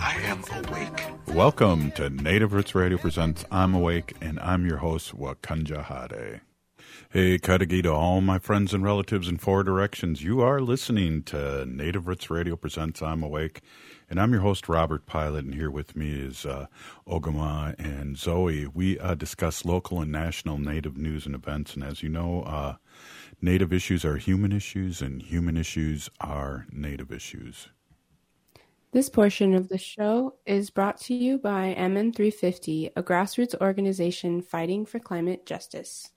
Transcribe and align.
I 0.00 0.14
am 0.22 0.44
awake. 0.64 1.34
Welcome 1.34 1.90
to 1.92 2.08
Native 2.08 2.52
Roots 2.52 2.74
Radio 2.74 2.98
presents 2.98 3.44
I'm 3.50 3.74
Awake, 3.74 4.14
and 4.20 4.38
I'm 4.38 4.64
your 4.64 4.76
host, 4.76 5.16
Wakanja 5.18 5.84
Hade. 5.84 6.40
Hey, 7.10 7.38
Kadagi 7.38 7.82
to 7.82 7.92
all 7.92 8.20
my 8.20 8.38
friends 8.38 8.72
and 8.72 8.84
relatives 8.84 9.28
in 9.28 9.38
four 9.38 9.64
directions. 9.64 10.22
You 10.22 10.40
are 10.40 10.60
listening 10.60 11.24
to 11.24 11.66
Native 11.66 12.06
Roots 12.06 12.30
Radio 12.30 12.54
presents 12.54 13.02
I'm 13.02 13.24
Awake, 13.24 13.60
and 14.08 14.20
I'm 14.20 14.32
your 14.32 14.42
host, 14.42 14.68
Robert 14.68 15.04
Pilot, 15.06 15.44
and 15.44 15.54
here 15.54 15.70
with 15.70 15.96
me 15.96 16.12
is 16.12 16.46
uh, 16.46 16.66
Ogimaa 17.08 17.74
and 17.78 18.16
Zoe. 18.16 18.68
We 18.68 19.00
uh, 19.00 19.16
discuss 19.16 19.64
local 19.64 20.00
and 20.00 20.12
national 20.12 20.58
Native 20.58 20.96
news 20.96 21.26
and 21.26 21.34
events, 21.34 21.74
and 21.74 21.82
as 21.82 22.04
you 22.04 22.08
know, 22.08 22.42
uh, 22.42 22.76
Native 23.42 23.72
issues 23.72 24.04
are 24.04 24.16
human 24.16 24.52
issues, 24.52 25.02
and 25.02 25.22
human 25.22 25.56
issues 25.56 26.08
are 26.20 26.66
Native 26.70 27.10
issues. 27.10 27.68
This 28.90 29.10
portion 29.10 29.54
of 29.54 29.68
the 29.68 29.76
show 29.76 30.36
is 30.46 30.70
brought 30.70 30.98
to 31.02 31.14
you 31.14 31.36
by 31.36 31.74
MN350, 31.78 32.92
a 32.96 33.02
grassroots 33.02 33.54
organization 33.60 34.40
fighting 34.40 34.86
for 34.86 34.98
climate 34.98 35.44
justice. 35.44 36.08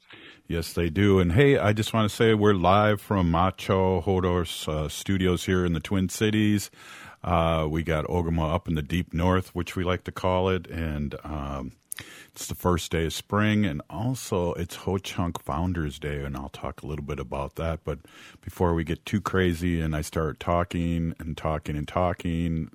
Yes, 0.47 0.71
they 0.71 0.89
do. 0.89 1.19
And 1.19 1.33
hey, 1.33 1.57
I 1.57 1.73
just 1.73 1.93
want 1.93 2.09
to 2.09 2.15
say 2.15 2.33
we're 2.33 2.53
live 2.53 3.01
from 3.01 3.29
Macho 3.29 3.99
Hodor's 3.99 4.69
uh, 4.69 4.87
studios 4.87 5.45
here 5.45 5.65
in 5.65 5.73
the 5.73 5.81
Twin 5.81 6.07
Cities. 6.07 6.71
Uh, 7.25 7.67
we 7.69 7.83
got 7.83 8.05
Ogimaa 8.05 8.55
up 8.55 8.69
in 8.69 8.75
the 8.75 8.81
deep 8.81 9.13
north, 9.13 9.53
which 9.53 9.75
we 9.75 9.83
like 9.83 10.05
to 10.05 10.11
call 10.13 10.47
it, 10.47 10.65
and 10.67 11.15
um, 11.25 11.73
it's 12.33 12.47
the 12.47 12.55
first 12.55 12.91
day 12.91 13.05
of 13.05 13.13
spring, 13.13 13.65
and 13.65 13.81
also 13.89 14.53
it's 14.53 14.75
Ho 14.75 14.97
Chunk 14.97 15.41
Founders 15.43 15.99
Day, 15.99 16.23
and 16.23 16.35
I'll 16.35 16.49
talk 16.49 16.81
a 16.81 16.87
little 16.87 17.05
bit 17.05 17.19
about 17.19 17.55
that. 17.55 17.81
But 17.83 17.99
before 18.41 18.73
we 18.73 18.83
get 18.83 19.05
too 19.05 19.21
crazy 19.21 19.81
and 19.81 19.95
I 19.95 20.01
start 20.01 20.39
talking 20.39 21.13
and 21.19 21.37
talking 21.37 21.75
and 21.75 21.87
talking, 21.87 22.71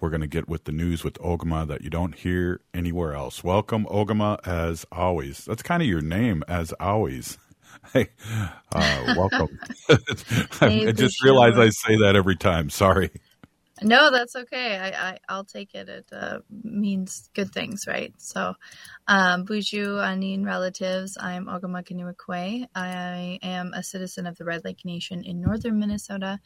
we're 0.00 0.10
going 0.10 0.20
to 0.20 0.26
get 0.26 0.48
with 0.48 0.64
the 0.64 0.72
news 0.72 1.04
with 1.04 1.14
Ogimaa 1.14 1.66
that 1.68 1.82
you 1.82 1.90
don't 1.90 2.14
hear 2.14 2.60
anywhere 2.72 3.14
else. 3.14 3.42
Welcome, 3.42 3.84
Ogimaa, 3.86 4.46
as 4.46 4.86
always. 4.92 5.44
That's 5.44 5.62
kind 5.62 5.82
of 5.82 5.88
your 5.88 6.00
name, 6.00 6.44
as 6.48 6.72
always. 6.80 7.38
Hey, 7.92 8.08
uh, 8.72 9.14
welcome. 9.16 9.58
I 10.60 10.92
just 10.92 11.22
realized 11.22 11.58
I 11.58 11.68
say 11.70 11.96
that 11.96 12.14
every 12.16 12.36
time. 12.36 12.70
Sorry. 12.70 13.10
No, 13.82 14.10
that's 14.10 14.34
okay. 14.34 14.76
I, 14.76 15.10
I 15.10 15.18
I'll 15.28 15.44
take 15.44 15.74
it. 15.74 15.88
It 15.88 16.06
uh, 16.12 16.40
means 16.64 17.30
good 17.34 17.52
things, 17.52 17.86
right? 17.86 18.12
So, 18.18 18.54
um, 19.06 19.44
Boozhoo 19.46 19.98
Aaniin 20.02 20.44
relatives. 20.44 21.16
I'm 21.20 21.46
Ogimaa 21.46 21.84
Ginie 21.84 22.12
Ikwe. 22.14 22.66
I 22.74 23.38
am 23.42 23.72
a 23.74 23.82
citizen 23.82 24.26
of 24.26 24.36
the 24.36 24.44
Red 24.44 24.64
Lake 24.64 24.84
Nation 24.84 25.22
in 25.24 25.40
northern 25.40 25.78
Minnesota, 25.78 26.40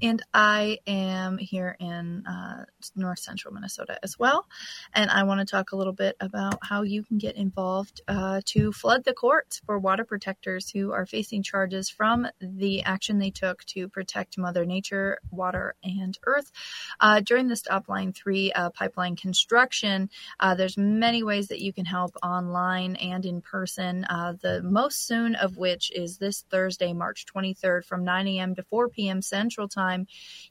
and 0.00 0.22
I 0.32 0.78
am 0.86 1.38
here 1.38 1.76
in 1.80 2.24
uh, 2.26 2.64
north 2.94 3.18
central 3.18 3.54
Minnesota 3.54 3.98
as 4.02 4.18
well. 4.18 4.46
And 4.94 5.10
I 5.10 5.24
want 5.24 5.40
to 5.40 5.46
talk 5.46 5.72
a 5.72 5.76
little 5.76 5.92
bit 5.92 6.16
about 6.20 6.58
how 6.62 6.82
you 6.82 7.02
can 7.02 7.18
get 7.18 7.36
involved 7.36 8.00
uh, 8.08 8.42
to 8.46 8.72
flood 8.72 9.04
the 9.04 9.14
courts 9.14 9.60
for 9.66 9.78
water 9.78 10.04
protectors 10.04 10.70
who 10.70 10.92
are 10.92 11.06
facing 11.06 11.42
charges 11.42 11.90
from 11.90 12.28
the 12.40 12.82
action 12.82 13.18
they 13.18 13.30
took 13.30 13.64
to 13.66 13.88
protect 13.88 14.38
Mother 14.38 14.64
Nature, 14.64 15.18
water, 15.32 15.74
and 15.82 16.16
earth 16.26 16.52
uh, 17.00 17.20
during 17.20 17.48
the 17.48 17.56
Stop 17.56 17.88
Line 17.88 18.12
3 18.12 18.52
uh, 18.52 18.70
pipeline 18.70 19.16
construction. 19.16 20.10
Uh, 20.40 20.54
there's 20.54 20.76
many 20.76 21.22
ways 21.22 21.48
that 21.48 21.60
you 21.60 21.72
can 21.72 21.84
help 21.84 22.14
online 22.22 22.96
and 22.96 23.24
in 23.24 23.40
person. 23.40 24.04
Uh, 24.04 24.34
the 24.40 24.62
most 24.62 25.06
soon 25.06 25.34
of 25.36 25.56
which 25.56 25.90
is 25.92 26.18
this 26.18 26.44
Thursday, 26.50 26.92
March 26.92 27.26
23rd 27.26 27.84
from 27.84 28.04
9 28.04 28.28
a.m. 28.28 28.54
to 28.54 28.62
4 28.62 28.88
p.m. 28.88 29.22
Central 29.22 29.68
Time. 29.68 30.06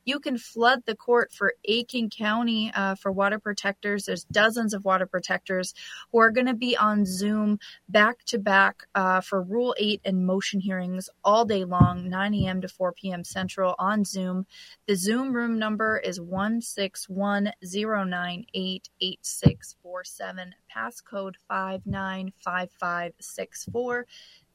You 0.05 0.19
can 0.19 0.37
flood 0.37 0.83
the 0.85 0.95
court 0.95 1.31
for 1.31 1.53
Aitkin 1.67 2.15
County 2.15 2.71
uh, 2.75 2.95
for 2.95 3.11
water 3.11 3.39
protectors. 3.39 4.05
There's 4.05 4.23
dozens 4.25 4.73
of 4.73 4.85
water 4.85 5.05
protectors 5.05 5.73
who 6.11 6.19
are 6.19 6.31
going 6.31 6.47
to 6.47 6.53
be 6.53 6.77
on 6.77 7.05
Zoom 7.05 7.59
back 7.89 8.23
to 8.25 8.37
back 8.37 8.83
for 9.23 9.41
Rule 9.41 9.75
8 9.77 10.01
and 10.05 10.25
motion 10.25 10.59
hearings 10.59 11.09
all 11.23 11.45
day 11.45 11.63
long, 11.63 12.09
9 12.09 12.33
a.m. 12.33 12.61
to 12.61 12.67
4 12.67 12.93
p.m. 12.93 13.23
Central 13.23 13.75
on 13.79 14.03
Zoom. 14.03 14.45
The 14.87 14.95
Zoom 14.95 15.33
room 15.33 15.57
number 15.57 15.97
is 15.97 16.14
one 16.19 16.61
six 16.61 17.07
one 17.09 17.51
zero 17.65 18.03
nine 18.03 18.45
eight 18.53 18.89
eight 19.01 19.19
six 19.21 19.75
four 19.81 20.03
seven. 20.03 20.53
Passcode 20.75 21.35
five 21.47 21.81
nine 21.85 22.31
five 22.43 22.69
five 22.79 23.13
six 23.19 23.65
four. 23.71 24.05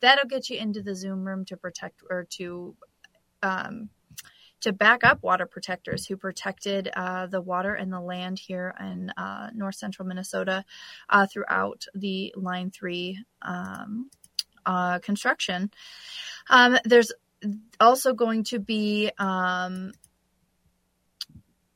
That'll 0.00 0.28
get 0.28 0.50
you 0.50 0.58
into 0.58 0.82
the 0.82 0.94
Zoom 0.94 1.24
room 1.24 1.44
to 1.46 1.56
protect 1.56 2.02
or 2.08 2.26
to 2.30 2.76
um, 3.42 3.90
to 4.60 4.72
back 4.72 5.04
up 5.04 5.22
water 5.22 5.46
protectors 5.46 6.06
who 6.06 6.16
protected 6.16 6.90
uh, 6.94 7.26
the 7.26 7.40
water 7.40 7.74
and 7.74 7.92
the 7.92 8.00
land 8.00 8.38
here 8.38 8.74
in 8.78 9.10
uh, 9.16 9.50
north 9.54 9.74
central 9.74 10.06
Minnesota 10.06 10.64
uh, 11.08 11.26
throughout 11.26 11.86
the 11.94 12.32
Line 12.36 12.70
3 12.70 13.18
um, 13.42 14.10
uh, 14.66 14.98
construction. 14.98 15.70
Um, 16.50 16.76
there's 16.84 17.12
also 17.80 18.12
going 18.12 18.44
to 18.44 18.58
be 18.58 19.10
um, 19.18 19.92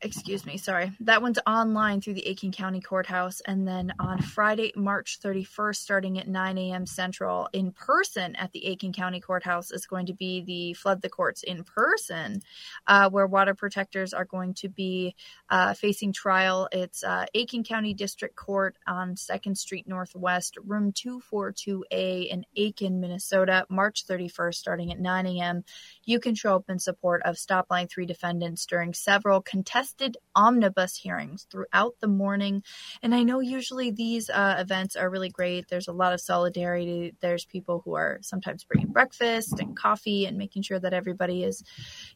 excuse 0.05 0.45
me, 0.45 0.59
sorry. 0.59 0.93
That 1.01 1.23
one's 1.23 1.39
online 1.47 2.03
through 2.03 2.15
the 2.15 2.27
Aitkin 2.29 2.53
County 2.53 2.81
Courthouse. 2.83 3.41
And 3.41 3.67
then 3.67 3.95
on 3.99 4.21
Friday, 4.21 4.71
March 4.77 5.19
31st, 5.21 5.77
starting 5.77 6.19
at 6.19 6.29
9 6.29 6.59
a.m. 6.59 6.85
Central, 6.85 7.49
in 7.55 7.73
person 7.73 8.37
at 8.37 8.53
the 8.53 8.65
Aitkin 8.69 8.95
County 8.95 9.21
Courthouse 9.21 9.71
is 9.71 9.87
going 9.87 10.07
to 10.07 10.13
be 10.13 10.43
the 10.43 10.75
Flood 10.75 11.01
the 11.01 11.09
Courts 11.09 11.43
in 11.43 11.65
person, 11.65 12.43
uh, 12.87 13.09
where 13.09 13.27
water 13.27 13.55
protectors 13.55 14.13
are 14.13 14.27
going 14.27 14.53
to 14.55 14.69
be 14.69 15.17
uh, 15.49 15.73
facing 15.73 16.13
trial. 16.13 16.69
It's 16.71 17.03
uh, 17.03 17.25
Aitkin 17.35 17.67
County 17.67 17.95
District 17.95 18.37
Court 18.37 18.77
on 18.87 19.15
2nd 19.15 19.57
Street 19.57 19.89
Northwest, 19.89 20.59
room 20.67 20.93
242A 20.93 22.29
in 22.29 22.45
Aitkin, 22.59 23.01
Minnesota, 23.01 23.65
March 23.71 24.07
31st, 24.07 24.55
starting 24.55 24.93
at 24.93 25.01
9 25.01 25.27
a.m. 25.27 25.65
You 26.05 26.21
can 26.21 26.35
show 26.35 26.57
up 26.57 26.69
in 26.69 26.79
support 26.79 27.23
of 27.23 27.39
Stop 27.39 27.69
Line 27.71 27.89
3 27.89 28.05
defendants 28.05 28.67
during 28.67 28.93
several 28.93 29.41
contested 29.41 29.94
contested 29.97 30.17
omnibus 30.37 30.97
hearings 30.97 31.47
throughout 31.51 31.95
the 32.01 32.09
morning. 32.09 32.63
And 33.03 33.15
I 33.15 33.23
know 33.23 33.41
usually 33.41 33.91
these 33.91 34.29
uh, 34.31 34.57
events 34.59 34.97
are 34.97 35.11
really 35.11 35.29
great. 35.29 35.69
There's 35.69 35.89
a 35.89 35.93
lot 35.93 36.13
of 36.13 36.21
solidarity. 36.21 37.15
There's 37.21 37.45
people 37.45 37.83
who 37.85 37.95
are 37.95 38.19
sometimes 38.23 38.65
bringing 38.65 38.93
breakfast 38.93 39.61
and 39.61 39.77
coffee 39.77 40.27
and 40.27 40.37
making 40.37 40.63
sure 40.63 40.81
that 40.81 40.93
everybody 40.93 41.45
is, 41.45 41.63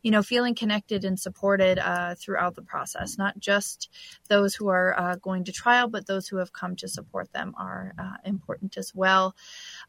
you 0.03 0.11
know, 0.11 0.23
feeling 0.23 0.55
connected 0.55 1.05
and 1.05 1.19
supported 1.19 1.79
uh, 1.79 2.17
throughout 2.17 2.57
the 2.57 2.63
process. 2.63 3.19
Not 3.19 3.39
just 3.39 3.89
those 4.29 4.55
who 4.55 4.69
are 4.69 4.99
uh, 4.99 5.17
going 5.17 5.45
to 5.45 5.53
trial, 5.53 5.89
but 5.89 6.07
those 6.07 6.27
who 6.27 6.39
have 6.39 6.53
come 6.53 6.75
to 6.77 6.89
support 6.89 7.33
them 7.33 7.55
are 7.57 7.95
uh, 7.99 8.17
important 8.25 8.77
as 8.77 8.95
well. 8.95 9.37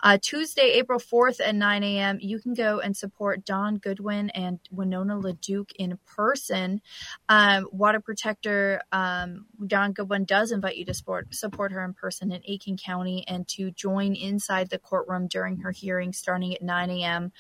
Uh, 0.02 0.18
Tuesday, 0.22 0.74
April 0.74 1.00
4th 1.00 1.40
at 1.44 1.56
9 1.56 1.84
a.m., 1.84 2.20
you 2.22 2.40
can 2.40 2.54
go 2.54 2.80
and 2.80 2.96
support 2.96 3.46
Dawn 3.46 3.78
Goodwin 3.78 4.30
and 4.32 4.60
Winona 4.72 5.16
LaDuke 5.16 5.72
in 5.78 5.98
person. 6.06 6.82
Um, 7.28 7.68
water 7.80 8.00
protector 8.00 8.82
um, 8.92 9.46
Dawn 9.66 9.94
Goodwin 9.94 10.26
does 10.26 10.52
invite 10.52 10.76
you 10.76 10.86
to 10.86 10.94
support, 10.94 11.34
support 11.34 11.72
her 11.72 11.84
in 11.84 11.94
person 11.94 12.32
in 12.32 12.42
Aitkin 12.42 12.80
County 12.80 13.24
and 13.28 13.48
to 13.50 13.72
join 13.72 14.14
inside 14.16 14.70
the 14.70 14.78
courtroom 14.78 15.28
during 15.28 15.58
her 15.58 15.72
hearing 15.72 16.14
starting 16.14 16.54
at 16.54 16.62
9 16.62 16.90
a.m., 16.90 17.31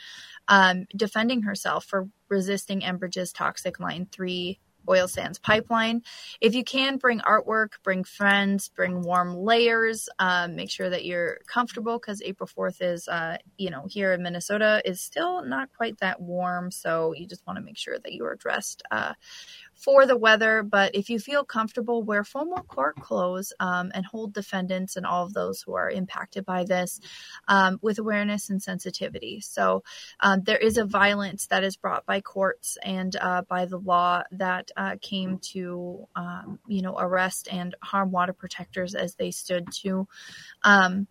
um, 0.47 0.87
defending 0.95 1.43
herself 1.43 1.85
for 1.85 2.07
resisting 2.29 2.81
Enbridge's 2.81 3.33
toxic 3.33 3.79
Line 3.79 4.07
3 4.11 4.59
oil 4.89 5.07
sands 5.07 5.37
pipeline. 5.37 6.01
If 6.41 6.55
you 6.55 6.63
can, 6.63 6.97
bring 6.97 7.19
artwork, 7.19 7.73
bring 7.83 8.03
friends, 8.03 8.69
bring 8.69 9.01
warm 9.01 9.35
layers. 9.35 10.09
Um, 10.19 10.55
make 10.55 10.71
sure 10.71 10.89
that 10.89 11.05
you're 11.05 11.39
comfortable 11.47 11.99
because 11.99 12.21
April 12.21 12.49
4th 12.49 12.77
is, 12.81 13.07
uh, 13.07 13.37
you 13.57 13.69
know, 13.69 13.85
here 13.87 14.13
in 14.13 14.23
Minnesota 14.23 14.81
is 14.85 15.01
still 15.01 15.43
not 15.43 15.69
quite 15.75 15.99
that 15.99 16.21
warm. 16.21 16.71
So 16.71 17.13
you 17.13 17.27
just 17.27 17.45
want 17.45 17.57
to 17.57 17.63
make 17.63 17.77
sure 17.77 17.99
that 17.99 18.13
you 18.13 18.25
are 18.25 18.35
dressed 18.35 18.81
uh, 18.91 19.13
for 19.79 20.05
the 20.05 20.17
weather. 20.17 20.61
But 20.61 20.93
if 20.93 21.09
you 21.09 21.19
feel 21.19 21.43
comfortable, 21.43 22.03
wear 22.03 22.23
formal 22.23 22.63
court 22.63 22.97
clothes 22.97 23.53
um, 23.59 23.91
and 23.95 24.05
hold 24.05 24.33
defendants 24.33 24.97
and 24.97 25.05
all 25.05 25.25
of 25.25 25.33
those 25.33 25.61
who 25.61 25.73
are 25.73 25.89
impacted 25.89 26.45
by 26.45 26.65
this 26.65 26.99
um, 27.47 27.79
with 27.81 27.97
awareness 27.97 28.49
and 28.49 28.61
sensitivity. 28.61 29.39
So 29.41 29.83
um, 30.19 30.43
there 30.43 30.57
is 30.57 30.77
a 30.77 30.85
violence 30.85 31.47
that 31.47 31.63
is 31.63 31.77
brought 31.77 32.05
by 32.05 32.19
courts 32.21 32.77
and 32.83 33.15
uh, 33.15 33.43
by 33.43 33.65
the 33.65 33.79
law 33.79 34.23
that 34.31 34.69
uh, 34.75 34.97
came 35.01 35.39
to, 35.53 36.07
um, 36.15 36.59
you 36.67 36.81
know, 36.81 36.97
arrest 36.99 37.47
and 37.49 37.73
harm 37.81 38.11
water 38.11 38.33
protectors 38.33 38.95
as 38.95 39.15
they 39.15 39.31
stood 39.31 39.71
to 39.81 40.07
um, 40.63 41.07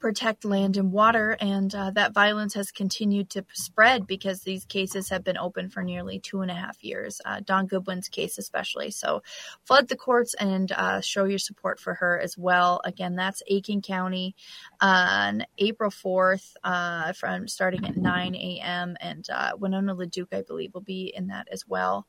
protect 0.00 0.46
land 0.46 0.78
and 0.78 0.90
water, 0.92 1.36
and 1.40 1.74
uh, 1.74 1.90
that 1.90 2.14
violence 2.14 2.54
has 2.54 2.70
continued 2.70 3.28
to 3.28 3.44
spread 3.52 4.06
because 4.06 4.40
these 4.40 4.64
cases 4.64 5.10
have 5.10 5.22
been 5.22 5.36
open 5.36 5.68
for 5.68 5.82
nearly 5.82 6.18
two 6.18 6.40
and 6.40 6.50
a 6.50 6.54
half 6.54 6.82
years. 6.82 7.20
Uh, 7.24 7.40
Dawn 7.44 7.66
Goodwin's 7.66 8.08
case, 8.08 8.38
especially. 8.38 8.90
So, 8.90 9.22
flood 9.64 9.88
the 9.88 9.96
courts 9.96 10.34
and 10.34 10.72
uh, 10.72 11.02
show 11.02 11.24
your 11.24 11.38
support 11.38 11.78
for 11.78 11.94
her 11.94 12.18
as 12.18 12.36
well. 12.38 12.80
Again, 12.84 13.14
that's 13.14 13.42
Aitkin 13.50 13.84
County 13.84 14.34
on 14.80 15.44
April 15.58 15.90
4th, 15.90 16.54
uh, 16.64 17.12
from 17.12 17.46
starting 17.46 17.84
at 17.84 17.96
9 17.96 18.34
a.m. 18.34 18.96
And 19.00 19.28
uh, 19.30 19.52
Winona 19.58 19.94
LaDuke, 19.94 20.32
I 20.32 20.42
believe, 20.42 20.72
will 20.72 20.80
be 20.80 21.12
in 21.14 21.26
that 21.26 21.46
as 21.52 21.68
well. 21.68 22.06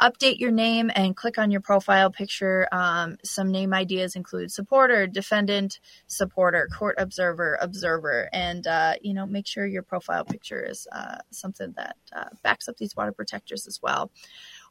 Update 0.00 0.40
your 0.40 0.50
name 0.50 0.90
and 0.94 1.16
click 1.16 1.38
on 1.38 1.50
your 1.50 1.60
profile 1.60 2.10
picture. 2.10 2.66
Um, 2.72 3.16
some 3.24 3.50
name 3.50 3.72
ideas 3.72 4.16
include 4.16 4.50
supporter, 4.50 5.06
defendant, 5.06 5.80
supporter, 6.08 6.68
court 6.76 6.96
observer, 6.98 7.56
observer, 7.60 8.28
and 8.32 8.66
uh, 8.66 8.94
you 9.00 9.14
know 9.14 9.26
make 9.26 9.46
sure 9.46 9.66
your 9.66 9.82
profile 9.82 10.24
picture 10.24 10.64
is 10.64 10.86
uh, 10.92 11.18
something 11.30 11.72
that 11.76 11.96
uh, 12.14 12.28
backs 12.42 12.68
up 12.68 12.76
these 12.76 12.96
water 12.96 13.12
protectors 13.12 13.66
as 13.66 13.80
well. 13.82 14.10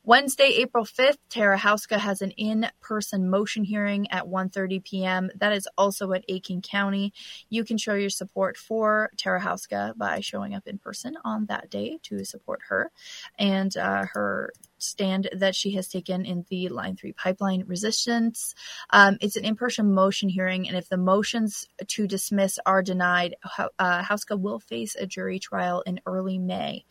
Wednesday, 0.05 0.57
April 0.57 0.83
5th, 0.83 1.19
Tara 1.29 1.57
Houska 1.57 1.97
has 1.97 2.21
an 2.21 2.31
in-person 2.31 3.29
motion 3.29 3.63
hearing 3.63 4.11
at 4.11 4.25
1.30 4.25 4.83
p.m. 4.83 5.31
That 5.33 5.53
is 5.53 5.65
also 5.77 6.11
at 6.11 6.27
Aitkin 6.27 6.61
County. 6.61 7.13
You 7.50 7.63
can 7.63 7.77
show 7.77 7.94
your 7.94 8.09
support 8.09 8.57
for 8.57 9.11
Tara 9.15 9.39
Houska 9.39 9.95
by 9.97 10.19
showing 10.19 10.55
up 10.55 10.67
in 10.67 10.77
person 10.77 11.15
on 11.23 11.45
that 11.45 11.69
day 11.69 12.00
to 12.03 12.25
support 12.25 12.59
her 12.67 12.91
and 13.39 13.77
uh, 13.77 14.07
her 14.11 14.51
stand 14.77 15.29
that 15.31 15.55
she 15.55 15.71
has 15.71 15.88
taken 15.88 16.25
in 16.25 16.45
the 16.50 16.67
Line 16.67 16.97
3 16.97 17.13
pipeline 17.13 17.63
resistance. 17.65 18.53
Um, 18.89 19.17
it's 19.21 19.38
an 19.38 19.45
in 19.45 19.55
person 19.55 19.94
motion 19.94 20.27
hearing, 20.27 20.67
and 20.67 20.75
if 20.75 20.89
the 20.89 20.97
motions 20.97 21.65
to 21.88 22.07
dismiss 22.07 22.59
are 22.65 22.83
denied, 22.83 23.35
uh, 23.79 24.03
Houska 24.03 24.38
will 24.38 24.59
face 24.59 24.95
a 25.00 25.07
jury 25.07 25.39
trial 25.39 25.81
in 25.85 26.01
early 26.05 26.38
May. 26.38 26.83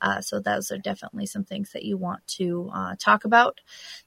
Uh, 0.00 0.20
so, 0.20 0.40
those 0.40 0.70
are 0.70 0.78
definitely 0.78 1.26
some 1.26 1.44
things 1.44 1.72
that 1.72 1.84
you 1.84 1.96
want 1.96 2.26
to 2.26 2.70
uh, 2.74 2.94
talk 2.98 3.24
about. 3.24 3.60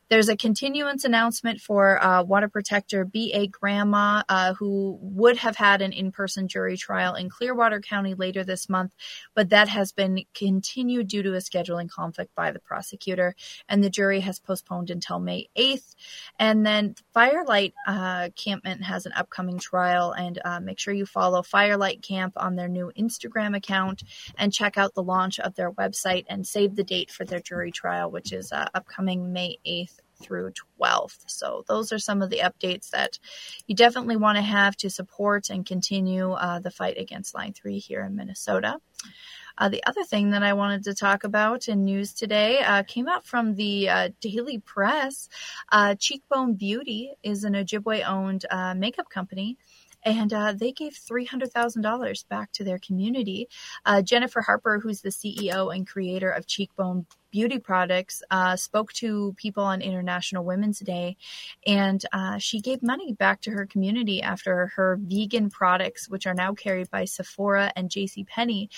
There's 0.10 0.30
a 0.30 0.36
continuance 0.36 1.04
announcement 1.04 1.62
for 1.62 2.04
uh, 2.04 2.24
water 2.24 2.50
protector 2.50 3.06
B.A. 3.06 3.46
Grandma, 3.46 4.24
uh, 4.28 4.56
who 4.56 4.98
would 5.02 5.38
have 5.38 5.56
had 5.56 5.84
an 5.84 5.94
in 5.94 6.12
person 6.12 6.48
jury 6.48 6.78
trial 6.78 7.14
in 7.14 7.30
Clearwater 7.30 7.80
County 7.80 8.16
later 8.16 8.44
this 8.44 8.68
month, 8.68 8.96
but 9.36 9.50
that 9.50 9.68
has 9.68 9.92
been 9.92 10.24
continued 10.34 11.10
due 11.10 11.22
to 11.22 11.36
a 11.36 11.38
scheduling 11.38 11.88
conflict 11.88 12.34
by 12.34 12.52
the 12.52 12.60
prosecutor, 12.60 13.36
and 13.68 13.84
the 13.84 13.90
jury 13.92 14.22
has 14.22 14.40
postponed 14.40 14.90
until 14.90 15.20
May 15.20 15.48
8th. 15.56 15.94
And 16.40 16.66
then 16.66 16.96
Firelight 17.14 17.76
uh, 17.86 18.30
Campment 18.36 18.84
has 18.84 19.06
an 19.06 19.14
upcoming 19.14 19.60
trial, 19.60 20.12
and 20.14 20.42
uh, 20.44 20.60
make 20.60 20.80
sure 20.80 20.94
you 20.94 21.06
follow 21.06 21.44
Firelight 21.44 22.02
Camp 22.02 22.34
on 22.36 22.56
their 22.56 22.68
new 22.68 22.92
Instagram 22.98 23.56
account 23.56 24.02
and 24.40 24.52
check 24.52 24.76
out 24.76 24.96
the 24.96 25.04
launch 25.04 25.40
of 25.40 25.54
their 25.54 25.70
website 25.80 26.26
and 26.28 26.46
save 26.46 26.76
the 26.76 26.84
date 26.84 27.12
for 27.12 27.26
their 27.26 27.40
jury 27.40 27.72
trial, 27.72 28.12
which 28.12 28.34
is 28.34 28.52
uh, 28.52 28.68
upcoming 28.74 29.32
May 29.32 29.58
8th 29.66 30.00
through 30.22 30.52
12th. 30.80 31.20
So 31.28 31.64
those 31.68 31.92
are 31.92 32.00
some 32.00 32.22
of 32.22 32.30
the 32.30 32.40
updates 32.40 32.90
that 32.90 33.20
you 33.68 33.76
definitely 33.76 34.18
want 34.18 34.38
to 34.38 34.42
have 34.42 34.76
to 34.78 34.90
support 34.90 35.50
and 35.50 35.66
continue 35.66 36.32
uh, 36.32 36.60
the 36.60 36.72
fight 36.72 36.98
against 36.98 37.34
Line 37.34 37.54
3 37.54 37.80
here 37.80 38.04
in 38.04 38.16
Minnesota. 38.16 38.78
Uh, 39.58 39.68
the 39.68 39.84
other 39.86 40.04
thing 40.04 40.32
that 40.32 40.42
I 40.42 40.54
wanted 40.54 40.86
to 40.86 40.94
talk 40.94 41.26
about 41.26 41.68
in 41.68 41.84
news 41.84 42.14
today 42.14 42.60
uh, 42.60 42.84
came 42.84 43.10
out 43.10 43.26
from 43.26 43.56
the 43.56 43.90
uh, 43.90 44.10
Daily 44.22 44.60
Press. 44.60 45.28
Uh, 45.70 45.96
Cheekbone 45.96 46.54
Beauty 46.54 47.12
is 47.24 47.44
an 47.44 47.54
Ojibwe 47.54 48.08
owned 48.08 48.46
uh, 48.50 48.74
makeup 48.74 49.10
company 49.10 49.58
and 50.04 50.34
uh, 50.34 50.54
they 50.54 50.72
gave 50.72 50.94
$300,000 50.94 52.28
back 52.30 52.52
to 52.54 52.64
their 52.64 52.80
community. 52.80 53.48
Uh, 53.86 54.02
Jennifer 54.02 54.42
Harper, 54.42 54.80
who's 54.80 55.02
the 55.02 55.10
CEO 55.10 55.76
and 55.76 55.88
creator 55.88 56.30
of 56.30 56.48
Cheekbone 56.48 57.06
beauty 57.32 57.60
products, 57.60 58.22
uh, 58.32 58.56
spoke 58.56 58.94
to 58.94 59.34
people 59.38 59.64
on 59.64 59.82
International 59.82 60.44
Women's 60.44 60.80
Day, 60.80 61.18
and 61.66 62.04
uh, 62.12 62.38
she 62.38 62.62
gave 62.62 62.82
money 62.82 63.14
back 63.14 63.42
to 63.42 63.52
her 63.52 63.66
community 63.66 64.22
after 64.22 64.68
her 64.76 65.00
vegan 65.02 65.50
products, 65.50 66.10
which 66.10 66.26
are 66.26 66.34
now 66.34 66.54
carried 66.54 66.90
by 66.90 67.06
Sephora 67.06 67.72
and 67.76 67.90
J.C. 67.90 68.24
Penney, 68.24 68.70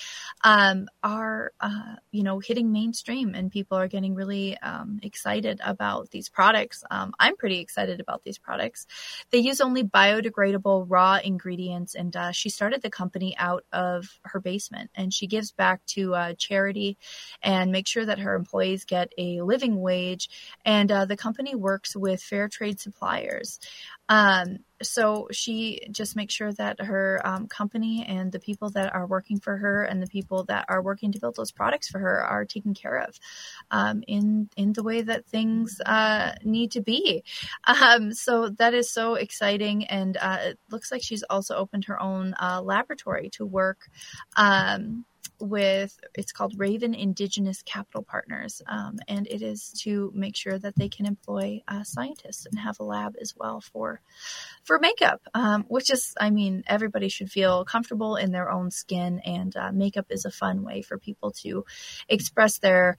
um, 0.43 0.87
are 1.03 1.53
uh, 1.59 1.95
you 2.11 2.23
know 2.23 2.39
hitting 2.39 2.71
mainstream, 2.71 3.35
and 3.35 3.51
people 3.51 3.77
are 3.77 3.87
getting 3.87 4.15
really 4.15 4.57
um, 4.59 4.99
excited 5.03 5.59
about 5.63 6.09
these 6.11 6.29
products. 6.29 6.83
Um, 6.91 7.13
I'm 7.19 7.37
pretty 7.37 7.59
excited 7.59 7.99
about 7.99 8.23
these 8.23 8.37
products. 8.37 8.87
They 9.31 9.39
use 9.39 9.61
only 9.61 9.83
biodegradable 9.83 10.85
raw 10.89 11.19
ingredients, 11.23 11.95
and 11.95 12.15
uh, 12.15 12.31
she 12.31 12.49
started 12.49 12.81
the 12.81 12.89
company 12.89 13.35
out 13.37 13.65
of 13.71 14.19
her 14.23 14.39
basement, 14.39 14.91
and 14.95 15.13
she 15.13 15.27
gives 15.27 15.51
back 15.51 15.85
to 15.87 16.15
uh, 16.15 16.33
charity 16.33 16.97
and 17.41 17.71
make 17.71 17.87
sure 17.87 18.05
that 18.05 18.19
her 18.19 18.40
employees 18.41 18.85
get 18.85 19.07
a 19.17 19.41
living 19.41 19.75
wage, 19.89 20.29
and 20.65 20.91
uh, 20.91 21.05
the 21.05 21.17
company 21.17 21.53
works 21.55 21.95
with 21.95 22.21
fair 22.21 22.47
trade 22.47 22.79
suppliers. 22.79 23.59
Um, 24.09 24.59
so 24.81 25.29
she 25.31 25.87
just 25.91 26.17
makes 26.17 26.33
sure 26.33 26.51
that 26.53 26.81
her 26.81 27.21
um, 27.23 27.47
company 27.47 28.03
and 28.05 28.31
the 28.31 28.39
people 28.39 28.69
that 28.71 28.93
are 28.93 29.07
working 29.07 29.39
for 29.39 29.55
her 29.55 29.83
and 29.83 30.01
the 30.01 30.07
people 30.17 30.43
that 30.45 30.65
are 30.67 30.81
working 30.81 31.13
to 31.13 31.19
build 31.19 31.35
those 31.35 31.51
products 31.51 31.87
for 31.89 31.99
her 31.99 32.21
are 32.21 32.43
taken 32.43 32.73
care 32.73 32.97
of 32.97 33.17
um, 33.69 34.03
in 34.07 34.49
in 34.57 34.73
the 34.73 34.83
way 34.83 35.01
that 35.01 35.25
things 35.27 35.79
uh, 35.85 36.33
need 36.43 36.71
to 36.71 36.81
be. 36.81 37.23
Um, 37.65 38.13
so 38.13 38.49
that 38.49 38.73
is 38.73 38.91
so 38.91 39.15
exciting, 39.15 39.85
and 39.85 40.17
uh, 40.17 40.39
it 40.41 40.59
looks 40.69 40.91
like 40.91 41.03
she's 41.03 41.23
also 41.23 41.55
opened 41.55 41.85
her 41.85 42.01
own 42.01 42.33
uh, 42.41 42.61
laboratory 42.61 43.29
to 43.37 43.45
work 43.45 43.89
um, 44.35 45.05
with 45.39 45.97
it's 46.15 46.31
called 46.31 46.53
Raven 46.57 46.93
Indigenous 46.93 47.61
Capital 47.63 48.03
Partners, 48.03 48.61
um, 48.67 48.97
and 49.07 49.27
it 49.27 49.41
is 49.41 49.71
to 49.83 50.11
make 50.15 50.35
sure 50.35 50.57
that 50.57 50.75
they 50.75 50.89
can 50.89 51.05
employ 51.05 51.61
uh, 51.67 51.83
scientists 51.83 52.45
and 52.45 52.59
have 52.59 52.79
a 52.79 52.83
lab 52.83 53.15
as 53.19 53.33
well 53.35 53.61
for 53.61 54.01
for 54.63 54.79
makeup, 54.79 55.21
um, 55.33 55.65
which 55.67 55.89
is, 55.89 56.13
I 56.19 56.29
mean, 56.29 56.63
everybody 56.67 57.09
should 57.09 57.31
feel 57.31 57.65
comfortable 57.65 58.15
in 58.15 58.31
their 58.31 58.49
own 58.49 58.71
skin, 58.71 59.19
and 59.25 59.55
uh, 59.55 59.71
makeup 59.71 60.07
is 60.09 60.25
a 60.25 60.31
fun 60.31 60.63
way 60.63 60.81
for 60.81 60.97
people 60.97 61.31
to 61.41 61.65
express 62.07 62.59
their 62.59 62.97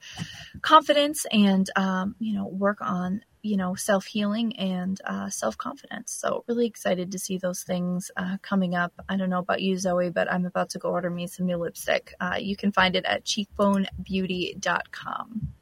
confidence 0.61 1.25
and 1.31 1.69
um, 1.75 2.15
you 2.19 2.35
know 2.35 2.47
work 2.47 2.79
on 2.81 3.21
you 3.43 3.57
know, 3.57 3.75
self 3.75 4.05
healing 4.05 4.57
and 4.57 4.99
uh, 5.05 5.29
self 5.29 5.55
confidence. 5.57 6.11
So, 6.11 6.43
really 6.47 6.65
excited 6.65 7.11
to 7.11 7.19
see 7.19 7.37
those 7.37 7.61
things 7.61 8.09
uh, 8.17 8.37
coming 8.41 8.73
up. 8.73 8.93
I 9.07 9.17
don't 9.17 9.29
know 9.29 9.39
about 9.39 9.61
you, 9.61 9.77
Zoe, 9.77 10.09
but 10.09 10.31
I'm 10.31 10.45
about 10.45 10.71
to 10.71 10.79
go 10.79 10.89
order 10.89 11.11
me 11.11 11.27
some 11.27 11.45
new 11.45 11.57
lipstick. 11.57 12.15
Uh, 12.19 12.37
you 12.39 12.55
can 12.55 12.71
find 12.71 12.95
it 12.95 13.05
at 13.05 13.25
cheekbonebeauty.com. 13.25 15.53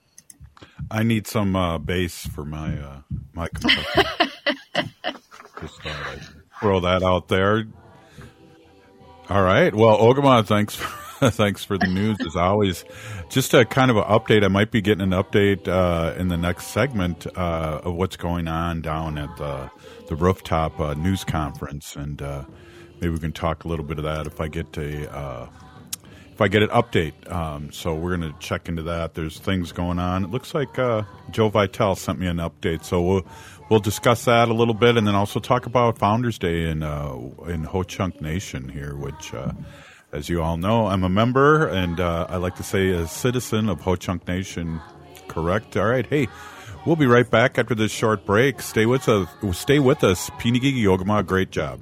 I 0.90 1.04
need 1.04 1.28
some 1.28 1.56
uh, 1.56 1.78
base 1.80 2.26
for 2.28 2.46
my 2.46 2.78
uh, 2.78 3.02
my 3.34 3.50
Just 5.62 5.80
throw 6.60 6.80
that 6.80 7.04
out 7.04 7.28
there. 7.28 7.66
All 9.30 9.44
right. 9.44 9.74
Well, 9.74 9.98
Ogimaa, 9.98 10.46
thanks. 10.46 10.76
For- 10.76 11.01
Thanks 11.30 11.64
for 11.64 11.78
the 11.78 11.86
news 11.86 12.18
as 12.26 12.36
always. 12.36 12.84
Just 13.30 13.54
a 13.54 13.64
kind 13.64 13.92
of 13.92 13.98
an 13.98 14.06
update. 14.06 14.44
I 14.44 14.48
might 14.48 14.72
be 14.72 14.82
getting 14.82 15.04
an 15.04 15.12
update 15.12 15.68
uh, 15.68 16.16
in 16.18 16.30
the 16.30 16.38
next 16.38 16.68
segment 16.70 17.28
uh, 17.38 17.82
of 17.84 17.94
what's 17.94 18.18
going 18.18 18.48
on 18.48 18.82
down 18.82 19.20
at 19.20 19.38
the 19.38 19.70
the 20.08 20.16
rooftop 20.16 20.80
uh, 20.80 20.96
news 20.96 21.24
conference, 21.24 21.96
and 21.96 22.24
uh, 22.24 22.44
maybe 22.96 23.10
we 23.10 23.20
can 23.20 23.34
talk 23.34 23.66
a 23.66 23.68
little 23.68 23.86
bit 23.86 24.00
of 24.00 24.04
that 24.06 24.26
if 24.26 24.42
I 24.42 24.48
get 24.48 24.76
a 24.78 25.16
uh, 25.16 25.48
if 26.32 26.42
I 26.42 26.48
get 26.48 26.64
an 26.64 26.70
update. 26.70 27.32
Um, 27.32 27.72
so 27.72 27.94
we're 27.94 28.18
going 28.18 28.34
to 28.34 28.40
check 28.40 28.68
into 28.68 28.82
that. 28.82 29.14
There's 29.14 29.38
things 29.38 29.72
going 29.72 30.00
on. 30.00 30.24
It 30.24 30.32
looks 30.32 30.56
like 30.56 30.80
uh, 30.80 31.04
Joe 31.30 31.50
Vitale 31.50 31.96
sent 31.96 32.18
me 32.18 32.26
an 32.26 32.38
update, 32.38 32.84
so 32.84 33.00
we'll 33.00 33.26
we'll 33.70 33.80
discuss 33.80 34.26
that 34.26 34.50
a 34.50 34.56
little 34.56 34.74
bit, 34.74 34.98
and 34.98 35.06
then 35.06 35.14
also 35.14 35.40
talk 35.40 35.68
about 35.68 36.00
Founders 36.00 36.40
Day 36.40 36.68
in 36.68 36.82
in 36.82 37.64
Ho 37.66 37.84
Chunk 37.84 38.22
Nation 38.22 38.70
here, 38.70 38.96
which. 38.96 39.36
As 40.14 40.30
you 40.30 40.42
all 40.42 40.58
know, 40.58 40.88
I'm 40.88 41.04
a 41.04 41.10
member, 41.10 41.68
and 41.68 42.00
uh, 42.00 42.28
I 42.30 42.38
like 42.38 42.56
to 42.56 42.64
say 42.64 42.90
a 42.90 43.08
citizen 43.08 43.70
of 43.70 43.82
Ho 43.82 43.96
Chunk 43.96 44.28
Nation. 44.28 44.82
Correct. 45.28 45.78
All 45.78 45.86
right. 45.86 46.06
Hey, 46.06 46.28
we'll 46.86 46.96
be 46.96 47.06
right 47.06 47.30
back 47.30 47.58
after 47.58 47.76
this 47.76 47.92
short 47.92 48.26
break. 48.26 48.62
Stay 48.62 48.86
with 48.86 49.08
us. 49.08 49.28
Stay 49.54 49.80
with 49.80 50.04
us. 50.04 50.30
Pinigigi 50.32 50.84
Yogama, 50.84 51.26
great 51.26 51.52
job. 51.52 51.82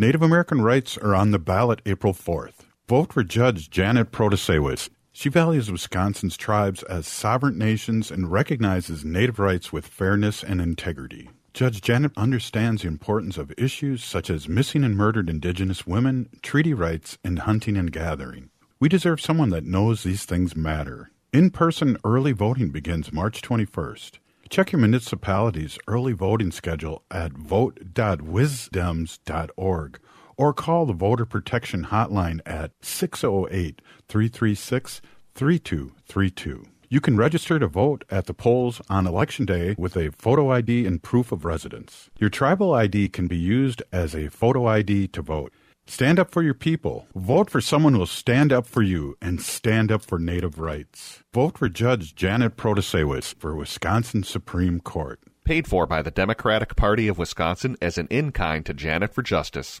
Native 0.00 0.22
American 0.22 0.62
rights 0.62 0.96
are 0.96 1.14
on 1.14 1.30
the 1.30 1.38
ballot 1.38 1.82
April 1.84 2.14
4th. 2.14 2.64
Vote 2.88 3.12
for 3.12 3.22
Judge 3.22 3.68
Janet 3.68 4.10
Protasiewicz. 4.10 4.88
She 5.12 5.28
values 5.28 5.70
Wisconsin's 5.70 6.38
tribes 6.38 6.82
as 6.84 7.06
sovereign 7.06 7.58
nations 7.58 8.10
and 8.10 8.32
recognizes 8.32 9.04
Native 9.04 9.38
rights 9.38 9.74
with 9.74 9.86
fairness 9.86 10.42
and 10.42 10.58
integrity. 10.58 11.28
Judge 11.52 11.82
Janet 11.82 12.12
understands 12.16 12.80
the 12.80 12.88
importance 12.88 13.36
of 13.36 13.52
issues 13.58 14.02
such 14.02 14.30
as 14.30 14.48
missing 14.48 14.84
and 14.84 14.96
murdered 14.96 15.28
Indigenous 15.28 15.86
women, 15.86 16.30
treaty 16.40 16.72
rights, 16.72 17.18
and 17.22 17.40
hunting 17.40 17.76
and 17.76 17.92
gathering. 17.92 18.48
We 18.78 18.88
deserve 18.88 19.20
someone 19.20 19.50
that 19.50 19.66
knows 19.66 20.02
these 20.02 20.24
things 20.24 20.56
matter. 20.56 21.10
In 21.30 21.50
person 21.50 21.98
early 22.04 22.32
voting 22.32 22.70
begins 22.70 23.12
March 23.12 23.42
21st. 23.42 24.12
Check 24.50 24.72
your 24.72 24.80
municipality's 24.80 25.78
early 25.86 26.12
voting 26.12 26.50
schedule 26.50 27.04
at 27.08 27.34
vote.wisdems.org 27.34 30.00
or 30.36 30.52
call 30.52 30.86
the 30.86 30.92
Voter 30.92 31.24
Protection 31.24 31.84
Hotline 31.84 32.40
at 32.44 32.72
608 32.82 33.80
336 34.08 35.00
3232. 35.36 36.64
You 36.88 37.00
can 37.00 37.16
register 37.16 37.60
to 37.60 37.68
vote 37.68 38.04
at 38.10 38.26
the 38.26 38.34
polls 38.34 38.80
on 38.90 39.06
Election 39.06 39.46
Day 39.46 39.76
with 39.78 39.96
a 39.96 40.10
photo 40.10 40.50
ID 40.50 40.84
and 40.84 41.00
proof 41.00 41.30
of 41.30 41.44
residence. 41.44 42.10
Your 42.18 42.30
tribal 42.30 42.74
ID 42.74 43.10
can 43.10 43.28
be 43.28 43.36
used 43.36 43.84
as 43.92 44.16
a 44.16 44.30
photo 44.30 44.66
ID 44.66 45.06
to 45.08 45.22
vote. 45.22 45.52
Stand 45.90 46.20
up 46.20 46.30
for 46.30 46.40
your 46.40 46.54
people. 46.54 47.08
Vote 47.16 47.50
for 47.50 47.60
someone 47.60 47.94
who 47.94 47.98
will 47.98 48.06
stand 48.06 48.52
up 48.52 48.64
for 48.64 48.80
you 48.80 49.16
and 49.20 49.40
stand 49.40 49.90
up 49.90 50.02
for 50.02 50.20
Native 50.20 50.60
rights. 50.60 51.24
Vote 51.34 51.58
for 51.58 51.68
Judge 51.68 52.14
Janet 52.14 52.56
Protasiewicz 52.56 53.34
for 53.40 53.56
Wisconsin 53.56 54.22
Supreme 54.22 54.78
Court. 54.78 55.18
Paid 55.44 55.66
for 55.66 55.88
by 55.88 56.00
the 56.00 56.12
Democratic 56.12 56.76
Party 56.76 57.08
of 57.08 57.18
Wisconsin 57.18 57.76
as 57.82 57.98
an 57.98 58.06
in 58.06 58.30
kind 58.30 58.64
to 58.66 58.72
Janet 58.72 59.12
for 59.12 59.22
Justice. 59.22 59.80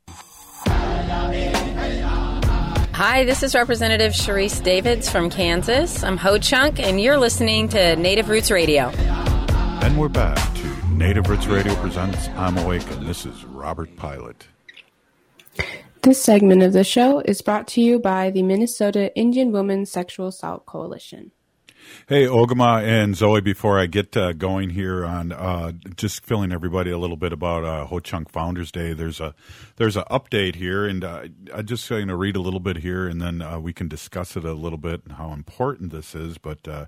Hi, 2.93 3.23
this 3.23 3.41
is 3.41 3.55
Representative 3.55 4.11
Sharice 4.11 4.61
Davids 4.61 5.09
from 5.09 5.29
Kansas. 5.29 6.03
I'm 6.03 6.17
Ho 6.17 6.37
Chunk, 6.37 6.79
and 6.79 6.99
you're 6.99 7.17
listening 7.17 7.69
to 7.69 7.95
Native 7.95 8.27
Roots 8.27 8.51
Radio. 8.51 8.89
And 9.81 9.97
we're 9.97 10.09
back 10.09 10.37
to 10.55 10.87
Native 10.89 11.29
Roots 11.29 11.47
Radio 11.47 11.73
presents 11.75 12.27
I'm 12.35 12.57
Awake, 12.57 12.89
and 12.91 13.07
this 13.07 13.25
is 13.25 13.45
Robert 13.45 13.95
Pilot. 13.95 14.45
This 16.01 16.21
segment 16.21 16.63
of 16.63 16.73
the 16.73 16.83
show 16.83 17.21
is 17.21 17.41
brought 17.41 17.67
to 17.69 17.81
you 17.81 17.97
by 17.97 18.29
the 18.29 18.43
Minnesota 18.43 19.15
Indian 19.15 19.51
Women's 19.51 19.89
Sexual 19.89 20.27
Assault 20.27 20.65
Coalition. 20.65 21.31
Hey, 22.07 22.25
Ogimaa 22.25 22.83
and 22.83 23.15
Zoe, 23.15 23.41
before 23.41 23.79
I 23.79 23.85
get 23.85 24.17
uh, 24.17 24.33
going 24.33 24.71
here 24.71 25.05
on 25.05 25.31
uh, 25.31 25.71
just 25.95 26.25
filling 26.25 26.51
everybody 26.51 26.91
a 26.91 26.97
little 26.97 27.17
bit 27.17 27.31
about 27.31 27.63
uh, 27.63 27.85
Ho 27.85 27.99
Chunk 27.99 28.29
Founders 28.31 28.71
Day, 28.71 28.93
there's 28.93 29.19
a 29.19 29.33
there's 29.77 29.95
an 29.95 30.03
update 30.11 30.55
here, 30.55 30.85
and 30.85 31.03
uh, 31.03 31.25
I'm 31.53 31.65
just 31.65 31.87
going 31.89 32.07
to 32.07 32.15
read 32.15 32.35
a 32.35 32.41
little 32.41 32.59
bit 32.59 32.77
here, 32.77 33.07
and 33.07 33.21
then 33.21 33.41
uh, 33.41 33.59
we 33.59 33.73
can 33.73 33.87
discuss 33.87 34.35
it 34.35 34.43
a 34.43 34.53
little 34.53 34.77
bit 34.77 35.03
and 35.05 35.13
how 35.13 35.31
important 35.31 35.91
this 35.91 36.13
is. 36.13 36.37
But 36.37 36.67
uh, 36.67 36.85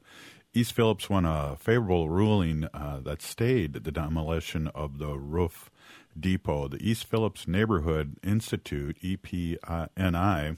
East 0.54 0.74
Phillips 0.74 1.10
won 1.10 1.26
a 1.26 1.56
favorable 1.58 2.10
ruling 2.10 2.68
uh, 2.74 3.00
that 3.04 3.22
stayed 3.22 3.74
the 3.74 3.92
demolition 3.92 4.68
of 4.70 4.98
the 5.00 5.18
roof 5.18 5.72
depot. 6.20 6.68
The 6.68 6.78
East 6.88 7.06
Phillips 7.06 7.48
Neighborhood 7.48 8.18
Institute 8.24 8.98
(EPNI) 9.02 10.58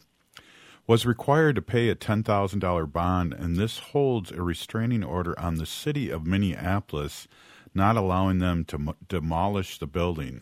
was 0.88 1.06
required 1.06 1.56
to 1.56 1.62
pay 1.62 1.89
a 1.89 1.96
$10,000 1.96 2.92
bond, 2.92 3.34
and 3.34 3.58
this 3.58 3.80
holds 3.80 4.32
a 4.32 4.42
restraining 4.42 5.04
order 5.04 5.38
on 5.39 5.56
the 5.56 5.65
city 5.65 6.10
of 6.10 6.27
Minneapolis, 6.27 7.27
not 7.74 7.98
allowing 7.98 8.39
them 8.39 8.63
to 8.65 8.75
m- 8.75 8.96
demolish 9.08 9.80
the 9.80 9.88
building. 9.88 10.42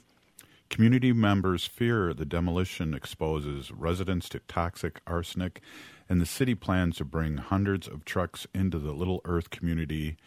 Community 0.69 1.13
members 1.13 1.65
fear 1.65 2.13
the 2.13 2.25
demolition 2.25 2.93
exposes 2.93 3.71
residents 3.71 4.27
to 4.29 4.39
toxic 4.39 4.99
arsenic, 5.07 5.61
and 6.09 6.19
the 6.19 6.25
city 6.25 6.55
plans 6.55 6.97
to 6.97 7.05
bring 7.05 7.37
hundreds 7.37 7.87
of 7.87 8.03
trucks 8.03 8.45
into 8.53 8.79
the 8.79 8.91
Little 8.91 9.21
Earth 9.23 9.49
community. 9.49 10.17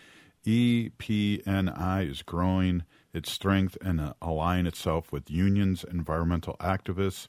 EPNI 0.46 2.08
is 2.08 2.22
growing 2.22 2.84
its 3.12 3.30
strength 3.30 3.76
and 3.82 4.00
uh, 4.00 4.14
aligning 4.22 4.66
itself 4.66 5.12
with 5.12 5.30
unions, 5.30 5.84
environmental 5.90 6.56
activists, 6.60 7.26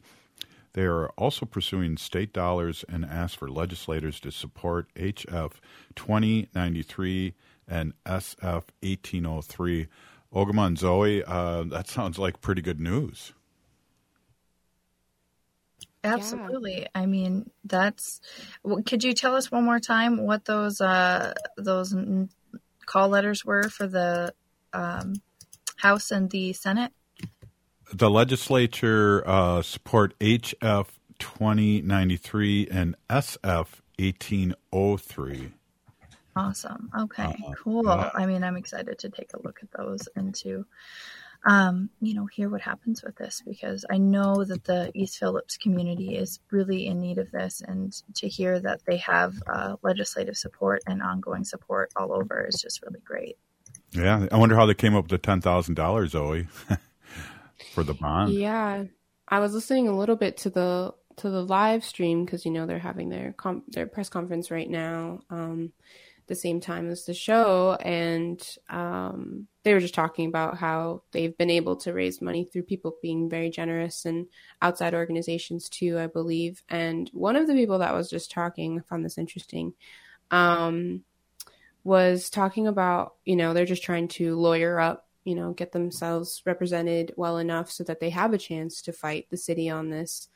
they 0.78 0.86
are 0.86 1.10
also 1.18 1.44
pursuing 1.44 1.98
state 1.98 2.32
dollars 2.32 2.86
and 2.88 3.04
ask 3.04 3.40
for 3.40 3.50
legislators 3.50 4.20
to 4.20 4.30
support 4.30 4.94
HF 4.94 5.54
2093 5.96 7.34
and 7.68 7.94
SF 8.06 8.64
1803. 8.84 9.88
Ogimaa 10.32 10.68
and 10.68 10.78
Zoe, 10.78 11.24
uh, 11.24 11.64
that 11.64 11.88
sounds 11.88 12.20
like 12.20 12.42
pretty 12.42 12.62
good 12.62 12.80
news. 12.80 13.34
Absolutely. 16.04 16.86
I 16.94 17.08
mean, 17.08 17.50
that's. 17.66 18.22
Could 18.86 19.04
you 19.04 19.14
tell 19.14 19.36
us 19.36 19.52
one 19.52 19.64
more 19.64 19.80
time 19.80 20.28
what 20.28 20.46
those 20.46 20.80
uh, 20.80 21.34
those 21.58 21.96
call 22.86 23.10
letters 23.10 23.44
were 23.44 23.64
for 23.64 23.88
the 23.88 24.32
um, 24.74 25.16
House 25.78 26.12
and 26.12 26.30
the 26.30 26.54
Senate? 26.54 26.92
The 27.94 28.10
legislature 28.10 29.24
uh, 29.26 29.62
support 29.62 30.18
HF 30.20 30.88
2093 31.20 32.68
and 32.70 32.96
SF 33.10 33.82
1803. 33.98 35.52
Awesome. 36.36 36.92
Okay. 36.98 37.24
Uh-huh. 37.24 37.54
Cool. 37.64 37.90
Uh, 37.90 38.12
I 38.14 38.26
mean, 38.26 38.44
I'm 38.44 38.58
excited 38.58 39.00
to 39.00 39.10
take 39.10 39.32
a 39.34 39.42
look 39.42 39.60
at 39.64 39.72
those 39.72 40.08
and 40.16 40.36
to, 40.36 40.66
um, 41.46 41.90
you 42.00 42.14
know, 42.14 42.28
hear 42.28 42.50
what 42.50 42.62
happens 42.62 43.02
with 43.04 43.16
this 43.16 43.42
because 43.44 43.86
I 43.90 43.98
know 43.98 44.44
that 44.44 44.64
the 44.64 44.92
East 44.94 45.18
Phillips 45.18 45.58
community 45.58 46.16
is 46.16 46.40
really 46.52 46.86
in 46.86 47.00
need 47.00 47.18
of 47.18 47.32
this, 47.32 47.62
and 47.66 47.92
to 48.16 48.28
hear 48.28 48.60
that 48.60 48.82
they 48.86 48.98
have 48.98 49.34
uh, 49.48 49.78
legislative 49.82 50.38
support 50.38 50.84
and 50.86 51.02
ongoing 51.02 51.44
support 51.44 51.92
all 51.96 52.14
over 52.14 52.46
is 52.46 52.62
just 52.62 52.84
really 52.84 53.02
great. 53.04 53.38
Yeah, 53.92 54.28
I 54.32 54.38
wonder 54.38 54.56
how 54.56 54.66
they 54.68 54.76
came 54.76 54.96
up 54.96 55.10
with 55.10 55.22
the 55.22 55.28
$10,000, 55.28 56.08
Zoe, 56.10 56.48
for 57.78 57.84
the 57.84 57.94
bond. 57.94 58.34
Yeah, 58.34 58.86
I 59.28 59.40
was 59.40 59.54
listening 59.54 59.88
a 59.88 59.96
little 59.96 60.16
bit 60.16 60.38
to 60.38 60.50
the 60.50 60.96
to 61.18 61.30
the 61.30 61.44
live 61.44 61.86
stream 61.86 62.26
because 62.26 62.44
you 62.44 62.50
know 62.50 62.66
they're 62.66 62.80
having 62.80 63.10
their 63.10 63.34
com- 63.34 63.66
their 63.68 63.86
press 63.86 64.10
conference 64.10 64.50
right 64.50 64.68
now. 64.68 65.20
Um, 65.30 65.74
the 66.26 66.34
same 66.34 66.60
time 66.60 66.90
as 66.90 67.06
the 67.06 67.14
show, 67.14 67.78
and 67.80 68.44
um, 68.68 69.48
they 69.64 69.76
were 69.76 69.80
just 69.80 69.94
talking 69.94 70.28
about 70.28 70.58
how 70.58 71.04
they've 71.12 71.38
been 71.38 71.52
able 71.52 71.76
to 71.78 71.94
raise 71.94 72.20
money 72.20 72.46
through 72.46 72.64
people 72.64 72.96
being 73.00 73.30
very 73.30 73.52
generous 73.52 74.06
and 74.06 74.26
outside 74.60 74.96
organizations 74.96 75.70
too, 75.70 76.00
I 76.00 76.08
believe. 76.08 76.64
And 76.68 77.10
one 77.14 77.36
of 77.36 77.46
the 77.46 77.54
people 77.54 77.78
that 77.78 77.94
was 77.94 78.10
just 78.10 78.32
talking, 78.32 78.80
I 78.80 78.82
found 78.90 79.06
this 79.06 79.20
interesting, 79.20 79.74
um, 80.32 81.04
was 81.84 82.32
talking 82.32 82.66
about 82.66 83.14
you 83.24 83.36
know 83.36 83.54
they're 83.54 83.66
just 83.66 83.84
trying 83.84 84.08
to 84.08 84.36
lawyer 84.36 84.80
up, 84.80 85.07
you 85.28 85.36
know, 85.36 85.52
get 85.52 85.74
themselves 85.74 86.42
represented 86.46 87.14
well 87.18 87.38
enough 87.38 87.70
so 87.70 87.84
that 87.84 88.00
they 88.00 88.10
have 88.10 88.32
a 88.32 88.38
chance 88.38 88.82
to 88.82 88.94
fight 88.94 89.28
the 89.30 89.36
city 89.36 89.70
on 89.70 89.90
this 89.90 90.30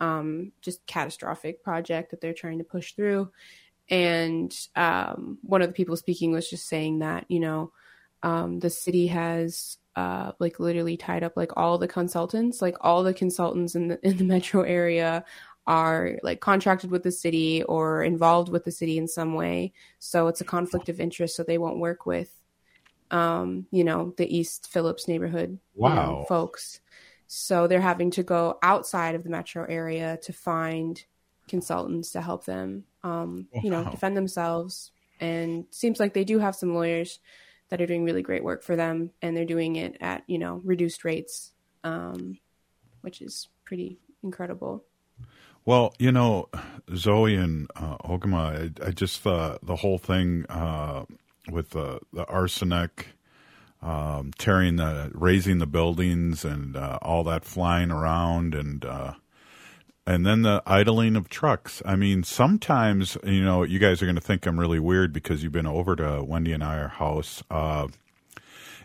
um, 0.00 0.52
just 0.60 0.86
catastrophic 0.86 1.62
project 1.62 2.10
that 2.10 2.20
they're 2.20 2.34
trying 2.34 2.58
to 2.58 2.64
push 2.64 2.92
through. 2.92 3.30
And 3.88 4.54
um, 4.76 5.38
one 5.40 5.62
of 5.62 5.68
the 5.68 5.72
people 5.72 5.96
speaking 5.96 6.30
was 6.30 6.50
just 6.50 6.68
saying 6.68 6.98
that 6.98 7.24
you 7.28 7.40
know 7.40 7.72
um, 8.22 8.60
the 8.60 8.68
city 8.68 9.06
has 9.06 9.78
uh, 9.96 10.32
like 10.38 10.60
literally 10.60 10.98
tied 10.98 11.24
up 11.24 11.38
like 11.38 11.56
all 11.56 11.78
the 11.78 11.88
consultants 11.88 12.60
like 12.60 12.76
all 12.82 13.02
the 13.02 13.14
consultants 13.14 13.74
in 13.74 13.88
the 13.88 13.98
in 14.06 14.18
the 14.18 14.24
metro 14.24 14.60
area 14.60 15.24
are 15.66 16.18
like 16.22 16.40
contracted 16.40 16.90
with 16.90 17.02
the 17.02 17.12
city 17.12 17.62
or 17.62 18.02
involved 18.02 18.50
with 18.50 18.64
the 18.64 18.70
city 18.70 18.98
in 18.98 19.08
some 19.08 19.32
way. 19.32 19.72
So 20.00 20.26
it's 20.26 20.42
a 20.42 20.44
conflict 20.44 20.90
of 20.90 21.00
interest 21.00 21.34
so 21.34 21.42
they 21.42 21.56
won't 21.56 21.78
work 21.78 22.04
with 22.04 22.43
um 23.10 23.66
you 23.70 23.84
know 23.84 24.14
the 24.16 24.36
east 24.36 24.68
phillips 24.70 25.06
neighborhood 25.08 25.58
wow. 25.74 25.88
you 25.88 25.94
know, 25.94 26.24
folks 26.28 26.80
so 27.26 27.66
they're 27.66 27.80
having 27.80 28.10
to 28.12 28.22
go 28.22 28.58
outside 28.62 29.14
of 29.14 29.24
the 29.24 29.30
metro 29.30 29.64
area 29.68 30.18
to 30.22 30.32
find 30.32 31.04
consultants 31.48 32.12
to 32.12 32.22
help 32.22 32.44
them, 32.44 32.84
um, 33.02 33.48
you 33.62 33.70
know, 33.70 33.84
defend 33.90 34.16
themselves. 34.16 34.92
And 35.20 35.66
seems 35.70 36.00
like 36.00 36.14
they 36.14 36.24
do 36.24 36.38
have 36.38 36.54
some 36.54 36.74
lawyers 36.74 37.20
that 37.70 37.80
are 37.80 37.86
doing 37.86 38.04
really 38.04 38.22
great 38.22 38.44
work 38.44 38.62
for 38.62 38.76
them, 38.76 39.10
and 39.22 39.36
they're 39.36 39.44
doing 39.44 39.76
it 39.76 39.96
at 40.00 40.22
you 40.26 40.38
know 40.38 40.60
reduced 40.64 41.04
rates, 41.04 41.52
um, 41.82 42.38
which 43.00 43.22
is 43.22 43.48
pretty 43.64 43.98
incredible. 44.22 44.84
Well, 45.64 45.94
you 45.98 46.12
know, 46.12 46.50
Zoe 46.94 47.36
and 47.36 47.70
uh, 47.74 47.96
Ogimaa, 47.98 48.72
I, 48.82 48.88
I 48.88 48.90
just 48.90 49.26
uh, 49.26 49.58
the 49.62 49.76
whole 49.76 49.98
thing 49.98 50.44
uh, 50.50 51.04
with 51.50 51.70
the 51.70 52.00
arsenic, 52.28 53.08
um, 53.82 54.32
tearing 54.38 54.76
the, 54.76 55.10
raising 55.14 55.58
the 55.58 55.66
buildings, 55.66 56.44
and 56.44 56.76
uh, 56.76 56.98
all 57.02 57.24
that 57.24 57.44
flying 57.44 57.90
around, 57.90 58.54
and 58.54 58.84
uh, 58.84 59.14
and 60.06 60.26
then 60.26 60.42
the 60.42 60.62
idling 60.66 61.16
of 61.16 61.28
trucks. 61.28 61.82
I 61.84 61.96
mean, 61.96 62.24
sometimes 62.24 63.16
you 63.24 63.44
know, 63.44 63.62
you 63.62 63.78
guys 63.78 64.02
are 64.02 64.06
going 64.06 64.16
to 64.16 64.20
think 64.20 64.46
I'm 64.46 64.60
really 64.60 64.80
weird 64.80 65.12
because 65.12 65.42
you've 65.42 65.52
been 65.52 65.66
over 65.66 65.96
to 65.96 66.22
Wendy 66.22 66.52
and 66.52 66.62
I 66.62 66.78
our 66.78 66.88
house. 66.88 67.42
Uh, 67.50 67.88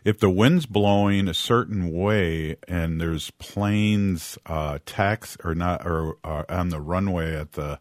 if 0.05 0.19
the 0.19 0.29
wind's 0.29 0.65
blowing 0.65 1.27
a 1.27 1.33
certain 1.33 1.91
way 1.91 2.55
and 2.67 3.01
there's 3.01 3.31
planes 3.31 4.37
uh, 4.45 4.79
tax 4.85 5.37
or 5.43 5.53
not 5.53 5.85
or 5.85 6.17
uh, 6.23 6.43
on 6.47 6.69
the 6.69 6.79
runway 6.79 7.35
at 7.35 7.53
the 7.53 7.79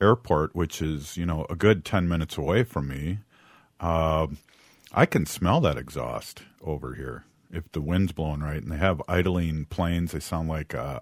airport, 0.00 0.54
which 0.54 0.80
is 0.80 1.16
you 1.16 1.26
know 1.26 1.46
a 1.50 1.56
good 1.56 1.84
ten 1.84 2.08
minutes 2.08 2.36
away 2.38 2.62
from 2.62 2.88
me, 2.88 3.18
uh, 3.80 4.26
I 4.92 5.06
can 5.06 5.26
smell 5.26 5.60
that 5.62 5.76
exhaust 5.76 6.42
over 6.62 6.94
here. 6.94 7.24
If 7.50 7.70
the 7.72 7.80
wind's 7.80 8.12
blowing 8.12 8.40
right, 8.40 8.62
and 8.62 8.72
they 8.72 8.76
have 8.76 9.02
idling 9.08 9.66
planes, 9.66 10.12
they 10.12 10.20
sound 10.20 10.48
like 10.48 10.74
uh, 10.74 11.00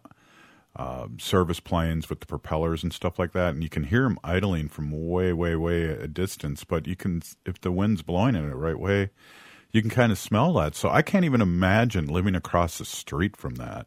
uh, 0.76 1.08
service 1.18 1.60
planes 1.60 2.10
with 2.10 2.20
the 2.20 2.26
propellers 2.26 2.82
and 2.82 2.92
stuff 2.92 3.18
like 3.18 3.32
that, 3.32 3.54
and 3.54 3.62
you 3.62 3.68
can 3.68 3.84
hear 3.84 4.02
them 4.02 4.18
idling 4.22 4.68
from 4.68 4.90
way, 5.08 5.32
way, 5.32 5.56
way 5.56 5.84
a 5.84 6.08
distance. 6.08 6.64
But 6.64 6.86
you 6.86 6.96
can, 6.96 7.22
if 7.46 7.60
the 7.60 7.72
wind's 7.72 8.02
blowing 8.02 8.34
in 8.34 8.48
the 8.48 8.56
right 8.56 8.78
way, 8.78 9.10
you 9.72 9.80
can 9.80 9.90
kind 9.90 10.12
of 10.12 10.18
smell 10.18 10.52
that. 10.54 10.74
So 10.74 10.88
I 10.90 11.02
can't 11.02 11.24
even 11.24 11.40
imagine 11.40 12.06
living 12.06 12.34
across 12.34 12.78
the 12.78 12.84
street 12.84 13.36
from 13.36 13.56
that. 13.56 13.86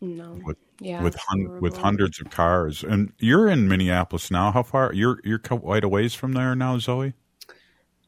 No. 0.00 0.40
Yeah. 0.78 1.02
With 1.02 1.16
hun- 1.16 1.60
with 1.60 1.76
hundreds 1.76 2.20
of 2.20 2.30
cars, 2.30 2.84
and 2.84 3.12
you're 3.18 3.48
in 3.48 3.68
Minneapolis 3.68 4.30
now. 4.30 4.52
How 4.52 4.62
far? 4.62 4.92
You're 4.92 5.20
you're 5.24 5.38
quite 5.38 5.84
a 5.84 5.88
ways 5.88 6.14
from 6.14 6.32
there 6.32 6.54
now, 6.54 6.78
Zoe. 6.78 7.14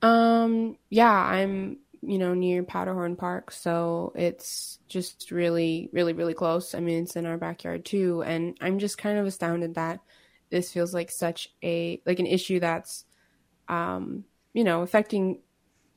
Um. 0.02 0.76
Yeah, 0.90 1.12
I'm 1.12 1.78
you 2.02 2.18
know, 2.18 2.34
near 2.34 2.62
Powderhorn 2.62 3.16
Park. 3.16 3.50
So 3.50 4.12
it's 4.14 4.78
just 4.88 5.30
really, 5.30 5.90
really, 5.92 6.12
really 6.12 6.34
close. 6.34 6.75
I 6.75 6.80
mean, 6.80 7.02
it's 7.02 7.16
in 7.16 7.26
our 7.26 7.37
backyard 7.37 7.84
too. 7.84 8.22
And 8.22 8.56
I'm 8.60 8.78
just 8.78 8.98
kind 8.98 9.18
of 9.18 9.26
astounded 9.26 9.75
that 9.75 10.00
this 10.50 10.72
feels 10.72 10.94
like 10.94 11.10
such 11.10 11.48
a, 11.62 12.00
like 12.06 12.20
an 12.20 12.26
issue 12.26 12.60
that's, 12.60 13.04
um, 13.68 14.25
you 14.52 14.64
know, 14.64 14.82
affecting 14.82 15.40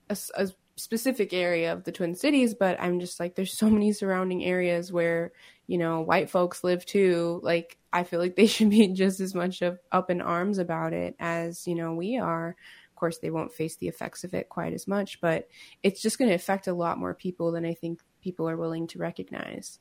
a, 0.10 0.18
a 0.36 0.50
specific 0.76 1.34
area 1.34 1.72
of 1.72 1.84
the 1.84 1.92
Twin 1.92 2.16
Cities. 2.16 2.56
But 2.56 2.82
I'm 2.82 3.00
just 3.00 3.20
like, 3.20 3.36
there's 3.36 3.58
so 3.58 3.70
many 3.70 3.94
surrounding 3.94 4.44
areas 4.44 4.92
where, 4.92 5.32
you 5.72 5.78
know, 5.78 6.02
white 6.02 6.30
folks 6.30 6.66
live 6.66 6.86
too. 6.86 7.40
Like, 7.44 7.78
I 7.94 8.04
feel 8.04 8.20
like 8.20 8.36
they 8.36 8.46
should 8.56 8.70
be 8.70 8.90
just 8.90 9.22
as 9.22 9.34
much 9.34 9.62
of 9.62 9.80
up 9.90 10.12
in 10.12 10.20
arms 10.20 10.58
about 10.58 10.92
it 10.92 11.16
as, 11.18 11.66
you 11.66 11.76
know, 11.76 11.94
we 11.94 12.18
are 12.18 12.58
Of 12.90 12.96
course, 12.96 13.20
they 13.20 13.30
won't 13.30 13.54
face 13.54 13.78
the 13.78 13.88
effects 13.88 14.26
of 14.26 14.34
it 14.34 14.50
quite 14.50 14.74
as 14.74 14.86
much, 14.86 15.22
but 15.22 15.48
it's 15.82 16.02
just 16.02 16.18
going 16.18 16.28
to 16.28 16.36
affect 16.36 16.68
a 16.68 16.74
lot 16.74 16.98
more 16.98 17.14
people 17.14 17.54
than 17.54 17.66
I 17.66 17.74
think 17.74 18.02
people 18.22 18.50
are 18.50 18.58
willing 18.58 18.86
to 18.88 19.00
recognize, 19.00 19.80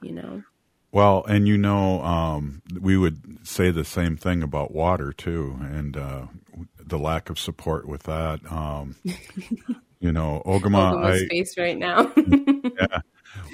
you 0.00 0.12
know? 0.12 0.44
Well, 0.92 1.24
and 1.24 1.48
you 1.48 1.58
know, 1.58 2.04
um, 2.04 2.62
we 2.80 2.96
would 2.96 3.44
say 3.44 3.72
the 3.72 3.84
same 3.84 4.16
thing 4.16 4.44
about 4.44 4.70
water 4.70 5.12
too, 5.12 5.58
and 5.60 5.96
uh, 5.96 6.26
the 6.78 7.00
lack 7.00 7.30
of 7.30 7.38
support 7.40 7.88
with 7.88 8.04
that. 8.04 8.40
Um, 8.48 8.94
you 9.98 10.12
know, 10.12 10.40
Ogimaa, 10.46 10.92
Ogimaa's 10.92 11.22
I, 11.22 11.26
face 11.26 11.58
right 11.58 11.76
now. 11.76 12.12
yeah, 12.16 13.00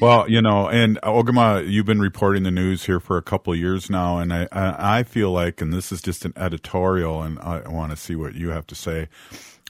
well, 0.00 0.28
you 0.28 0.42
know, 0.42 0.68
and 0.68 0.98
Ogimaa, 1.02 1.70
you've 1.70 1.86
been 1.86 2.00
reporting 2.00 2.42
the 2.42 2.50
news 2.50 2.84
here 2.84 3.00
for 3.00 3.16
a 3.16 3.22
couple 3.22 3.52
of 3.52 3.58
years 3.58 3.90
now, 3.90 4.18
and 4.18 4.32
I, 4.32 4.48
I 4.52 5.02
feel 5.02 5.30
like, 5.30 5.60
and 5.60 5.72
this 5.72 5.92
is 5.92 6.02
just 6.02 6.24
an 6.24 6.32
editorial, 6.36 7.22
and 7.22 7.38
I 7.38 7.68
want 7.68 7.92
to 7.92 7.96
see 7.96 8.16
what 8.16 8.34
you 8.34 8.50
have 8.50 8.66
to 8.68 8.74
say. 8.74 9.08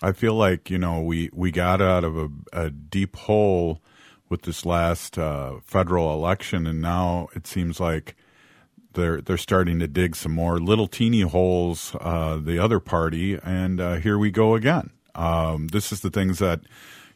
I 0.03 0.13
feel 0.13 0.35
like 0.35 0.71
you 0.71 0.79
know 0.79 1.01
we 1.01 1.31
we 1.33 1.51
got 1.51 1.81
out 1.81 2.05
of 2.05 2.17
a, 2.17 2.29
a 2.53 2.71
deep 2.71 3.17
hole 3.17 3.81
with 4.29 4.43
this 4.43 4.65
last 4.65 5.19
uh, 5.19 5.61
federal 5.65 6.13
election, 6.15 6.67
and 6.67 6.81
now 6.81 7.29
it 7.35 7.47
seems 7.47 7.79
like 7.79 8.17
they're 8.95 9.21
they're 9.21 9.37
starting 9.37 9.79
to 9.79 9.87
dig 9.87 10.17
some 10.17 10.33
more 10.33 10.59
little 10.59 10.89
teeny 10.89 11.21
holes. 11.21 11.95
Uh, 12.01 12.37
the 12.37 12.59
other 12.59 12.81
party, 12.81 13.39
and 13.43 13.81
uh, 13.81 13.95
here 13.97 14.19
we 14.19 14.31
go 14.31 14.55
again. 14.55 14.91
Um, 15.15 15.69
this 15.69 15.93
is 15.93 16.01
the 16.01 16.11
things 16.11 16.39
that 16.39 16.61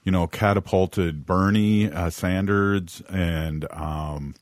you 0.07 0.12
know, 0.12 0.29
catapulted 0.29 1.27
Bernie 1.27 1.90
uh, 1.90 2.11
Sanders 2.11 3.03
and 3.11 3.66
um, 3.73 4.37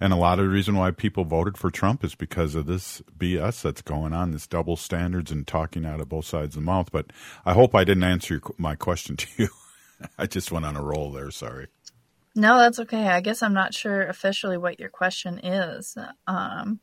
and 0.00 0.12
a 0.12 0.16
lot 0.16 0.38
of 0.38 0.46
the 0.46 0.50
reason 0.50 0.76
why 0.76 0.92
people 0.92 1.24
voted 1.24 1.58
for 1.58 1.68
Trump 1.70 2.04
is 2.04 2.14
because 2.14 2.54
of 2.54 2.66
this 2.66 3.02
BS 3.18 3.60
that's 3.60 3.82
going 3.82 4.14
on, 4.14 4.30
this 4.30 4.46
double 4.46 4.76
standards 4.76 5.32
and 5.32 5.46
talking 5.46 5.84
out 5.84 6.00
of 6.00 6.08
both 6.08 6.24
sides 6.24 6.56
of 6.56 6.62
the 6.62 6.66
mouth. 6.66 6.90
But 6.92 7.12
I 7.44 7.52
hope 7.52 7.74
I 7.74 7.84
didn't 7.84 8.04
answer 8.04 8.34
your, 8.34 8.42
my 8.56 8.76
question 8.76 9.16
to 9.18 9.26
you. 9.36 9.48
I 10.16 10.26
just 10.26 10.52
went 10.52 10.64
on 10.64 10.76
a 10.76 10.82
roll 10.82 11.10
there. 11.10 11.30
Sorry. 11.32 11.66
No, 12.36 12.58
that's 12.58 12.78
okay. 12.78 13.08
I 13.08 13.20
guess 13.20 13.42
I'm 13.42 13.52
not 13.52 13.74
sure 13.74 14.02
officially 14.02 14.56
what 14.56 14.78
your 14.78 14.88
question 14.88 15.40
is. 15.40 15.98
Um, 16.28 16.78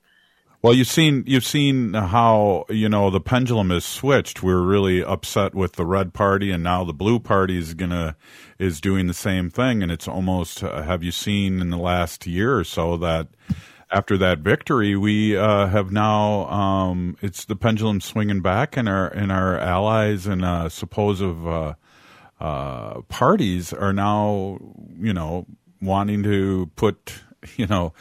well, 0.68 0.76
you've 0.76 0.88
seen 0.88 1.24
you've 1.26 1.46
seen 1.46 1.94
how 1.94 2.66
you 2.68 2.90
know 2.90 3.10
the 3.10 3.22
pendulum 3.22 3.70
has 3.70 3.86
switched. 3.86 4.44
We're 4.44 4.62
really 4.62 5.02
upset 5.02 5.56
with 5.56 5.74
the 5.74 5.86
red 5.86 6.14
party, 6.14 6.52
and 6.52 6.62
now 6.62 6.84
the 6.84 6.94
blue 6.94 7.20
party 7.22 7.58
is 7.58 7.74
gonna 7.74 8.18
is 8.60 8.82
doing 8.82 9.08
the 9.08 9.14
same 9.14 9.50
thing. 9.50 9.82
And 9.82 9.94
it's 9.94 10.10
almost 10.10 10.62
uh, 10.62 10.82
have 10.82 11.04
you 11.04 11.12
seen 11.12 11.62
in 11.62 11.70
the 11.70 11.78
last 11.78 12.28
year 12.28 12.58
or 12.58 12.66
so 12.66 12.98
that 12.98 13.30
after 13.92 14.18
that 14.18 14.40
victory, 14.40 14.98
we 14.98 15.38
uh, 15.38 15.68
have 15.68 15.94
now 15.94 16.50
um, 16.50 17.16
it's 17.22 17.46
the 17.46 17.56
pendulum 17.56 18.02
swinging 18.02 18.42
back, 18.42 18.76
and 18.76 18.90
our 18.90 19.08
and 19.08 19.32
our 19.32 19.58
allies 19.58 20.28
and 20.28 20.44
uh, 20.44 20.68
supposed 20.68 21.24
uh, 21.24 21.76
uh, 22.42 23.02
parties 23.04 23.72
are 23.72 23.94
now 23.94 24.60
you 25.00 25.14
know 25.14 25.46
wanting 25.82 26.24
to 26.24 26.70
put 26.76 27.22
you 27.56 27.68
know 27.68 27.94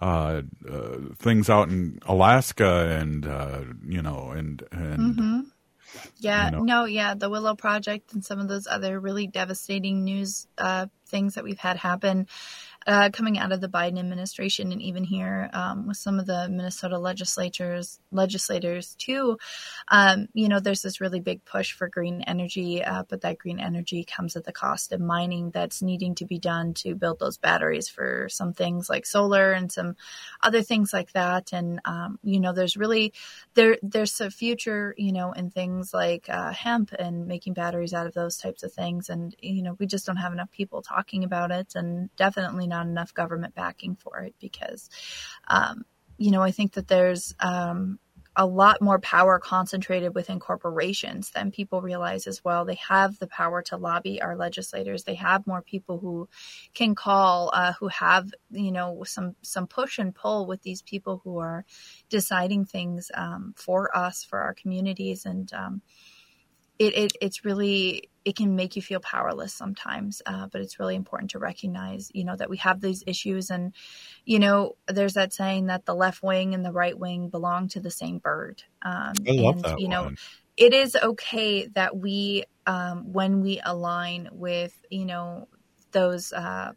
uh, 0.00 0.42
uh, 0.70 0.96
things 1.16 1.48
out 1.48 1.68
in 1.68 2.00
Alaska 2.06 2.98
and 3.00 3.26
uh, 3.26 3.60
you 3.86 4.02
know 4.02 4.30
and 4.30 4.62
and 4.70 5.16
mm-hmm. 5.16 5.40
yeah 6.18 6.46
you 6.46 6.52
know. 6.52 6.62
no 6.62 6.84
yeah 6.84 7.14
the 7.14 7.30
Willow 7.30 7.54
Project 7.54 8.12
and 8.12 8.24
some 8.24 8.38
of 8.38 8.48
those 8.48 8.66
other 8.66 9.00
really 9.00 9.26
devastating 9.26 10.04
news 10.04 10.46
uh, 10.58 10.86
things 11.06 11.34
that 11.34 11.44
we've 11.44 11.58
had 11.58 11.76
happen. 11.76 12.26
Uh, 12.86 13.10
coming 13.12 13.38
out 13.38 13.50
of 13.50 13.60
the 13.60 13.68
Biden 13.68 13.98
administration, 13.98 14.70
and 14.70 14.80
even 14.80 15.02
here 15.02 15.50
um, 15.52 15.88
with 15.88 15.96
some 15.96 16.20
of 16.20 16.26
the 16.26 16.48
Minnesota 16.48 16.98
legislators 16.98 17.98
legislators 18.12 18.94
too. 18.94 19.38
Um, 19.88 20.28
you 20.34 20.48
know, 20.48 20.60
there's 20.60 20.82
this 20.82 21.00
really 21.00 21.20
big 21.20 21.44
push 21.44 21.72
for 21.72 21.88
green 21.88 22.22
energy, 22.22 22.84
uh, 22.84 23.02
but 23.08 23.22
that 23.22 23.38
green 23.38 23.58
energy 23.58 24.04
comes 24.04 24.36
at 24.36 24.44
the 24.44 24.52
cost 24.52 24.92
of 24.92 25.00
mining 25.00 25.50
that's 25.50 25.82
needing 25.82 26.14
to 26.16 26.24
be 26.24 26.38
done 26.38 26.74
to 26.74 26.94
build 26.94 27.18
those 27.18 27.38
batteries 27.38 27.88
for 27.88 28.28
some 28.28 28.52
things 28.52 28.88
like 28.88 29.04
solar 29.04 29.52
and 29.52 29.72
some 29.72 29.96
other 30.42 30.62
things 30.62 30.92
like 30.92 31.12
that. 31.12 31.52
And 31.52 31.80
um, 31.86 32.20
you 32.22 32.38
know, 32.38 32.52
there's 32.52 32.76
really 32.76 33.12
there 33.54 33.78
there's 33.82 34.20
a 34.20 34.30
future, 34.30 34.94
you 34.96 35.12
know, 35.12 35.32
in 35.32 35.50
things 35.50 35.92
like 35.92 36.26
uh, 36.28 36.52
hemp 36.52 36.92
and 36.96 37.26
making 37.26 37.54
batteries 37.54 37.94
out 37.94 38.06
of 38.06 38.14
those 38.14 38.36
types 38.36 38.62
of 38.62 38.72
things. 38.72 39.08
And 39.08 39.34
you 39.40 39.62
know, 39.62 39.76
we 39.80 39.86
just 39.86 40.06
don't 40.06 40.16
have 40.16 40.32
enough 40.32 40.52
people 40.52 40.82
talking 40.82 41.24
about 41.24 41.50
it, 41.50 41.74
and 41.74 42.14
definitely 42.16 42.66
not 42.66 42.75
enough 42.82 43.14
government 43.14 43.54
backing 43.54 43.96
for 43.96 44.20
it 44.20 44.34
because, 44.40 44.90
um, 45.48 45.84
you 46.18 46.30
know, 46.30 46.42
I 46.42 46.50
think 46.50 46.72
that 46.74 46.88
there's 46.88 47.34
um, 47.40 47.98
a 48.38 48.46
lot 48.46 48.82
more 48.82 48.98
power 48.98 49.38
concentrated 49.38 50.14
within 50.14 50.38
corporations 50.38 51.30
than 51.30 51.50
people 51.50 51.80
realize 51.80 52.26
as 52.26 52.44
well. 52.44 52.66
They 52.66 52.78
have 52.86 53.18
the 53.18 53.26
power 53.26 53.62
to 53.62 53.78
lobby 53.78 54.20
our 54.20 54.36
legislators. 54.36 55.04
They 55.04 55.14
have 55.14 55.46
more 55.46 55.62
people 55.62 55.98
who 55.98 56.28
can 56.74 56.94
call, 56.94 57.50
uh, 57.54 57.72
who 57.80 57.88
have 57.88 58.30
you 58.50 58.72
know 58.72 59.04
some 59.04 59.34
some 59.40 59.66
push 59.66 59.98
and 59.98 60.14
pull 60.14 60.46
with 60.46 60.62
these 60.62 60.82
people 60.82 61.22
who 61.24 61.38
are 61.38 61.64
deciding 62.10 62.66
things 62.66 63.10
um, 63.14 63.54
for 63.56 63.96
us, 63.96 64.22
for 64.22 64.38
our 64.38 64.52
communities, 64.52 65.24
and 65.24 65.50
um, 65.54 65.80
it, 66.78 66.94
it 66.94 67.12
it's 67.22 67.44
really 67.44 68.10
it 68.26 68.34
can 68.34 68.56
make 68.56 68.74
you 68.74 68.82
feel 68.82 68.98
powerless 68.98 69.54
sometimes 69.54 70.20
uh, 70.26 70.48
but 70.50 70.60
it's 70.60 70.80
really 70.80 70.96
important 70.96 71.30
to 71.30 71.38
recognize 71.38 72.10
you 72.12 72.24
know 72.24 72.36
that 72.36 72.50
we 72.50 72.56
have 72.58 72.80
these 72.80 73.04
issues. 73.06 73.50
And 73.50 73.72
you 74.24 74.38
know 74.38 74.76
there's 74.88 75.14
that 75.14 75.32
saying 75.32 75.66
that 75.66 75.86
the 75.86 75.94
left 75.94 76.22
wing 76.22 76.54
and 76.54 76.64
the 76.64 76.72
right 76.72 76.98
wing 76.98 77.28
belong 77.28 77.68
to 77.68 77.80
the 77.80 77.90
same 77.90 78.18
bird. 78.18 78.62
Um, 78.82 79.12
I 79.26 79.32
love 79.32 79.54
and 79.54 79.64
that 79.64 79.80
you 79.80 79.88
know 79.88 80.12
it 80.56 80.74
is 80.74 80.96
okay 80.96 81.66
that 81.68 81.96
we 81.96 82.44
um, 82.66 83.12
when 83.12 83.40
we 83.40 83.60
align 83.64 84.28
with 84.32 84.74
you 84.90 85.06
know 85.06 85.48
those 85.92 86.32
uh, 86.32 86.72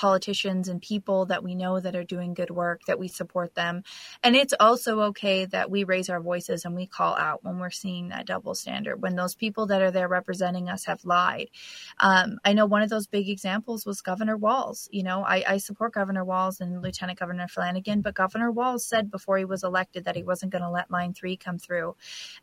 politicians 0.00 0.66
and 0.66 0.80
people 0.80 1.26
that 1.26 1.44
we 1.44 1.54
know 1.54 1.78
that 1.78 1.94
are 1.94 2.04
doing 2.04 2.32
good 2.32 2.50
work 2.50 2.80
that 2.86 2.98
we 2.98 3.06
support 3.06 3.54
them. 3.54 3.82
And 4.22 4.34
it's 4.34 4.54
also 4.58 5.00
okay 5.10 5.44
that 5.44 5.70
we 5.70 5.84
raise 5.84 6.08
our 6.08 6.22
voices 6.22 6.64
and 6.64 6.74
we 6.74 6.86
call 6.86 7.14
out 7.16 7.44
when 7.44 7.58
we're 7.58 7.68
seeing 7.68 8.08
that 8.08 8.24
double 8.24 8.54
standard 8.54 9.02
when 9.02 9.14
those 9.14 9.34
people 9.34 9.66
that 9.66 9.82
are 9.82 9.90
there 9.90 10.08
representing 10.08 10.70
us 10.70 10.86
have 10.86 11.04
lied. 11.04 11.50
Um, 11.98 12.38
i 12.46 12.54
know 12.54 12.64
one 12.64 12.80
of 12.80 12.88
those 12.88 13.06
big 13.06 13.28
examples 13.28 13.84
was 13.84 14.00
governor 14.00 14.38
Walz 14.38 14.88
you 14.90 15.02
know 15.02 15.22
I, 15.22 15.44
I 15.46 15.56
support 15.58 15.92
governor 15.92 16.24
Walz 16.24 16.60
and 16.60 16.82
lieutenant 16.82 17.18
governor 17.18 17.46
flanagan 17.46 18.00
but 18.00 18.14
governor 18.14 18.50
Walz 18.50 18.86
said 18.86 19.10
before 19.10 19.36
he 19.36 19.44
was 19.44 19.64
elected 19.64 20.04
that 20.04 20.16
he 20.16 20.22
wasn't 20.22 20.52
going 20.52 20.62
to 20.62 20.70
let 20.70 20.90
line 20.90 21.12
three 21.12 21.36
come 21.36 21.58
through. 21.58 21.94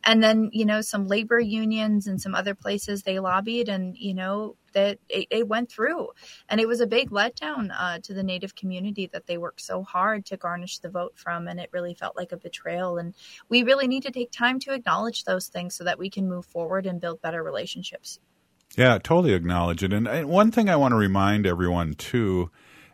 And 0.04 0.22
then 0.22 0.50
you 0.52 0.64
know 0.64 0.80
some 0.80 1.08
labor 1.08 1.40
unions 1.40 2.06
and 2.06 2.20
some 2.20 2.36
other 2.36 2.54
places 2.54 3.02
they 3.02 3.18
lobbied 3.18 3.68
and 3.68 3.96
you 3.98 4.14
know 4.14 4.54
that 4.78 4.98
it, 5.08 5.26
it 5.30 5.48
went 5.48 5.70
through 5.70 6.08
and 6.48 6.60
it 6.60 6.68
was 6.68 6.80
a 6.80 6.86
big 6.86 7.10
letdown 7.10 7.70
uh, 7.76 7.98
to 8.02 8.14
the 8.14 8.22
native 8.22 8.54
community 8.54 9.08
that 9.12 9.26
they 9.26 9.38
worked 9.38 9.60
so 9.60 9.82
hard 9.82 10.24
to 10.26 10.36
garnish 10.36 10.78
the 10.78 10.88
vote 10.88 11.12
from 11.16 11.48
and 11.48 11.58
it 11.58 11.68
really 11.72 11.94
felt 11.94 12.16
like 12.16 12.32
a 12.32 12.36
betrayal 12.36 12.98
and 12.98 13.14
we 13.48 13.62
really 13.62 13.88
need 13.88 14.02
to 14.02 14.10
take 14.10 14.30
time 14.30 14.58
to 14.60 14.72
acknowledge 14.72 15.24
those 15.24 15.48
things 15.48 15.74
so 15.74 15.84
that 15.84 15.98
we 15.98 16.08
can 16.08 16.28
move 16.28 16.46
forward 16.46 16.86
and 16.86 17.00
build 17.00 17.20
better 17.22 17.42
relationships 17.42 18.20
Yeah, 18.76 18.98
totally 18.98 19.32
acknowledge 19.32 19.82
it. 19.82 19.92
And, 19.92 20.28
one 20.28 20.50
thing 20.50 20.68
I 20.68 20.76
want 20.76 20.92
to 20.92 20.96
remind 20.96 21.46
everyone 21.46 21.94
too, 21.94 22.50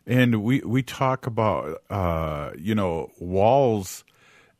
and 0.06 0.42
we 0.42 0.60
we 0.60 0.82
talk 0.82 1.26
about 1.26 1.82
uh, 1.90 2.52
you 2.56 2.74
know 2.74 3.10
Walz 3.18 4.04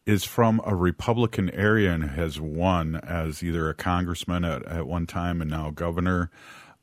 is 0.07 0.25
from 0.25 0.61
a 0.67 0.75
Republican 0.75 1.49
area 1.51 1.93
and 1.93 2.11
has 2.11 2.41
won 2.41 2.97
as 2.97 3.43
either 3.43 3.71
a 3.71 3.75
congressman 3.75 4.45
at, 4.45 4.65
at 4.67 4.87
one 4.87 5.07
time 5.07 5.41
and 5.41 5.51
now 5.51 5.71
governor. 5.71 6.31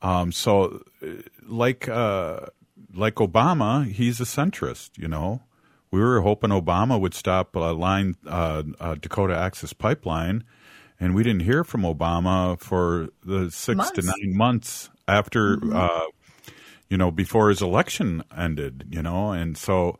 Um, 0.01 0.31
so, 0.31 0.81
uh, 1.03 1.07
like 1.47 1.87
uh, 1.87 2.47
like 2.93 3.15
Obama, 3.15 3.85
he's 3.89 4.19
a 4.19 4.23
centrist. 4.25 4.97
You 4.97 5.07
know, 5.07 5.41
we 5.91 5.99
were 5.99 6.21
hoping 6.21 6.49
Obama 6.49 6.99
would 6.99 7.13
stop 7.13 7.55
uh, 7.55 7.73
line 7.73 8.15
uh, 8.27 8.63
uh, 8.79 8.95
Dakota 8.95 9.35
Access 9.37 9.73
Pipeline, 9.73 10.43
and 10.99 11.13
we 11.15 11.23
didn't 11.23 11.41
hear 11.43 11.63
from 11.63 11.81
Obama 11.83 12.59
for 12.59 13.09
the 13.23 13.51
six 13.51 13.91
to 13.91 14.01
nine 14.01 14.35
months 14.35 14.89
after, 15.07 15.57
Mhm. 15.57 15.75
uh, 15.75 16.07
you 16.89 16.97
know, 16.97 17.11
before 17.11 17.49
his 17.49 17.61
election 17.61 18.23
ended. 18.35 18.85
You 18.89 19.01
know, 19.03 19.31
and 19.31 19.57
so 19.57 19.99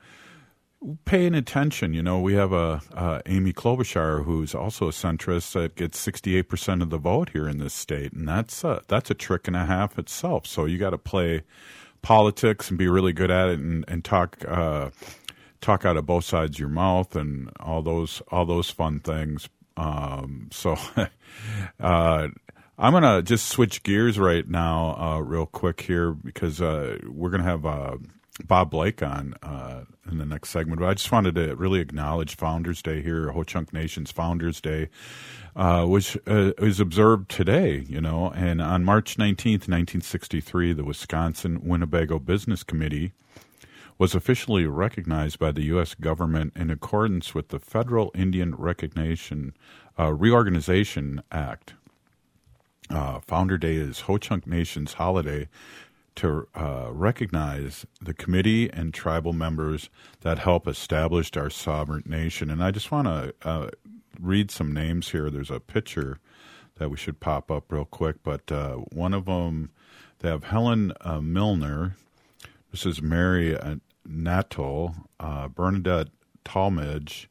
paying 1.06 1.36
attention. 1.36 1.94
You 1.94 2.04
know, 2.04 2.20
we 2.20 2.34
have 2.34 2.54
a 2.54 2.82
uh, 2.94 3.22
Amy 3.26 3.54
Klobuchar 3.54 4.26
who's 4.26 4.56
also 4.56 4.88
a 4.88 4.92
centrist 4.92 5.54
that 5.54 5.76
gets 5.76 6.00
sixty 6.00 6.36
eight 6.36 6.50
percent 6.50 6.82
of 6.82 6.90
the 6.90 6.98
vote 6.98 7.30
here 7.30 7.48
in 7.48 7.58
this 7.58 7.74
state, 7.74 8.14
and 8.14 8.28
that's 8.28 8.64
a, 8.64 8.82
that's 8.88 9.10
a 9.10 9.14
trick 9.14 9.48
and 9.48 9.56
a 9.56 9.66
half 9.66 9.98
itself. 9.98 10.46
So 10.48 10.66
you 10.66 10.78
got 10.78 10.92
to 10.92 10.98
play 10.98 11.44
politics 12.02 12.70
and 12.70 12.78
be 12.78 12.88
really 12.88 13.14
good 13.14 13.32
at 13.32 13.50
it, 13.50 13.60
and, 13.60 13.86
and 13.88 14.04
talk 14.04 14.44
uh, 14.48 14.90
talk 15.62 15.86
out 15.86 15.98
of 15.98 16.06
both 16.06 16.26
sides 16.26 16.56
of 16.56 16.60
your 16.60 16.70
mouth, 16.70 17.16
and 17.16 17.52
all 17.60 17.82
those 17.82 18.22
all 18.32 18.46
those 18.46 18.70
fun 18.70 19.00
things. 19.00 19.50
Um, 19.78 20.50
so. 20.52 20.78
uh, 21.80 22.28
I'm 22.78 22.94
gonna 22.94 23.22
just 23.22 23.48
switch 23.48 23.84
gears 23.84 24.18
right 24.18 24.48
now, 24.48 24.96
uh, 24.98 25.20
real 25.20 25.46
quick 25.46 25.82
here, 25.82 26.14
because 26.14 26.60
uh, 26.60 26.98
we're 27.06 27.30
gonna 27.30 27.44
have 27.44 27.64
uh, 27.64 27.98
Bob 28.46 28.72
Blake 28.72 29.04
on 29.04 29.36
uh, 29.44 29.84
in 30.10 30.18
the 30.18 30.26
next 30.26 30.50
segment. 30.50 30.80
But 30.80 30.88
I 30.88 30.94
just 30.94 31.12
wanted 31.12 31.36
to 31.36 31.56
really 31.56 31.80
acknowledge 31.80 32.36
Founders 32.38 32.82
Day 32.82 33.02
here, 33.02 33.32
Ho 33.32 33.44
Chunk 33.44 33.74
Nation's 33.74 34.12
Founders 34.12 34.62
Day, 34.62 34.90
uh, 35.56 35.86
which 35.86 36.18
uh, 36.28 36.54
is 36.58 36.80
observed 36.80 37.30
today. 37.30 37.86
You 37.88 38.02
know, 38.02 38.32
and 38.32 38.62
on 38.62 38.86
March 38.86 39.18
19th, 39.18 39.68
1963, 39.68 40.74
the 40.74 40.84
Wisconsin 40.84 41.62
Winnebago 41.64 42.20
Business 42.20 42.64
Committee 42.64 43.12
was 43.98 44.16
officially 44.16 44.66
recognized 44.66 45.38
by 45.38 45.52
the 45.52 45.64
U.S. 45.66 45.94
government 45.94 46.54
in 46.56 46.72
accordance 46.72 47.36
with 47.36 47.50
the 47.50 47.60
Federal 47.60 48.12
Indian 48.16 48.56
Recognition 48.56 49.54
uh, 50.00 50.12
Reorganization 50.12 51.22
Act. 51.32 51.76
Uh, 52.90 53.20
Founder 53.20 53.58
Day 53.58 53.76
is 53.76 54.02
Ho 54.02 54.18
Chunk 54.18 54.48
Nation's 54.48 54.94
holiday 54.94 55.48
to 56.16 56.48
uh, 56.56 56.90
recognize 56.92 57.86
the 58.02 58.14
committee 58.14 58.70
and 58.72 58.94
tribal 58.94 59.34
members 59.34 59.90
that 60.22 60.40
help 60.40 60.68
establish 60.68 61.32
our 61.36 61.50
sovereign 61.50 62.04
nation. 62.06 62.50
And 62.50 62.64
I 62.64 62.72
just 62.72 62.92
want 62.92 63.08
to 63.08 63.34
uh, 63.48 63.70
read 64.20 64.52
some 64.52 64.74
names 64.74 65.10
here. 65.10 65.30
There's 65.30 65.52
a 65.52 65.60
picture 65.60 66.20
that 66.76 66.90
we 66.90 66.98
should 66.98 67.20
pop 67.20 67.50
up 67.52 67.72
real 67.72 67.86
quick, 67.86 68.18
but 68.24 68.52
uh, 68.52 68.76
one 68.92 69.14
of 69.14 69.26
them, 69.26 69.72
they 70.20 70.30
have 70.30 70.46
Helen 70.46 70.94
uh, 71.02 71.22
Milner. 71.22 71.96
This 72.72 72.86
is 72.86 73.02
Mary 73.02 73.58
uh, 73.58 73.76
Nattol, 74.08 74.96
uh, 75.20 75.48
Bernadette 75.48 76.10
Talmadge, 76.44 77.30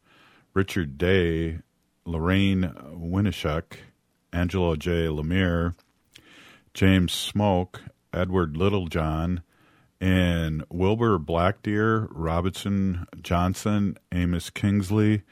Richard 0.54 0.98
Day, 0.98 1.58
Lorraine 2.04 2.72
Winishek, 2.94 3.78
Angela 4.32 4.76
J. 4.76 5.06
Lemire, 5.06 5.74
James 6.74 7.12
Smoke, 7.12 7.82
Edward 8.12 8.56
Littlejohn, 8.56 9.42
and 10.00 10.64
Wilbur 10.70 11.18
Blackdeer, 11.18 12.08
Robinson 12.10 13.06
Johnson, 13.20 13.98
Amos 14.12 14.50
Kingsley, 14.50 15.22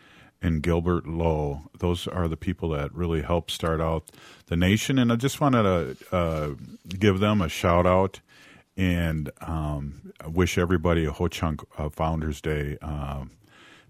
and 0.42 0.62
Gilbert 0.62 1.06
Lowe. 1.06 1.70
Those 1.78 2.06
are 2.06 2.28
the 2.28 2.36
people 2.36 2.68
that 2.70 2.94
really 2.94 3.22
helped 3.22 3.50
start 3.50 3.80
out 3.80 4.10
the 4.46 4.56
nation. 4.56 4.98
And 4.98 5.12
I 5.12 5.16
just 5.16 5.40
wanted 5.40 5.62
to 5.62 6.14
uh, 6.14 6.54
give 6.88 7.18
them 7.18 7.40
a 7.40 7.48
shout 7.48 7.86
out 7.86 8.20
and 8.76 9.30
um, 9.40 10.12
wish 10.26 10.58
everybody 10.58 11.04
a 11.04 11.10
Ho 11.12 11.28
Chunk 11.28 11.62
uh, 11.76 11.88
Founders 11.88 12.40
Day. 12.40 12.78
Um, 12.80 13.32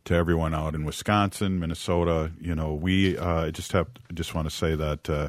to 0.05 0.15
everyone 0.15 0.55
out 0.55 0.75
in 0.75 0.87
Wisconsin, 0.87 1.59
Minnesota, 1.59 2.33
you 2.41 2.55
know, 2.55 2.73
we 2.73 3.19
uh, 3.19 3.51
just 3.51 3.73
have 3.73 3.89
just 4.15 4.35
want 4.35 4.49
to 4.49 4.55
say 4.55 4.75
that 4.75 5.11
uh, 5.11 5.29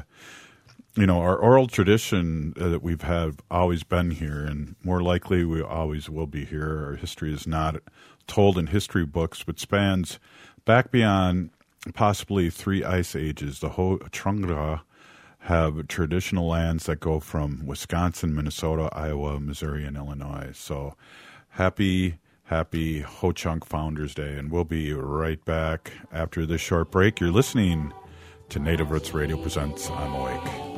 you 0.96 1.06
know 1.06 1.20
our 1.20 1.36
oral 1.36 1.66
tradition 1.66 2.54
uh, 2.60 2.68
that 2.68 2.82
we've 2.82 3.02
had 3.02 3.40
always 3.50 3.82
been 3.82 4.10
here, 4.10 4.44
and 4.44 4.74
more 4.82 5.02
likely 5.02 5.44
we 5.44 5.62
always 5.62 6.10
will 6.10 6.26
be 6.26 6.44
here. 6.44 6.86
Our 6.86 6.96
history 6.96 7.32
is 7.32 7.46
not 7.46 7.76
told 8.26 8.58
in 8.58 8.68
history 8.68 9.06
books, 9.06 9.42
but 9.42 9.58
spans 9.58 10.18
back 10.64 10.90
beyond 10.90 11.50
possibly 11.94 12.50
three 12.50 12.84
ice 12.84 13.14
ages. 13.16 13.60
The 13.60 13.70
Ho 13.70 13.98
Chungra 14.10 14.82
have 15.40 15.88
traditional 15.88 16.46
lands 16.48 16.86
that 16.86 17.00
go 17.00 17.18
from 17.18 17.64
Wisconsin, 17.66 18.34
Minnesota, 18.34 18.90
Iowa, 18.92 19.40
Missouri, 19.40 19.84
and 19.84 19.96
Illinois. 19.96 20.50
So 20.54 20.96
happy, 21.50 22.18
happy 22.44 23.00
Ho 23.00 23.32
Chunk 23.32 23.64
Founders 23.64 24.14
Day. 24.14 24.36
And 24.36 24.50
we'll 24.50 24.64
be 24.64 24.92
right 24.92 25.42
back 25.44 25.92
after 26.12 26.44
this 26.44 26.60
short 26.60 26.90
break. 26.90 27.20
You're 27.20 27.30
listening 27.30 27.92
to 28.50 28.58
Native 28.58 28.90
Roots 28.90 29.14
Radio 29.14 29.40
Presents 29.40 29.88
I'm 29.90 30.12
Awake. 30.12 30.69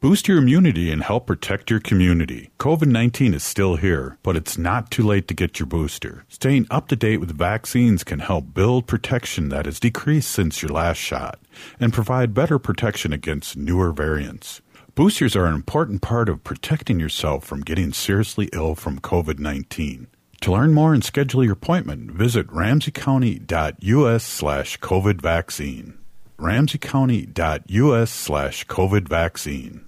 Boost 0.00 0.28
your 0.28 0.38
immunity 0.38 0.92
and 0.92 1.02
help 1.02 1.26
protect 1.26 1.72
your 1.72 1.80
community. 1.80 2.50
COVID 2.60 2.86
19 2.86 3.34
is 3.34 3.42
still 3.42 3.74
here, 3.74 4.16
but 4.22 4.36
it's 4.36 4.56
not 4.56 4.92
too 4.92 5.02
late 5.02 5.26
to 5.26 5.34
get 5.34 5.58
your 5.58 5.66
booster. 5.66 6.24
Staying 6.28 6.68
up 6.70 6.86
to 6.86 6.94
date 6.94 7.16
with 7.16 7.36
vaccines 7.36 8.04
can 8.04 8.20
help 8.20 8.54
build 8.54 8.86
protection 8.86 9.48
that 9.48 9.66
has 9.66 9.80
decreased 9.80 10.30
since 10.30 10.62
your 10.62 10.70
last 10.70 10.98
shot 10.98 11.40
and 11.80 11.92
provide 11.92 12.32
better 12.32 12.60
protection 12.60 13.12
against 13.12 13.56
newer 13.56 13.90
variants. 13.90 14.60
Boosters 14.94 15.34
are 15.34 15.46
an 15.46 15.54
important 15.54 16.00
part 16.00 16.28
of 16.28 16.44
protecting 16.44 17.00
yourself 17.00 17.44
from 17.44 17.62
getting 17.62 17.92
seriously 17.92 18.48
ill 18.52 18.76
from 18.76 19.00
COVID 19.00 19.40
19. 19.40 20.06
To 20.42 20.52
learn 20.52 20.74
more 20.74 20.94
and 20.94 21.02
schedule 21.02 21.42
your 21.42 21.54
appointment, 21.54 22.12
visit 22.12 22.46
ramseycounty.us 22.46 24.22
slash 24.22 24.78
COVID 24.78 25.20
vaccine. 25.20 25.98
ramseycounty.us 26.38 28.10
slash 28.12 28.64
COVID 28.66 29.08
vaccine. 29.08 29.87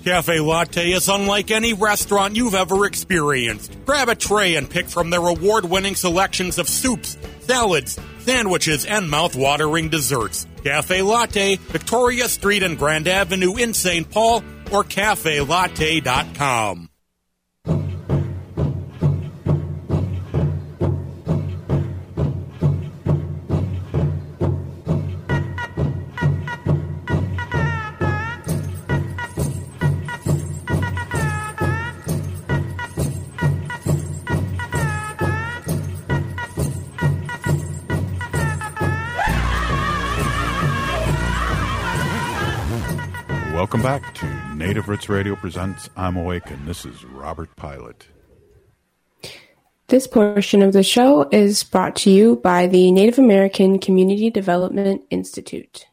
Cafe 0.05 0.39
Latte 0.39 0.93
is 0.93 1.09
unlike 1.09 1.51
any 1.51 1.73
restaurant 1.73 2.37
you've 2.37 2.55
ever 2.55 2.85
experienced. 2.85 3.75
Grab 3.87 4.11
a 4.11 4.15
tray 4.15 4.57
and 4.57 4.69
pick 4.69 4.87
from 4.87 5.09
their 5.09 5.27
award 5.27 5.65
winning 5.65 5.95
selections 5.95 6.59
of 6.59 6.69
soups, 6.69 7.17
salads, 7.41 7.99
sandwiches, 8.19 8.85
and 8.85 9.09
mouth-watering 9.09 9.89
desserts. 9.89 10.47
Cafe 10.63 11.01
Latte, 11.01 11.57
Victoria 11.57 12.29
Street 12.29 12.63
and 12.63 12.79
Grand 12.79 13.09
Avenue 13.09 13.57
in 13.57 13.73
St. 13.73 14.11
Paul, 14.11 14.45
or 14.71 14.85
cafelatte.com. 14.85 16.91
Welcome 43.75 43.91
back 43.91 44.15
to 44.15 44.55
Native 44.55 44.89
Roots 44.89 45.09
Radio 45.09 45.35
presents 45.35 45.91
I'm 45.97 46.17
Awake, 46.17 46.49
and 46.49 46.65
this 46.65 46.87
is 46.87 47.05
Robert 47.07 47.57
Pilot. 47.57 48.07
This 49.89 50.07
portion 50.07 50.63
of 50.63 50.73
the 50.73 50.85
show 50.85 51.29
is 51.33 51.65
brought 51.65 51.97
to 51.97 52.11
you 52.11 52.37
by 52.37 52.69
the 52.69 52.93
Native 52.93 53.19
American 53.19 53.81
Community 53.81 54.31
Development 54.31 55.03
Institute. 55.11 55.89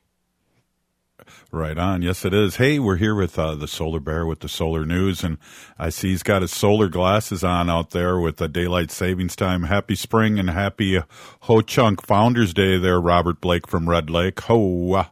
Right 1.52 1.76
on. 1.76 2.04
Yes, 2.04 2.24
it 2.24 2.36
is. 2.36 2.58
Hey, 2.58 2.78
we're 2.78 2.98
here 2.98 3.15
with 3.15 3.39
uh, 3.39 3.56
the 3.56 3.67
Solar 3.67 4.00
Bear 4.00 4.28
with 4.28 4.41
the 4.41 4.48
Solar 4.48 4.86
News, 4.86 5.24
and 5.24 5.39
I 5.80 5.89
see 5.89 6.10
he's 6.10 6.22
got 6.22 6.44
his 6.44 6.52
solar 6.52 6.88
glasses 6.88 7.44
on 7.44 7.67
out 7.67 7.89
there 7.89 8.20
with 8.20 8.38
the 8.38 8.48
daylight 8.48 8.91
savings 8.91 9.36
time. 9.36 9.63
Happy 9.63 9.96
spring 9.96 10.38
and 10.38 10.52
happy 10.52 11.02
Ho 11.39 11.62
Chunk 11.62 12.06
Founders 12.06 12.54
Day 12.54 12.78
there, 12.78 13.02
Robert 13.02 13.41
Blake 13.41 13.65
from 13.65 13.89
Red 13.89 14.12
Lake. 14.12 14.39
Ho. 14.41 15.08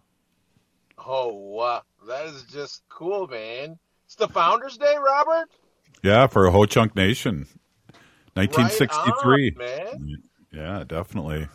Wow. 1.08 1.82
That 2.10 2.26
is 2.26 2.44
just 2.52 2.82
cool, 2.90 3.28
man. 3.28 3.78
It's 4.08 4.16
the 4.16 4.28
Founders 4.30 4.78
Day, 4.78 4.96
Robert? 4.98 5.48
Yeah, 6.02 6.26
for 6.26 6.50
Ho 6.50 6.66
Chunk 6.66 6.96
Nation. 6.96 7.46
1963. 8.34 9.54
Right 9.56 9.70
on, 9.70 10.06
man. 10.08 10.24
Yeah, 10.52 10.84
definitely. 10.88 11.48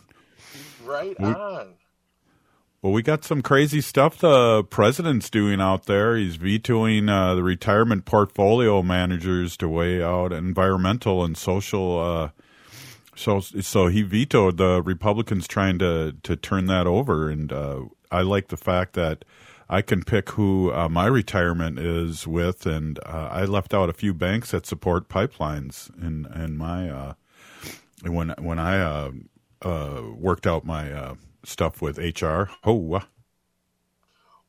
Right 0.85 1.19
We- 1.19 1.25
on. 1.25 1.73
Well, 2.81 2.93
we 2.93 3.01
got 3.01 3.25
some 3.25 3.41
crazy 3.41 3.81
stuff 3.81 4.19
the 4.19 4.63
president's 4.63 5.29
doing 5.29 5.59
out 5.59 5.87
there. 5.87 6.15
He's 6.15 6.37
vetoing 6.37 7.09
uh, 7.09 7.35
the 7.35 7.43
retirement 7.43 8.05
portfolio 8.05 8.81
managers 8.81 9.57
to 9.57 9.67
weigh 9.67 10.01
out 10.01 10.31
environmental 10.31 11.25
and 11.25 11.35
social. 11.35 11.99
Uh, 11.99 12.29
so, 13.13 13.39
so 13.41 13.87
he 13.87 14.03
vetoed 14.03 14.55
the 14.55 14.81
Republicans 14.83 15.47
trying 15.47 15.79
to 15.79 16.15
to 16.23 16.35
turn 16.35 16.67
that 16.67 16.85
over, 16.85 17.27
and 17.29 17.51
uh, 17.51 17.81
I 18.11 18.21
like 18.21 18.49
the 18.49 18.57
fact 18.57 18.93
that 18.93 19.25
I 19.69 19.81
can 19.81 20.03
pick 20.03 20.31
who 20.31 20.71
uh, 20.71 20.89
my 20.89 21.07
retirement 21.07 21.79
is 21.79 22.27
with, 22.27 22.65
and 22.65 22.99
uh, 23.05 23.29
I 23.31 23.45
left 23.45 23.73
out 23.73 23.89
a 23.89 23.93
few 23.93 24.13
banks 24.13 24.51
that 24.51 24.65
support 24.65 25.09
pipelines 25.09 25.89
in 26.01 26.27
in 26.35 26.57
my 26.57 26.89
uh, 26.89 27.13
when 28.03 28.29
when 28.39 28.59
I 28.59 28.79
uh, 28.79 29.11
uh, 29.63 30.01
worked 30.15 30.45
out 30.45 30.65
my 30.65 30.91
uh, 30.91 31.15
stuff 31.43 31.81
with 31.81 31.97
HR. 31.97 32.51
Oh, 32.63 33.01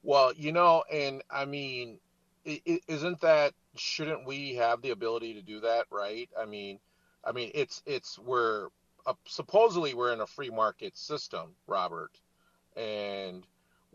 Well, 0.02 0.32
you 0.34 0.52
know, 0.52 0.84
and 0.92 1.22
I 1.30 1.46
mean, 1.46 1.98
isn't 2.44 3.20
that 3.22 3.54
shouldn't 3.76 4.26
we 4.26 4.54
have 4.54 4.82
the 4.82 4.90
ability 4.90 5.34
to 5.34 5.42
do 5.42 5.60
that, 5.60 5.86
right? 5.90 6.28
I 6.38 6.44
mean, 6.44 6.78
I 7.24 7.32
mean, 7.32 7.50
it's 7.54 7.82
it's 7.86 8.18
we're 8.18 8.68
supposedly 9.26 9.94
we're 9.94 10.12
in 10.12 10.20
a 10.20 10.26
free 10.26 10.50
market 10.50 10.96
system, 10.96 11.54
Robert, 11.66 12.12
and 12.76 13.46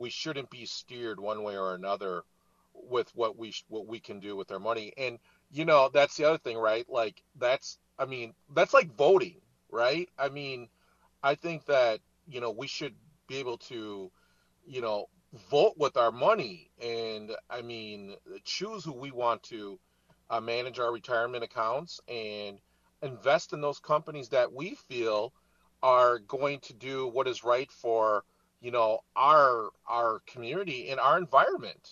we 0.02 0.10
shouldn't 0.10 0.50
be 0.50 0.66
steered 0.66 1.20
one 1.20 1.44
way 1.44 1.58
or 1.58 1.76
another 1.76 2.24
with 2.74 3.10
what 3.16 3.38
we 3.38 3.52
sh- 3.52 3.66
what 3.70 3.88
we 3.88 4.00
can 4.00 4.20
do 4.20 4.36
with 4.36 4.52
our 4.52 4.60
money. 4.60 4.94
And 4.98 5.20
you 5.52 5.66
know, 5.66 5.90
that's 5.94 6.18
the 6.18 6.26
other 6.26 6.40
thing, 6.40 6.58
right? 6.58 6.86
Like 6.90 7.24
that's 7.38 7.80
I 8.00 8.06
mean, 8.06 8.34
that's 8.54 8.74
like 8.74 8.96
voting, 8.98 9.42
right? 9.72 10.10
I 10.18 10.30
mean, 10.30 10.70
I 11.24 11.36
think 11.36 11.66
that, 11.66 12.00
you 12.28 12.42
know, 12.42 12.52
we 12.52 12.68
should 12.68 12.96
be 13.28 13.38
able 13.38 13.58
to, 13.60 14.12
you 14.66 14.82
know, 14.82 15.08
vote 15.50 15.76
with 15.78 15.98
our 15.98 16.12
money 16.12 16.72
and 16.82 17.32
I 17.50 17.62
mean, 17.62 18.16
choose 18.44 18.84
who 18.84 18.94
we 18.94 19.12
want 19.12 19.44
to 19.44 19.80
uh, 20.32 20.42
manage 20.42 20.80
our 20.80 20.92
retirement 20.92 21.44
accounts 21.44 22.00
and 22.08 22.60
invest 23.04 23.54
in 23.54 23.62
those 23.62 23.80
companies 23.80 24.30
that 24.30 24.52
we 24.52 24.76
feel 24.76 25.34
are 25.84 26.20
going 26.20 26.60
to 26.62 26.74
do 26.74 27.08
what 27.08 27.28
is 27.28 27.44
right 27.44 27.72
for, 27.72 28.24
you 28.62 28.72
know, 28.72 29.00
our 29.16 29.70
our 29.88 30.22
community 30.26 30.90
and 30.90 31.00
our 31.00 31.18
environment. 31.18 31.92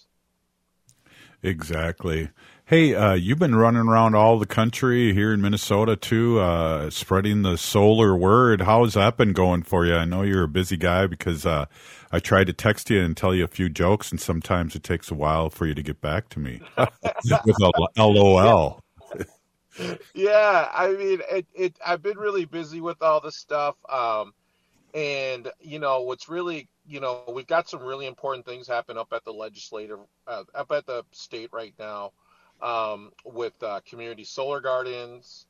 exactly. 1.44 2.30
Hey, 2.66 2.94
uh, 2.94 3.14
you've 3.14 3.40
been 3.40 3.56
running 3.56 3.88
around 3.88 4.14
all 4.14 4.38
the 4.38 4.46
country 4.46 5.12
here 5.12 5.34
in 5.34 5.42
Minnesota 5.42 5.96
too, 5.96 6.40
uh, 6.40 6.92
spreading 6.92 7.42
the 7.42 7.58
solar 7.58 8.16
word. 8.16 8.62
How's 8.62 8.94
that 8.94 9.18
been 9.18 9.34
going 9.34 9.64
for 9.64 9.88
you? 9.88 9.96
I 9.96 10.06
know 10.06 10.22
you're 10.22 10.44
a 10.44 10.48
busy 10.48 10.78
guy 10.78 11.08
because 11.08 11.48
uh, 11.48 11.66
I 12.12 12.20
tried 12.20 12.46
to 12.46 12.54
text 12.54 12.92
you 12.92 13.02
and 13.02 13.18
tell 13.18 13.34
you 13.34 13.44
a 13.44 13.48
few 13.48 13.70
jokes, 13.70 14.12
and 14.12 14.22
sometimes 14.22 14.76
it 14.76 14.84
takes 14.84 15.10
a 15.10 15.16
while 15.16 15.50
for 15.50 15.66
you 15.66 15.74
to 15.74 15.82
get 15.82 16.00
back 16.00 16.30
to 16.30 16.40
me 16.40 16.62
with 16.78 17.58
a 17.60 17.72
LOL. 17.98 18.84
yeah, 20.14 20.70
I 20.74 20.92
mean, 20.92 21.22
it, 21.32 21.48
it. 21.56 21.76
I've 21.86 22.02
been 22.02 22.18
really 22.18 22.46
busy 22.46 22.82
with 22.82 23.02
all 23.02 23.22
this 23.22 23.36
stuff, 23.36 23.76
um, 23.90 24.34
and 24.94 25.52
you 25.60 25.80
know, 25.80 26.02
what's 26.02 26.30
really, 26.30 26.68
you 26.88 27.00
know, 27.00 27.24
we've 27.34 27.48
got 27.48 27.70
some 27.70 27.82
really 27.84 28.08
important 28.08 28.46
things 28.46 28.68
happen 28.68 28.98
up 28.98 29.14
at 29.14 29.24
the 29.24 29.32
legislative, 29.34 30.00
uh, 30.28 30.44
up 30.56 30.72
at 30.72 30.86
the 30.86 31.04
state 31.12 31.50
right 31.52 31.74
now, 31.80 32.12
um, 32.62 33.12
with 33.26 33.54
uh, 33.62 33.82
community 33.88 34.24
solar 34.24 34.62
gardens, 34.62 35.46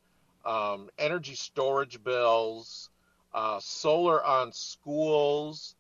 um, 0.46 0.90
energy 0.98 1.36
storage 1.36 2.04
bills, 2.04 2.90
uh, 3.34 3.60
solar 3.62 4.24
on 4.24 4.52
schools, 4.52 5.76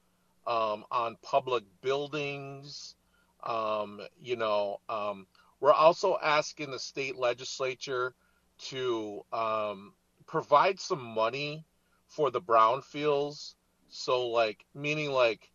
um, 0.47 0.85
on 0.91 1.17
public 1.21 1.63
buildings. 1.81 2.95
Um, 3.43 4.01
you 4.21 4.35
know, 4.35 4.79
um, 4.89 5.25
we're 5.59 5.73
also 5.73 6.17
asking 6.21 6.71
the 6.71 6.79
state 6.79 7.17
legislature 7.17 8.13
to 8.59 9.23
um, 9.31 9.93
provide 10.25 10.79
some 10.79 11.01
money 11.01 11.65
for 12.09 12.29
the 12.29 12.41
brownfields. 12.41 13.55
So, 13.87 14.27
like, 14.27 14.65
meaning 14.75 15.11
like 15.11 15.49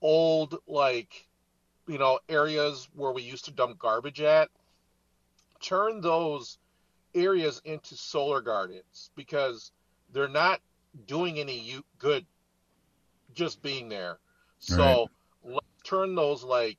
old, 0.00 0.58
like, 0.66 1.26
you 1.88 1.98
know, 1.98 2.18
areas 2.28 2.88
where 2.94 3.12
we 3.12 3.22
used 3.22 3.46
to 3.46 3.50
dump 3.50 3.78
garbage 3.78 4.20
at, 4.20 4.50
turn 5.60 6.00
those 6.00 6.58
areas 7.14 7.60
into 7.64 7.96
solar 7.96 8.40
gardens 8.40 9.10
because 9.16 9.72
they're 10.12 10.28
not 10.28 10.60
doing 11.06 11.38
any 11.38 11.76
good 11.98 12.26
just 13.34 13.62
being 13.62 13.88
there. 13.88 14.18
So, 14.58 15.08
let's 15.44 15.66
turn 15.84 16.14
those, 16.14 16.44
like, 16.44 16.78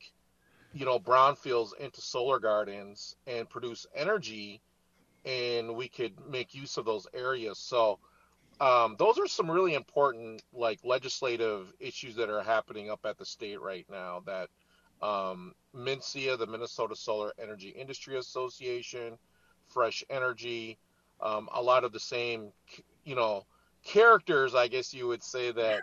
you 0.74 0.86
know, 0.86 1.00
brownfields 1.00 1.78
into 1.80 2.02
solar 2.02 2.40
gardens 2.40 3.16
and 3.28 3.50
produce 3.50 3.86
energy, 3.94 4.62
and 5.26 5.76
we 5.76 5.88
could 5.88 6.14
make 6.30 6.54
use 6.54 6.78
of 6.78 6.86
those 6.86 7.08
areas. 7.14 7.58
So, 7.58 8.00
um, 8.64 8.96
those 8.98 9.20
are 9.20 9.28
some 9.28 9.52
really 9.52 9.74
important, 9.74 10.42
like, 10.54 10.80
legislative 10.86 11.74
issues 11.82 12.16
that 12.16 12.30
are 12.30 12.42
happening 12.42 12.90
up 12.90 13.02
at 13.04 13.18
the 13.18 13.26
state 13.26 13.60
right 13.60 13.86
now. 13.92 14.24
That 14.26 14.48
um, 15.06 15.54
MNSEA, 15.76 16.38
the 16.38 16.48
Minnesota 16.48 16.96
Solar 16.96 17.34
Energy 17.38 17.70
Industry 17.70 18.18
Association, 18.18 19.18
Fresh 19.68 20.06
Energy, 20.10 20.78
um, 21.20 21.50
a 21.54 21.62
lot 21.62 21.84
of 21.84 21.92
the 21.92 22.00
same, 22.00 22.54
you 23.04 23.16
know, 23.16 23.46
characters, 23.84 24.56
I 24.56 24.70
guess 24.70 24.94
you 24.94 25.08
would 25.08 25.24
say 25.24 25.52
that 25.52 25.82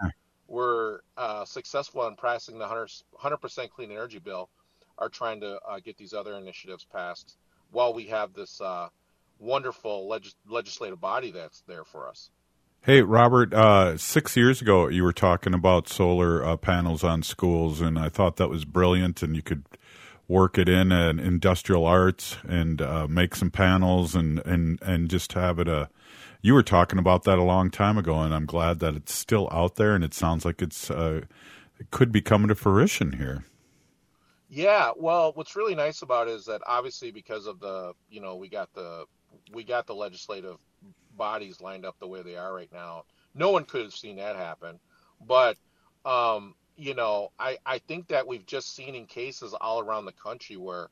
were 0.48 1.04
uh, 1.18 1.44
successful 1.44 2.06
in 2.08 2.16
passing 2.16 2.58
the 2.58 2.66
100 2.66 3.36
percent 3.36 3.70
clean 3.70 3.90
energy 3.90 4.18
bill 4.18 4.48
are 4.96 5.10
trying 5.10 5.40
to 5.40 5.60
uh, 5.68 5.80
get 5.80 5.98
these 5.98 6.14
other 6.14 6.34
initiatives 6.36 6.86
passed 6.90 7.36
while 7.72 7.92
we 7.92 8.06
have 8.06 8.32
this 8.32 8.58
uh, 8.62 8.88
wonderful 9.38 10.08
legis- 10.08 10.34
legislative 10.48 11.00
body 11.00 11.30
that's 11.30 11.62
there 11.66 11.84
for 11.84 12.08
us. 12.08 12.30
Hey, 12.82 13.02
Robert, 13.02 13.52
uh, 13.52 13.98
six 13.98 14.38
years 14.38 14.62
ago 14.62 14.88
you 14.88 15.02
were 15.02 15.12
talking 15.12 15.52
about 15.52 15.86
solar 15.86 16.42
uh, 16.42 16.56
panels 16.56 17.04
on 17.04 17.22
schools, 17.22 17.82
and 17.82 17.98
I 17.98 18.08
thought 18.08 18.36
that 18.36 18.48
was 18.48 18.64
brilliant, 18.64 19.22
and 19.22 19.36
you 19.36 19.42
could 19.42 19.64
work 20.28 20.56
it 20.56 20.66
in 20.66 20.90
an 20.90 21.18
industrial 21.18 21.84
arts 21.84 22.38
and 22.48 22.80
uh, 22.80 23.06
make 23.06 23.36
some 23.36 23.50
panels 23.50 24.14
and, 24.14 24.38
and, 24.46 24.80
and 24.80 25.10
just 25.10 25.34
have 25.34 25.58
it 25.58 25.68
a. 25.68 25.90
You 26.40 26.54
were 26.54 26.62
talking 26.62 26.98
about 26.98 27.24
that 27.24 27.38
a 27.38 27.42
long 27.42 27.70
time 27.70 27.98
ago, 27.98 28.18
and 28.20 28.34
I'm 28.34 28.46
glad 28.46 28.78
that 28.78 28.96
it's 28.96 29.12
still 29.12 29.50
out 29.52 29.76
there, 29.76 29.94
and 29.94 30.02
it 30.02 30.14
sounds 30.14 30.46
like 30.46 30.62
it's 30.62 30.90
uh, 30.90 31.20
it 31.78 31.90
could 31.90 32.10
be 32.10 32.22
coming 32.22 32.48
to 32.48 32.54
fruition 32.54 33.12
here. 33.12 33.44
Yeah, 34.48 34.92
well, 34.96 35.32
what's 35.34 35.54
really 35.54 35.74
nice 35.74 36.00
about 36.00 36.28
it 36.28 36.30
is 36.32 36.46
that 36.46 36.62
obviously 36.66 37.10
because 37.10 37.46
of 37.46 37.60
the, 37.60 37.92
you 38.08 38.22
know, 38.22 38.36
we 38.36 38.48
got 38.48 38.72
the 38.72 39.04
we 39.52 39.64
got 39.64 39.86
the 39.86 39.94
legislative 39.94 40.56
bodies 41.16 41.60
lined 41.60 41.84
up 41.84 41.98
the 41.98 42.08
way 42.08 42.22
they 42.22 42.36
are 42.36 42.54
right 42.54 42.72
now. 42.72 43.04
No 43.34 43.50
one 43.50 43.64
could 43.64 43.82
have 43.82 43.94
seen 43.94 44.16
that 44.16 44.36
happen. 44.36 44.80
But 45.20 45.56
um, 46.04 46.54
you 46.76 46.94
know, 46.94 47.30
I 47.38 47.58
I 47.66 47.78
think 47.78 48.08
that 48.08 48.26
we've 48.26 48.46
just 48.46 48.74
seen 48.74 48.94
in 48.94 49.06
cases 49.06 49.54
all 49.54 49.80
around 49.80 50.06
the 50.06 50.12
country 50.12 50.56
where 50.56 50.90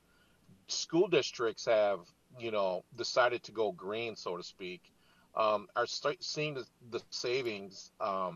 school 0.69 1.09
districts 1.09 1.67
have, 1.67 2.01
you 2.39 2.51
know, 2.51 2.85
decided 2.97 3.43
to 3.45 3.53
go 3.53 3.73
green, 3.73 4.17
so 4.17 4.37
to 4.37 4.43
speak, 4.43 4.93
um, 5.37 5.69
are 5.77 5.87
start 5.87 6.23
seeing 6.23 6.55
the, 6.55 6.65
the 6.91 7.01
savings, 7.01 7.81
um, 8.01 8.31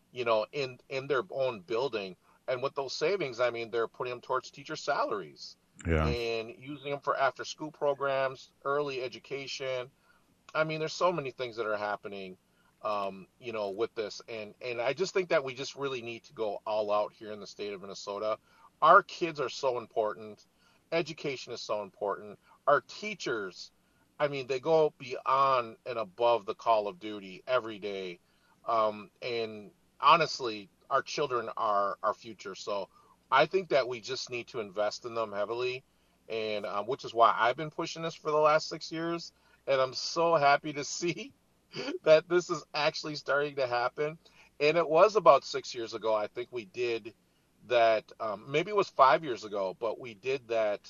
you 0.00 0.12
know, 0.14 0.36
in 0.52 0.78
in 0.88 1.06
their 1.06 1.22
own 1.30 1.60
building. 1.60 2.16
And 2.48 2.62
with 2.62 2.74
those 2.74 2.94
savings, 2.94 3.40
I 3.40 3.50
mean, 3.50 3.70
they're 3.70 3.88
putting 3.88 4.10
them 4.12 4.20
towards 4.20 4.50
teacher 4.50 4.76
salaries 4.76 5.56
Yeah. 5.86 6.14
and 6.14 6.52
using 6.58 6.90
them 6.90 7.00
for 7.00 7.16
after 7.16 7.44
school 7.44 7.70
programs, 7.72 8.50
early 8.64 9.02
education. 9.02 9.90
I 10.56 10.64
mean, 10.64 10.80
there's 10.80 10.92
so 10.92 11.12
many 11.12 11.30
things 11.30 11.56
that 11.56 11.66
are 11.66 11.76
happening, 11.76 12.36
um, 12.82 13.26
you 13.40 13.52
know, 13.52 13.70
with 13.70 13.94
this, 13.94 14.22
and 14.28 14.54
and 14.62 14.80
I 14.80 14.94
just 14.94 15.12
think 15.12 15.28
that 15.28 15.44
we 15.44 15.54
just 15.54 15.76
really 15.76 16.02
need 16.02 16.24
to 16.24 16.32
go 16.32 16.60
all 16.66 16.90
out 16.90 17.12
here 17.12 17.30
in 17.32 17.40
the 17.40 17.46
state 17.46 17.72
of 17.72 17.82
Minnesota. 17.82 18.38
Our 18.80 19.02
kids 19.02 19.38
are 19.40 19.48
so 19.48 19.78
important. 19.78 20.44
Education 20.92 21.52
is 21.52 21.60
so 21.60 21.82
important. 21.82 22.38
Our 22.66 22.82
teachers, 22.82 23.70
I 24.18 24.28
mean, 24.28 24.46
they 24.46 24.60
go 24.60 24.92
beyond 24.98 25.76
and 25.84 25.98
above 25.98 26.46
the 26.46 26.54
call 26.54 26.88
of 26.88 27.00
duty 27.00 27.42
every 27.46 27.78
day. 27.78 28.18
Um, 28.66 29.10
and 29.22 29.70
honestly, 30.00 30.68
our 30.90 31.02
children 31.02 31.48
are 31.56 31.96
our 32.02 32.14
future. 32.14 32.54
So 32.54 32.88
I 33.30 33.46
think 33.46 33.68
that 33.70 33.88
we 33.88 34.00
just 34.00 34.30
need 34.30 34.46
to 34.48 34.60
invest 34.60 35.04
in 35.04 35.14
them 35.14 35.32
heavily, 35.32 35.82
and 36.28 36.64
um, 36.66 36.86
which 36.86 37.04
is 37.04 37.14
why 37.14 37.34
I've 37.36 37.56
been 37.56 37.70
pushing 37.70 38.02
this 38.02 38.14
for 38.14 38.30
the 38.30 38.36
last 38.36 38.68
six 38.68 38.90
years. 38.92 39.32
And 39.66 39.80
I'm 39.80 39.94
so 39.94 40.36
happy 40.36 40.72
to 40.74 40.84
see 40.84 41.32
that 42.04 42.28
this 42.28 42.50
is 42.50 42.64
actually 42.74 43.16
starting 43.16 43.56
to 43.56 43.66
happen. 43.66 44.18
And 44.60 44.76
it 44.76 44.88
was 44.88 45.16
about 45.16 45.44
six 45.44 45.74
years 45.74 45.94
ago, 45.94 46.14
I 46.14 46.26
think 46.28 46.48
we 46.50 46.66
did 46.66 47.12
that. 47.68 48.04
Um, 48.20 48.44
maybe 48.48 48.70
it 48.70 48.76
was 48.76 48.88
five 48.88 49.24
years 49.24 49.44
ago, 49.44 49.76
but 49.78 50.00
we 50.00 50.14
did 50.14 50.48
that. 50.48 50.80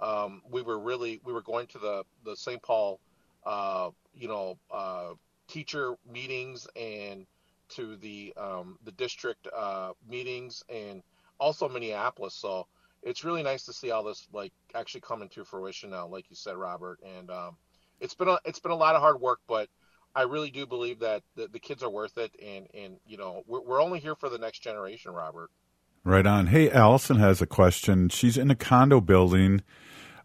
Um, 0.00 0.42
we 0.50 0.62
were 0.62 0.78
really 0.78 1.20
we 1.24 1.32
were 1.32 1.42
going 1.42 1.68
to 1.68 1.78
the 1.78 2.04
the 2.24 2.34
St. 2.34 2.60
Paul, 2.62 3.00
uh, 3.46 3.90
you 4.14 4.26
know, 4.26 4.58
uh, 4.70 5.10
teacher 5.46 5.94
meetings 6.10 6.66
and 6.74 7.26
to 7.70 7.96
the 7.96 8.34
um, 8.36 8.78
the 8.84 8.92
district 8.92 9.46
uh, 9.56 9.92
meetings 10.08 10.64
and 10.68 11.02
also 11.38 11.68
Minneapolis. 11.68 12.34
So 12.34 12.66
it's 13.02 13.24
really 13.24 13.42
nice 13.42 13.64
to 13.64 13.72
see 13.72 13.90
all 13.90 14.02
this 14.02 14.26
like 14.32 14.52
actually 14.74 15.02
coming 15.02 15.28
to 15.30 15.44
fruition 15.44 15.90
now, 15.90 16.06
like 16.06 16.28
you 16.30 16.36
said, 16.36 16.56
Robert. 16.56 16.98
And 17.18 17.30
um, 17.30 17.56
it's 18.00 18.14
been 18.14 18.28
a, 18.28 18.38
it's 18.44 18.60
been 18.60 18.72
a 18.72 18.76
lot 18.76 18.94
of 18.94 19.00
hard 19.00 19.20
work, 19.20 19.40
but 19.46 19.68
I 20.14 20.22
really 20.22 20.50
do 20.50 20.66
believe 20.66 21.00
that 21.00 21.22
the, 21.36 21.48
the 21.48 21.58
kids 21.58 21.82
are 21.82 21.90
worth 21.90 22.18
it. 22.18 22.32
And 22.44 22.68
and 22.74 22.96
you 23.06 23.16
know 23.16 23.42
we're, 23.46 23.62
we're 23.62 23.82
only 23.82 24.00
here 24.00 24.14
for 24.14 24.28
the 24.28 24.38
next 24.38 24.60
generation, 24.60 25.12
Robert. 25.12 25.50
Right 26.04 26.26
on. 26.26 26.48
Hey, 26.48 26.70
Allison 26.70 27.16
has 27.16 27.40
a 27.40 27.46
question. 27.46 28.10
She's 28.10 28.36
in 28.36 28.50
a 28.50 28.54
condo 28.54 29.00
building 29.00 29.62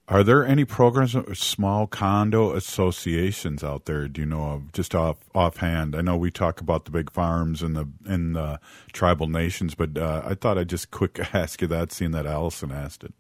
are 0.10 0.24
there 0.24 0.44
any 0.44 0.66
programs 0.66 1.16
or 1.16 1.36
small 1.36 1.86
condo 1.86 2.54
associations 2.54 3.64
out 3.64 3.86
there? 3.86 4.08
Do 4.08 4.22
you 4.22 4.26
know 4.26 4.46
of 4.46 4.72
just 4.72 4.96
off 4.96 5.18
offhand? 5.36 5.96
I 5.96 6.02
know 6.02 6.18
we 6.18 6.32
talk 6.32 6.60
about 6.60 6.86
the 6.86 6.92
big 6.92 7.12
farms 7.12 7.62
and 7.62 7.76
the 7.76 7.88
in 8.08 8.34
the 8.34 8.60
tribal 8.92 9.28
nations, 9.28 9.76
but 9.76 10.00
uh, 10.00 10.24
I 10.26 10.34
thought 10.34 10.58
I'd 10.58 10.68
just 10.68 10.90
quick 10.90 11.20
ask 11.34 11.62
you 11.62 11.68
that, 11.68 11.92
seeing 11.92 12.10
that 12.12 12.26
Allison 12.26 12.72
asked 12.72 13.04
it. 13.04 13.14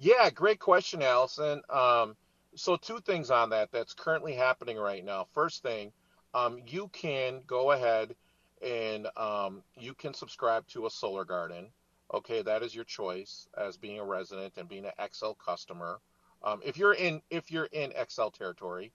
Yeah, 0.00 0.28
great 0.30 0.58
question, 0.58 1.02
Allison. 1.02 1.62
Um, 1.70 2.16
so 2.56 2.76
two 2.76 3.00
things 3.00 3.30
on 3.30 3.50
that 3.50 3.70
that's 3.70 3.94
currently 3.94 4.34
happening 4.34 4.76
right 4.76 5.04
now. 5.04 5.26
First 5.32 5.62
thing, 5.62 5.92
um, 6.34 6.58
you 6.66 6.88
can 6.88 7.42
go 7.46 7.72
ahead 7.72 8.14
and 8.62 9.06
um, 9.16 9.62
you 9.78 9.94
can 9.94 10.14
subscribe 10.14 10.66
to 10.68 10.86
a 10.86 10.90
solar 10.90 11.24
garden 11.24 11.68
okay, 12.12 12.42
that 12.42 12.62
is 12.62 12.74
your 12.74 12.84
choice 12.84 13.48
as 13.56 13.76
being 13.76 13.98
a 13.98 14.04
resident 14.04 14.54
and 14.56 14.68
being 14.68 14.84
an 14.84 14.92
Xcel 14.98 15.36
customer. 15.38 16.00
Um, 16.42 16.60
if 16.64 16.76
you're 16.76 16.94
in 16.94 17.22
if 17.30 17.50
you're 17.50 17.68
in 17.72 17.90
Xcel 17.90 18.32
territory, 18.32 18.92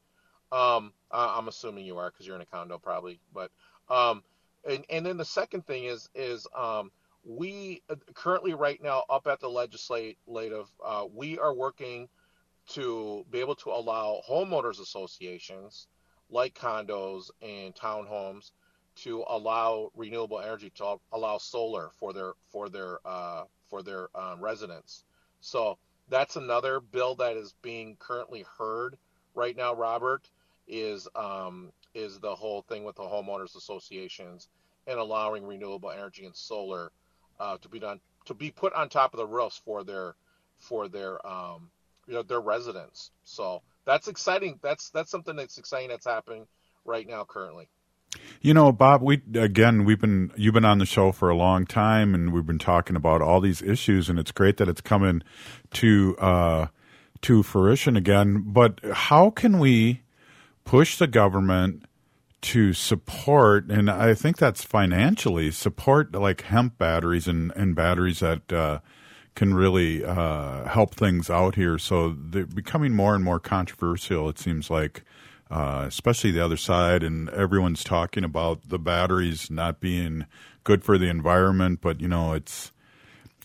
um, 0.51 0.93
I'm 1.11 1.47
assuming 1.47 1.85
you 1.85 1.97
are 1.97 2.09
because 2.09 2.25
you're 2.27 2.35
in 2.35 2.41
a 2.41 2.45
condo 2.45 2.77
probably. 2.77 3.19
But 3.33 3.51
um, 3.89 4.23
and 4.67 4.85
and 4.89 5.05
then 5.05 5.17
the 5.17 5.25
second 5.25 5.65
thing 5.65 5.85
is 5.85 6.09
is 6.15 6.47
um, 6.55 6.91
we 7.25 7.81
uh, 7.89 7.95
currently 8.13 8.53
right 8.53 8.81
now 8.81 9.03
up 9.09 9.27
at 9.27 9.39
the 9.39 9.49
legislative 9.49 10.67
uh, 10.85 11.05
we 11.13 11.37
are 11.39 11.53
working 11.53 12.07
to 12.71 13.25
be 13.29 13.39
able 13.39 13.55
to 13.55 13.69
allow 13.69 14.21
homeowners 14.29 14.79
associations 14.79 15.87
like 16.29 16.53
condos 16.53 17.29
and 17.41 17.75
townhomes 17.75 18.51
to 18.95 19.23
allow 19.29 19.91
renewable 19.95 20.39
energy 20.39 20.71
to 20.75 20.95
allow 21.11 21.37
solar 21.37 21.89
for 21.99 22.13
their 22.13 22.33
for 22.49 22.69
their 22.69 22.99
uh, 23.05 23.43
for 23.69 23.83
their 23.83 24.07
um, 24.15 24.39
residents. 24.39 25.03
So 25.41 25.77
that's 26.09 26.35
another 26.35 26.79
bill 26.79 27.15
that 27.15 27.37
is 27.37 27.53
being 27.61 27.95
currently 27.99 28.45
heard 28.57 28.97
right 29.33 29.55
now. 29.55 29.73
Robert 29.73 30.29
is 30.67 31.07
um, 31.15 31.71
is 31.93 32.19
the 32.19 32.35
whole 32.35 32.61
thing 32.61 32.83
with 32.83 32.95
the 32.95 33.03
homeowners 33.03 33.55
associations 33.55 34.47
and 34.87 34.99
allowing 34.99 35.45
renewable 35.45 35.91
energy 35.91 36.25
and 36.25 36.35
solar 36.35 36.91
uh, 37.39 37.57
to 37.57 37.69
be 37.69 37.79
done 37.79 37.99
to 38.25 38.33
be 38.33 38.51
put 38.51 38.73
on 38.73 38.87
top 38.87 39.13
of 39.13 39.17
the 39.17 39.27
roofs 39.27 39.57
for 39.57 39.83
their 39.83 40.15
for 40.59 40.87
their 40.87 41.25
um, 41.25 41.69
you 42.07 42.13
know 42.13 42.23
their 42.23 42.41
residents. 42.41 43.11
So 43.23 43.61
that's 43.85 44.07
exciting. 44.07 44.59
That's 44.61 44.89
that's 44.89 45.11
something 45.11 45.35
that's 45.35 45.57
exciting 45.57 45.89
that's 45.89 46.05
happening 46.05 46.47
right 46.85 47.07
now 47.07 47.23
currently. 47.23 47.67
You 48.41 48.53
know, 48.53 48.71
Bob, 48.71 49.01
we 49.01 49.21
again 49.35 49.85
we've 49.85 50.01
been 50.01 50.31
you've 50.35 50.53
been 50.53 50.65
on 50.65 50.79
the 50.79 50.85
show 50.85 51.11
for 51.11 51.29
a 51.29 51.35
long 51.35 51.65
time 51.65 52.13
and 52.13 52.33
we've 52.33 52.45
been 52.45 52.59
talking 52.59 52.95
about 52.95 53.21
all 53.21 53.39
these 53.39 53.61
issues 53.61 54.09
and 54.09 54.19
it's 54.19 54.31
great 54.31 54.57
that 54.57 54.67
it's 54.67 54.81
coming 54.81 55.21
to 55.73 56.17
uh 56.17 56.67
to 57.21 57.43
fruition 57.43 57.95
again, 57.95 58.43
but 58.47 58.79
how 58.93 59.29
can 59.29 59.59
we 59.59 60.01
push 60.65 60.97
the 60.97 61.07
government 61.07 61.85
to 62.41 62.73
support 62.73 63.69
and 63.69 63.89
I 63.89 64.15
think 64.15 64.37
that's 64.37 64.63
financially 64.63 65.51
support 65.51 66.13
like 66.13 66.41
hemp 66.41 66.79
batteries 66.79 67.27
and 67.27 67.53
and 67.55 67.75
batteries 67.75 68.19
that 68.19 68.51
uh 68.51 68.79
can 69.35 69.53
really 69.53 70.03
uh, 70.03 70.65
help 70.65 70.93
things 70.93 71.29
out 71.29 71.55
here. 71.55 71.77
So 71.77 72.15
they're 72.17 72.45
becoming 72.45 72.93
more 72.93 73.15
and 73.15 73.23
more 73.23 73.39
controversial. 73.39 74.29
It 74.29 74.39
seems 74.39 74.69
like 74.69 75.03
uh, 75.51 75.83
especially 75.85 76.31
the 76.31 76.43
other 76.43 76.57
side, 76.57 77.03
and 77.03 77.29
everyone's 77.29 77.83
talking 77.83 78.23
about 78.23 78.69
the 78.69 78.79
batteries 78.79 79.51
not 79.51 79.81
being 79.81 80.25
good 80.63 80.83
for 80.83 80.97
the 80.97 81.09
environment, 81.09 81.79
but 81.81 81.99
you 81.99 82.07
know 82.07 82.33
it's 82.33 82.71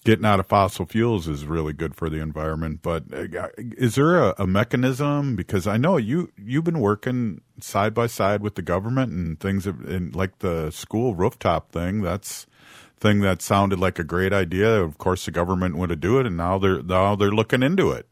getting 0.04 0.24
out 0.24 0.38
of 0.38 0.46
fossil 0.46 0.86
fuels 0.86 1.26
is 1.26 1.44
really 1.44 1.72
good 1.72 1.96
for 1.96 2.08
the 2.08 2.20
environment. 2.20 2.78
But 2.80 3.12
uh, 3.12 3.48
is 3.56 3.96
there 3.96 4.22
a, 4.22 4.34
a, 4.38 4.46
mechanism? 4.46 5.34
Because 5.34 5.66
I 5.66 5.78
know 5.78 5.96
you 5.96 6.30
you've 6.38 6.62
been 6.62 6.78
working 6.78 7.40
side 7.60 7.92
by 7.92 8.06
side 8.06 8.40
with 8.40 8.54
the 8.54 8.62
government 8.62 9.10
and 9.12 9.40
things, 9.40 9.66
and 9.66 10.14
like 10.14 10.38
the 10.38 10.70
school 10.70 11.16
rooftop 11.16 11.72
thing. 11.72 12.02
That's 12.02 12.46
thing 12.98 13.20
that 13.20 13.42
sounded 13.42 13.78
like 13.78 13.98
a 13.98 14.04
great 14.04 14.32
idea. 14.32 14.82
Of 14.82 14.98
course, 14.98 15.24
the 15.24 15.30
government 15.30 15.76
would 15.76 15.90
have 15.90 16.00
do 16.00 16.18
it, 16.18 16.26
and 16.26 16.36
now 16.36 16.58
they're 16.58 16.82
now 16.82 17.16
they're 17.16 17.30
looking 17.30 17.62
into 17.62 17.90
it. 17.90 18.06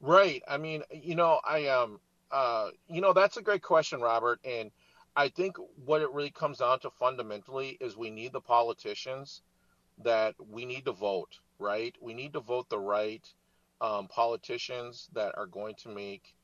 Right. 0.00 0.42
I 0.48 0.56
mean, 0.56 0.82
you 0.90 1.14
know, 1.14 1.40
I 1.44 1.66
um 1.66 2.00
uh, 2.32 2.70
you 2.88 3.00
know, 3.00 3.12
that's 3.12 3.36
a 3.36 3.42
great 3.42 3.62
question, 3.62 4.00
Robert. 4.00 4.40
And 4.44 4.70
I 5.14 5.28
think 5.28 5.56
what 5.84 6.00
it 6.00 6.10
really 6.10 6.30
comes 6.30 6.58
down 6.58 6.80
to 6.80 6.90
fundamentally 6.90 7.76
is 7.80 7.96
we 7.96 8.10
need 8.10 8.32
the 8.32 8.40
politicians 8.40 9.42
that 10.02 10.34
we 10.50 10.64
need 10.64 10.86
to 10.86 10.92
vote, 10.92 11.38
right? 11.58 11.94
We 12.00 12.14
need 12.14 12.32
to 12.32 12.40
vote 12.40 12.70
the 12.70 12.78
right 12.78 13.26
um, 13.82 14.08
politicians 14.08 15.10
that 15.12 15.34
are 15.36 15.46
going 15.46 15.74
to 15.82 15.90
make 15.90 16.34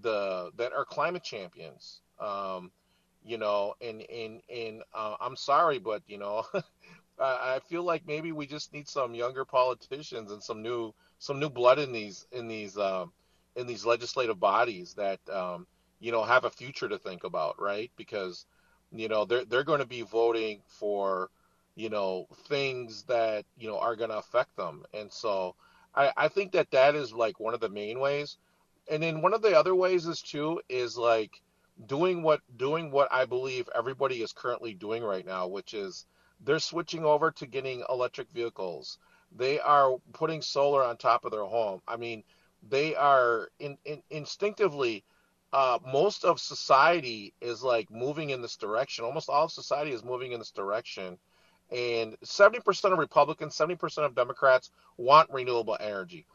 the 0.00 0.50
that 0.56 0.72
are 0.72 0.84
climate 0.84 1.24
champions. 1.24 2.00
Um, 2.20 2.70
you 3.24 3.38
know, 3.38 3.74
and 3.80 4.02
and 4.10 4.40
and 4.54 4.82
uh, 4.94 5.16
I'm 5.20 5.36
sorry, 5.36 5.78
but 5.78 6.02
you 6.06 6.18
know, 6.18 6.44
I 7.20 7.60
feel 7.68 7.84
like 7.84 8.06
maybe 8.06 8.32
we 8.32 8.46
just 8.46 8.72
need 8.72 8.88
some 8.88 9.14
younger 9.14 9.44
politicians 9.44 10.32
and 10.32 10.42
some 10.42 10.62
new 10.62 10.92
some 11.18 11.38
new 11.38 11.50
blood 11.50 11.78
in 11.78 11.92
these 11.92 12.26
in 12.32 12.48
these 12.48 12.76
um, 12.76 13.12
in 13.56 13.66
these 13.66 13.86
legislative 13.86 14.40
bodies 14.40 14.94
that 14.94 15.20
um, 15.30 15.66
you 16.00 16.12
know 16.12 16.22
have 16.24 16.44
a 16.44 16.50
future 16.50 16.88
to 16.88 16.98
think 16.98 17.24
about, 17.24 17.60
right? 17.60 17.90
Because 17.96 18.46
you 18.90 19.08
know 19.08 19.24
they're 19.24 19.44
they're 19.44 19.64
going 19.64 19.80
to 19.80 19.86
be 19.86 20.02
voting 20.02 20.60
for 20.66 21.30
you 21.74 21.90
know 21.90 22.26
things 22.48 23.04
that 23.04 23.44
you 23.56 23.68
know 23.68 23.78
are 23.78 23.96
going 23.96 24.10
to 24.10 24.18
affect 24.18 24.56
them, 24.56 24.84
and 24.92 25.12
so 25.12 25.54
I, 25.94 26.12
I 26.16 26.28
think 26.28 26.52
that 26.52 26.70
that 26.72 26.94
is 26.94 27.12
like 27.12 27.38
one 27.38 27.54
of 27.54 27.60
the 27.60 27.68
main 27.68 28.00
ways. 28.00 28.36
And 28.90 29.02
then 29.02 29.22
one 29.22 29.32
of 29.32 29.42
the 29.42 29.56
other 29.56 29.74
ways 29.74 30.06
is 30.06 30.20
too 30.20 30.60
is 30.68 30.96
like 30.96 31.40
doing 31.86 32.22
what 32.22 32.40
doing 32.56 32.90
what 32.90 33.12
I 33.12 33.24
believe 33.24 33.68
everybody 33.74 34.22
is 34.22 34.32
currently 34.32 34.74
doing 34.74 35.02
right 35.02 35.24
now, 35.24 35.46
which 35.46 35.74
is 35.74 36.06
they're 36.40 36.58
switching 36.58 37.04
over 37.04 37.30
to 37.32 37.46
getting 37.46 37.84
electric 37.88 38.30
vehicles. 38.30 38.98
They 39.34 39.58
are 39.60 39.96
putting 40.12 40.42
solar 40.42 40.84
on 40.84 40.96
top 40.96 41.24
of 41.24 41.30
their 41.30 41.44
home. 41.44 41.80
I 41.88 41.96
mean, 41.96 42.22
they 42.68 42.94
are 42.94 43.48
in, 43.58 43.78
in, 43.84 44.02
instinctively 44.10 45.04
uh, 45.52 45.78
most 45.86 46.24
of 46.24 46.40
society 46.40 47.34
is 47.40 47.62
like 47.62 47.90
moving 47.90 48.30
in 48.30 48.40
this 48.40 48.56
direction. 48.56 49.04
Almost 49.04 49.28
all 49.28 49.44
of 49.44 49.52
society 49.52 49.92
is 49.92 50.02
moving 50.02 50.32
in 50.32 50.38
this 50.38 50.50
direction. 50.50 51.18
And 51.70 52.18
70% 52.20 52.92
of 52.92 52.98
Republicans, 52.98 53.56
70% 53.56 53.98
of 53.98 54.14
Democrats 54.14 54.70
want 54.96 55.30
renewable 55.30 55.76
energy. 55.78 56.26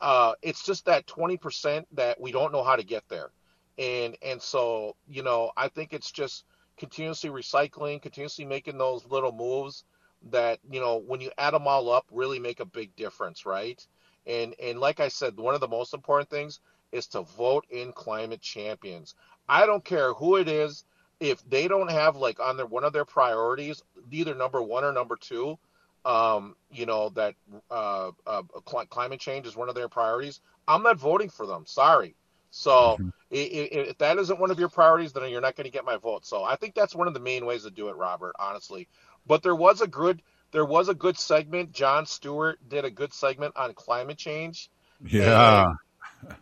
Uh, 0.00 0.32
it's 0.42 0.64
just 0.64 0.84
that 0.86 1.06
20% 1.06 1.84
that 1.92 2.20
we 2.20 2.32
don't 2.32 2.52
know 2.52 2.62
how 2.62 2.76
to 2.76 2.82
get 2.82 3.02
there. 3.08 3.30
And 3.78 4.16
and 4.22 4.40
so, 4.40 4.96
you 5.08 5.22
know, 5.22 5.52
I 5.56 5.68
think 5.68 5.92
it's 5.92 6.10
just 6.10 6.44
continuously 6.78 7.30
recycling, 7.30 8.00
continuously 8.00 8.44
making 8.44 8.78
those 8.78 9.06
little 9.06 9.32
moves 9.32 9.84
that, 10.30 10.58
you 10.70 10.80
know, 10.80 10.96
when 10.96 11.20
you 11.20 11.30
add 11.38 11.54
them 11.54 11.66
all 11.66 11.90
up, 11.90 12.06
really 12.10 12.38
make 12.38 12.60
a 12.60 12.64
big 12.64 12.94
difference, 12.96 13.46
right? 13.46 13.84
And 14.26 14.54
and 14.62 14.78
like 14.80 15.00
I 15.00 15.08
said, 15.08 15.36
one 15.36 15.54
of 15.54 15.60
the 15.60 15.68
most 15.68 15.94
important 15.94 16.30
things 16.30 16.60
is 16.92 17.06
to 17.08 17.22
vote 17.22 17.66
in 17.70 17.92
climate 17.92 18.40
champions. 18.40 19.14
I 19.48 19.66
don't 19.66 19.84
care 19.84 20.12
who 20.14 20.36
it 20.36 20.48
is. 20.48 20.84
If 21.20 21.48
they 21.48 21.68
don't 21.68 21.90
have 21.90 22.16
like 22.16 22.40
on 22.40 22.56
their 22.56 22.66
one 22.66 22.84
of 22.84 22.92
their 22.92 23.04
priorities, 23.04 23.82
either 24.10 24.34
number 24.34 24.60
one 24.60 24.84
or 24.84 24.92
number 24.92 25.16
two, 25.16 25.58
um, 26.04 26.56
you 26.70 26.86
know 26.86 27.08
that 27.10 27.34
uh, 27.70 28.10
uh, 28.26 28.42
cl- 28.68 28.86
climate 28.86 29.20
change 29.20 29.46
is 29.46 29.56
one 29.56 29.68
of 29.68 29.74
their 29.74 29.88
priorities. 29.88 30.40
I'm 30.68 30.82
not 30.82 30.98
voting 30.98 31.30
for 31.30 31.46
them. 31.46 31.64
Sorry. 31.66 32.14
So 32.56 32.96
mm-hmm. 32.98 33.08
if, 33.30 33.88
if 33.88 33.98
that 33.98 34.16
isn't 34.16 34.40
one 34.40 34.50
of 34.50 34.58
your 34.58 34.70
priorities, 34.70 35.12
then 35.12 35.30
you're 35.30 35.42
not 35.42 35.56
going 35.56 35.66
to 35.66 35.70
get 35.70 35.84
my 35.84 35.98
vote. 35.98 36.24
So 36.24 36.42
I 36.42 36.56
think 36.56 36.74
that's 36.74 36.94
one 36.94 37.06
of 37.06 37.12
the 37.12 37.20
main 37.20 37.44
ways 37.44 37.64
to 37.64 37.70
do 37.70 37.88
it, 37.88 37.96
Robert. 37.96 38.34
Honestly, 38.38 38.88
but 39.26 39.42
there 39.42 39.54
was 39.54 39.82
a 39.82 39.86
good 39.86 40.22
there 40.52 40.64
was 40.64 40.88
a 40.88 40.94
good 40.94 41.18
segment. 41.18 41.72
Jon 41.72 42.06
Stewart 42.06 42.58
did 42.66 42.86
a 42.86 42.90
good 42.90 43.12
segment 43.12 43.54
on 43.56 43.74
climate 43.74 44.16
change. 44.16 44.70
Yeah. 45.04 45.74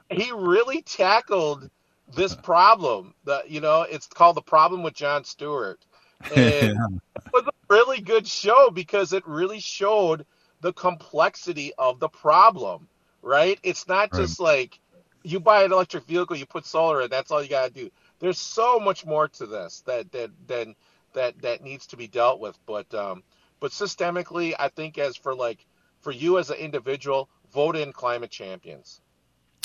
He 0.08 0.30
really 0.30 0.82
tackled 0.82 1.68
this 2.14 2.36
problem. 2.36 3.14
That 3.24 3.50
you 3.50 3.60
know, 3.60 3.82
it's 3.82 4.06
called 4.06 4.36
the 4.36 4.42
problem 4.42 4.84
with 4.84 4.94
Jon 4.94 5.24
Stewart. 5.24 5.84
And 6.36 6.78
it 7.16 7.32
was 7.34 7.44
a 7.46 7.52
really 7.68 8.00
good 8.00 8.26
show 8.26 8.70
because 8.70 9.12
it 9.12 9.26
really 9.26 9.58
showed 9.58 10.24
the 10.62 10.72
complexity 10.72 11.72
of 11.76 11.98
the 11.98 12.08
problem, 12.08 12.88
right? 13.20 13.58
It's 13.62 13.88
not 13.88 14.10
Right. 14.12 14.22
just 14.22 14.40
like 14.40 14.78
you 15.25 15.41
buy 15.41 15.64
an 15.64 15.72
electric 15.72 16.05
vehicle, 16.05 16.37
you 16.37 16.47
put 16.47 16.66
solar 16.66 17.03
in, 17.03 17.11
that's 17.11 17.31
all 17.31 17.43
you 17.43 17.49
got 17.49 17.66
to 17.66 17.72
do. 17.72 17.91
There's 18.20 18.39
so 18.39 18.79
much 18.79 19.05
more 19.05 19.27
to 19.29 19.47
this 19.47 19.83
that 19.87 20.12
that 20.12 20.31
that 20.47 20.68
that 21.14 21.43
that 21.43 21.62
needs 21.62 21.87
to 21.89 21.97
be 21.97 22.07
dealt 22.07 22.39
with, 22.39 22.57
but 22.66 22.95
um 22.95 23.25
but 23.61 23.72
systemically, 23.72 24.55
I 24.59 24.68
think 24.68 24.99
as 24.99 25.16
for 25.16 25.35
like 25.35 25.64
for 26.01 26.12
you 26.12 26.39
as 26.39 26.51
an 26.51 26.57
individual, 26.57 27.29
vote 27.53 27.77
in 27.77 27.93
climate 27.93 28.31
champions. 28.31 29.01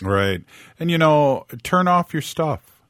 Right. 0.02 0.44
And 0.80 0.90
you 0.90 0.98
know, 0.98 1.46
turn 1.64 1.88
off 1.88 2.14
your 2.14 2.22
stuff. 2.22 2.82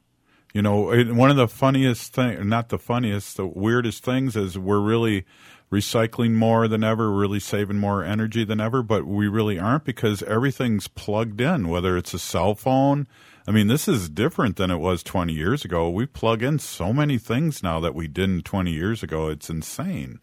You 0.54 0.62
know, 0.62 0.92
one 1.14 1.30
of 1.30 1.36
the 1.36 1.46
funniest 1.46 2.12
thing, 2.12 2.48
not 2.48 2.70
the 2.70 2.78
funniest, 2.78 3.36
the 3.36 3.46
weirdest 3.46 4.04
things 4.04 4.34
is 4.34 4.58
we're 4.58 4.80
really 4.80 5.24
recycling 5.72 6.32
more 6.32 6.66
than 6.66 6.82
ever, 6.82 7.10
really 7.10 7.40
saving 7.40 7.78
more 7.78 8.02
energy 8.02 8.44
than 8.44 8.60
ever, 8.60 8.82
but 8.82 9.06
we 9.06 9.28
really 9.28 9.58
aren't 9.58 9.84
because 9.84 10.22
everything's 10.24 10.88
plugged 10.88 11.40
in, 11.40 11.68
whether 11.68 11.96
it's 11.96 12.12
a 12.12 12.18
cell 12.18 12.54
phone. 12.54 13.06
I 13.46 13.52
mean, 13.52 13.68
this 13.68 13.88
is 13.88 14.08
different 14.08 14.56
than 14.56 14.70
it 14.70 14.78
was 14.78 15.02
20 15.02 15.32
years 15.32 15.64
ago. 15.64 15.88
We 15.88 16.06
plug 16.06 16.42
in 16.42 16.58
so 16.58 16.92
many 16.92 17.18
things 17.18 17.62
now 17.62 17.80
that 17.80 17.94
we 17.94 18.08
didn't 18.08 18.44
20 18.44 18.72
years 18.72 19.02
ago. 19.02 19.28
It's 19.28 19.48
insane. 19.48 20.20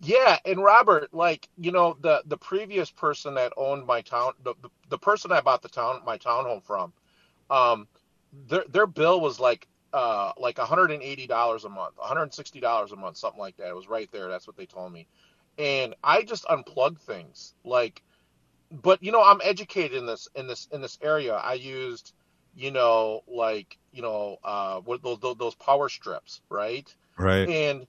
Yeah, 0.00 0.38
and 0.44 0.62
Robert, 0.62 1.14
like 1.14 1.48
you 1.56 1.72
know, 1.72 1.96
the 1.98 2.22
the 2.26 2.36
previous 2.36 2.90
person 2.90 3.34
that 3.34 3.54
owned 3.56 3.86
my 3.86 4.02
town, 4.02 4.32
the 4.42 4.54
the, 4.60 4.68
the 4.90 4.98
person 4.98 5.32
I 5.32 5.40
bought 5.40 5.62
the 5.62 5.68
town 5.68 6.02
my 6.04 6.18
townhome 6.18 6.62
from, 6.62 6.92
um, 7.48 7.88
their 8.48 8.64
their 8.68 8.86
bill 8.86 9.20
was 9.20 9.40
like 9.40 9.66
uh 9.94 10.32
like 10.36 10.58
one 10.58 10.66
hundred 10.66 10.90
and 10.90 11.02
eighty 11.02 11.26
dollars 11.26 11.64
a 11.64 11.68
month, 11.68 11.96
one 11.96 12.08
hundred 12.08 12.22
and 12.22 12.34
sixty 12.34 12.60
dollars 12.60 12.90
a 12.92 12.96
month, 12.96 13.16
something 13.16 13.40
like 13.40 13.56
that. 13.58 13.68
It 13.68 13.76
was 13.76 13.88
right 13.88 14.10
there. 14.12 14.28
That's 14.28 14.46
what 14.46 14.56
they 14.56 14.66
told 14.66 14.92
me, 14.92 15.06
and 15.56 15.94
I 16.02 16.22
just 16.22 16.44
unplugged 16.50 17.00
things 17.00 17.54
like, 17.64 18.02
but 18.70 19.02
you 19.02 19.12
know, 19.12 19.22
I'm 19.22 19.40
educated 19.44 19.96
in 19.96 20.06
this 20.06 20.28
in 20.34 20.48
this 20.48 20.68
in 20.72 20.80
this 20.80 20.98
area. 21.00 21.34
I 21.34 21.54
used, 21.54 22.12
you 22.56 22.72
know, 22.72 23.22
like 23.28 23.78
you 23.92 24.02
know, 24.02 24.38
uh, 24.42 24.80
what 24.80 25.02
those 25.02 25.20
those, 25.38 25.54
power 25.54 25.88
strips, 25.88 26.40
right? 26.48 26.92
Right. 27.16 27.48
And 27.48 27.86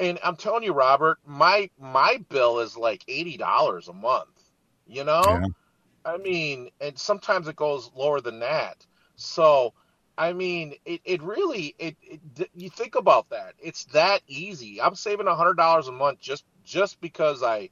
and 0.00 0.18
I'm 0.24 0.36
telling 0.36 0.64
you, 0.64 0.72
Robert, 0.72 1.18
my 1.24 1.70
my 1.78 2.18
bill 2.28 2.58
is 2.58 2.76
like 2.76 3.04
eighty 3.06 3.36
dollars 3.36 3.86
a 3.86 3.92
month. 3.92 4.50
You 4.86 5.04
know, 5.04 5.22
Yeah. 5.24 5.46
I 6.04 6.18
mean, 6.18 6.70
and 6.80 6.98
sometimes 6.98 7.48
it 7.48 7.56
goes 7.56 7.90
lower 7.94 8.20
than 8.20 8.40
that. 8.40 8.84
So, 9.16 9.72
I 10.16 10.32
mean, 10.32 10.74
it, 10.84 11.00
it 11.04 11.22
really 11.22 11.74
it, 11.78 11.96
it 12.02 12.50
you 12.54 12.70
think 12.70 12.94
about 12.94 13.30
that. 13.30 13.54
It's 13.58 13.84
that 13.86 14.20
easy. 14.28 14.80
I'm 14.80 14.94
saving 14.94 15.26
a 15.26 15.34
hundred 15.34 15.56
dollars 15.56 15.88
a 15.88 15.92
month 15.92 16.20
just 16.20 16.44
just 16.64 17.00
because 17.00 17.42
I 17.42 17.70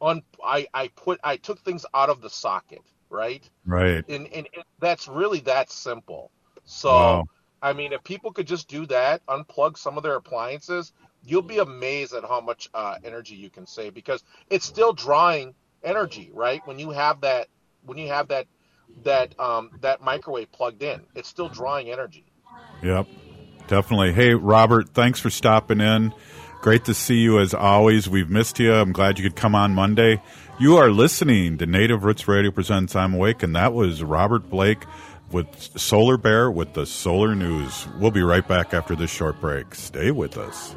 un 0.00 0.22
I 0.44 0.66
I 0.72 0.88
put 0.88 1.20
I 1.22 1.36
took 1.36 1.60
things 1.60 1.84
out 1.94 2.08
of 2.08 2.20
the 2.20 2.30
socket, 2.30 2.82
right? 3.10 3.48
Right. 3.66 4.04
And 4.08 4.26
and, 4.28 4.48
and 4.54 4.64
that's 4.80 5.08
really 5.08 5.40
that 5.40 5.70
simple. 5.70 6.30
So. 6.64 6.90
Wow. 6.90 7.24
I 7.64 7.74
mean, 7.74 7.92
if 7.92 8.02
people 8.02 8.32
could 8.32 8.48
just 8.48 8.66
do 8.66 8.86
that, 8.86 9.24
unplug 9.26 9.78
some 9.78 9.96
of 9.96 10.02
their 10.02 10.16
appliances, 10.16 10.92
you'll 11.24 11.42
be 11.42 11.58
amazed 11.58 12.12
at 12.12 12.24
how 12.24 12.40
much 12.40 12.68
uh, 12.74 12.96
energy 13.04 13.36
you 13.36 13.50
can 13.50 13.68
save 13.68 13.94
because 13.94 14.24
it's 14.50 14.66
still 14.66 14.92
drawing 14.92 15.54
energy, 15.84 16.30
right? 16.34 16.60
When 16.66 16.78
you 16.78 16.90
have 16.90 17.20
that, 17.20 17.46
when 17.84 17.98
you 17.98 18.08
have 18.08 18.28
that, 18.28 18.46
that 19.04 19.38
um, 19.38 19.70
that 19.80 20.00
microwave 20.02 20.50
plugged 20.52 20.82
in, 20.82 21.00
it's 21.14 21.28
still 21.28 21.48
drawing 21.48 21.90
energy. 21.90 22.24
Yep, 22.82 23.06
definitely. 23.68 24.12
Hey, 24.12 24.34
Robert, 24.34 24.90
thanks 24.90 25.20
for 25.20 25.30
stopping 25.30 25.80
in. 25.80 26.12
Great 26.60 26.84
to 26.84 26.94
see 26.94 27.16
you 27.16 27.40
as 27.40 27.54
always. 27.54 28.08
We've 28.08 28.30
missed 28.30 28.58
you. 28.60 28.72
I'm 28.72 28.92
glad 28.92 29.18
you 29.18 29.24
could 29.24 29.36
come 29.36 29.54
on 29.54 29.74
Monday. 29.74 30.22
You 30.60 30.76
are 30.76 30.90
listening 30.90 31.58
to 31.58 31.66
Native 31.66 32.04
Roots 32.04 32.28
Radio 32.28 32.52
Presents 32.52 32.94
I'm 32.94 33.14
Awake, 33.14 33.42
and 33.42 33.56
that 33.56 33.72
was 33.72 34.02
Robert 34.02 34.48
Blake 34.48 34.84
with 35.32 35.48
Solar 35.76 36.16
Bear 36.16 36.50
with 36.50 36.74
the 36.74 36.86
Solar 36.86 37.34
News. 37.34 37.88
We'll 37.98 38.10
be 38.12 38.22
right 38.22 38.46
back 38.46 38.74
after 38.74 38.94
this 38.94 39.10
short 39.10 39.40
break. 39.40 39.74
Stay 39.74 40.10
with 40.12 40.38
us. 40.38 40.76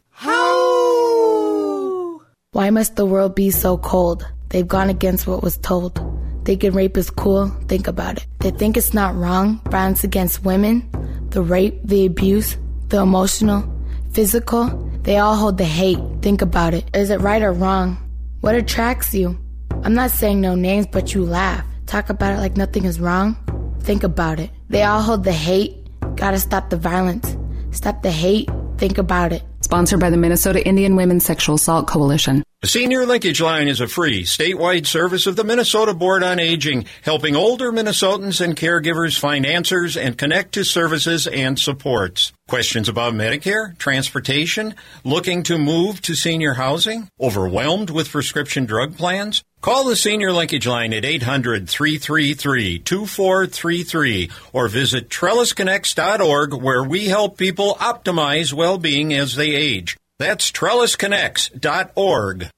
Why 2.53 2.69
must 2.69 2.97
the 2.97 3.05
world 3.05 3.33
be 3.33 3.49
so 3.49 3.77
cold? 3.77 4.27
They've 4.49 4.67
gone 4.67 4.89
against 4.89 5.25
what 5.25 5.41
was 5.41 5.55
told. 5.55 6.01
Thinking 6.43 6.73
rape 6.73 6.97
is 6.97 7.09
cool, 7.09 7.47
think 7.69 7.87
about 7.87 8.17
it. 8.17 8.27
They 8.39 8.51
think 8.51 8.75
it's 8.75 8.93
not 8.93 9.15
wrong, 9.15 9.61
violence 9.69 10.03
against 10.03 10.43
women, 10.43 10.85
the 11.29 11.41
rape, 11.41 11.79
the 11.85 12.05
abuse, 12.05 12.57
the 12.89 12.99
emotional, 12.99 13.63
physical, 14.11 14.67
they 15.03 15.17
all 15.17 15.37
hold 15.37 15.59
the 15.59 15.63
hate. 15.63 15.99
Think 16.21 16.41
about 16.41 16.73
it. 16.73 16.83
Is 16.93 17.09
it 17.09 17.21
right 17.21 17.41
or 17.41 17.53
wrong? 17.53 17.95
What 18.41 18.55
attracts 18.55 19.13
you? 19.13 19.39
I'm 19.83 19.93
not 19.93 20.11
saying 20.11 20.41
no 20.41 20.53
names, 20.53 20.87
but 20.87 21.13
you 21.13 21.23
laugh. 21.23 21.65
Talk 21.85 22.09
about 22.09 22.33
it 22.33 22.41
like 22.41 22.57
nothing 22.57 22.83
is 22.83 22.99
wrong. 22.99 23.37
Think 23.79 24.03
about 24.03 24.41
it. 24.41 24.49
They 24.67 24.83
all 24.83 25.01
hold 25.01 25.23
the 25.23 25.31
hate. 25.31 25.87
Gotta 26.17 26.37
stop 26.37 26.69
the 26.69 26.75
violence. 26.75 27.37
Stop 27.71 28.03
the 28.03 28.11
hate. 28.11 28.49
Think 28.77 28.97
about 28.97 29.31
it. 29.31 29.43
Sponsored 29.71 30.01
by 30.01 30.09
the 30.09 30.17
Minnesota 30.17 30.67
Indian 30.67 30.97
Women's 30.97 31.23
Sexual 31.23 31.55
Assault 31.55 31.87
Coalition. 31.87 32.43
The 32.61 32.67
Senior 32.67 33.05
Linkage 33.05 33.39
Line 33.39 33.69
is 33.69 33.79
a 33.79 33.87
free, 33.87 34.23
statewide 34.23 34.85
service 34.85 35.27
of 35.27 35.37
the 35.37 35.45
Minnesota 35.45 35.93
Board 35.93 36.23
on 36.23 36.39
Aging, 36.39 36.83
helping 37.03 37.37
older 37.37 37.71
Minnesotans 37.71 38.41
and 38.41 38.57
caregivers 38.57 39.17
find 39.17 39.45
answers 39.45 39.95
and 39.95 40.17
connect 40.17 40.55
to 40.55 40.65
services 40.65 41.25
and 41.25 41.57
supports. 41.57 42.33
Questions 42.49 42.89
about 42.89 43.13
Medicare, 43.13 43.77
transportation, 43.77 44.75
looking 45.05 45.41
to 45.43 45.57
move 45.57 46.01
to 46.01 46.15
senior 46.15 46.55
housing, 46.55 47.07
overwhelmed 47.17 47.89
with 47.89 48.11
prescription 48.11 48.65
drug 48.65 48.97
plans? 48.97 49.41
Call 49.61 49.85
the 49.85 49.95
Senior 49.95 50.31
Linkage 50.31 50.65
Line 50.65 50.91
at 50.91 51.05
800 51.05 51.69
333 51.69 52.79
2433 52.79 54.31
or 54.53 54.67
visit 54.67 55.07
trellisconnects.org 55.07 56.55
where 56.55 56.83
we 56.83 57.05
help 57.05 57.37
people 57.37 57.75
optimize 57.75 58.51
well 58.53 58.79
being 58.79 59.13
as 59.13 59.35
they 59.35 59.53
age. 59.53 59.97
That's 60.17 60.51
trellisconnects.org. 60.51 62.49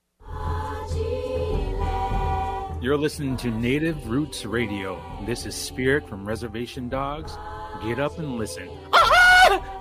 You're 2.81 2.97
listening 2.97 3.35
to 3.37 3.51
Native 3.51 4.09
Roots 4.09 4.45
Radio. 4.45 5.01
This 5.25 5.45
is 5.45 5.55
Spirit 5.55 6.07
from 6.07 6.25
Reservation 6.25 6.87
Dogs. 6.87 7.37
Get 7.83 7.99
up 7.99 8.17
and 8.17 8.37
listen. 8.37 8.69
Ah! 8.93 9.79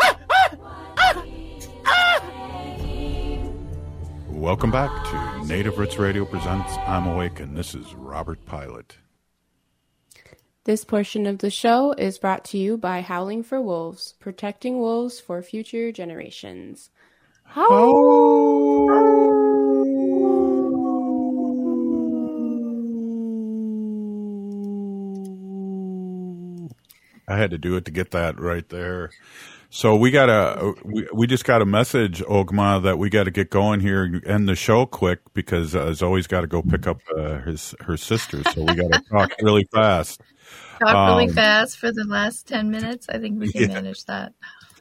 Welcome 4.42 4.72
back 4.72 4.90
to 5.04 5.46
Native 5.46 5.78
Roots 5.78 5.98
Radio 5.98 6.24
Presents 6.24 6.76
I'm 6.78 7.06
Awake, 7.06 7.38
and 7.38 7.56
this 7.56 7.76
is 7.76 7.94
Robert 7.94 8.44
Pilot. 8.44 8.96
This 10.64 10.84
portion 10.84 11.26
of 11.26 11.38
the 11.38 11.48
show 11.48 11.92
is 11.92 12.18
brought 12.18 12.44
to 12.46 12.58
you 12.58 12.76
by 12.76 13.02
Howling 13.02 13.44
for 13.44 13.62
Wolves, 13.62 14.14
protecting 14.18 14.80
wolves 14.80 15.20
for 15.20 15.40
future 15.42 15.92
generations. 15.92 16.90
How? 17.44 17.68
I 27.28 27.36
had 27.36 27.52
to 27.52 27.58
do 27.58 27.76
it 27.76 27.84
to 27.84 27.92
get 27.92 28.10
that 28.10 28.40
right 28.40 28.68
there. 28.68 29.12
So 29.74 29.96
we 29.96 30.10
got 30.10 30.28
a 30.28 30.74
we, 30.84 31.08
we 31.14 31.26
just 31.26 31.46
got 31.46 31.62
a 31.62 31.64
message, 31.64 32.20
Ogimaa, 32.20 32.82
that 32.82 32.98
we 32.98 33.08
got 33.08 33.24
to 33.24 33.30
get 33.30 33.48
going 33.48 33.80
here, 33.80 34.04
and 34.04 34.22
end 34.26 34.46
the 34.46 34.54
show 34.54 34.84
quick 34.84 35.20
because 35.32 35.74
uh, 35.74 35.94
Zoe's 35.94 36.26
got 36.26 36.42
to 36.42 36.46
go 36.46 36.60
pick 36.60 36.86
up 36.86 36.98
uh, 37.16 37.38
his 37.40 37.74
her 37.80 37.96
sister. 37.96 38.44
So 38.44 38.64
we 38.64 38.74
got 38.74 38.92
to 38.92 39.00
talk 39.10 39.32
really 39.40 39.66
fast. 39.72 40.20
Talk 40.78 41.08
really 41.08 41.28
Um, 41.28 41.34
fast 41.34 41.78
for 41.78 41.90
the 41.90 42.04
last 42.04 42.46
10 42.48 42.70
minutes. 42.70 43.06
I 43.08 43.18
think 43.18 43.40
we 43.40 43.50
can 43.50 43.62
Yeah. 43.70 43.74
manage 43.80 44.04
that. 44.04 44.34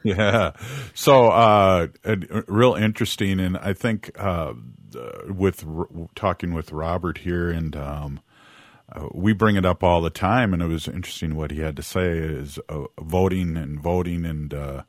Yeah. 0.04 0.52
So, 0.92 1.28
uh, 1.28 1.86
uh, 2.04 2.16
real 2.46 2.74
interesting. 2.74 3.40
And 3.40 3.56
I 3.56 3.72
think, 3.72 4.10
uh, 4.18 4.52
uh, 4.94 5.32
with 5.32 5.64
r- 5.66 5.86
talking 6.14 6.52
with 6.52 6.70
Robert 6.70 7.18
here 7.18 7.48
and, 7.50 7.74
um, 7.76 8.20
uh, 8.94 9.08
we 9.14 9.32
bring 9.32 9.56
it 9.56 9.64
up 9.64 9.82
all 9.82 10.00
the 10.02 10.10
time 10.10 10.52
and 10.52 10.62
it 10.62 10.66
was 10.66 10.88
interesting 10.88 11.36
what 11.36 11.50
he 11.50 11.60
had 11.60 11.76
to 11.76 11.82
say 11.82 12.10
is 12.18 12.58
uh, 12.68 12.84
voting 13.00 13.56
and 13.56 13.80
voting 13.80 14.24
and, 14.24 14.54
uh, 14.54 14.82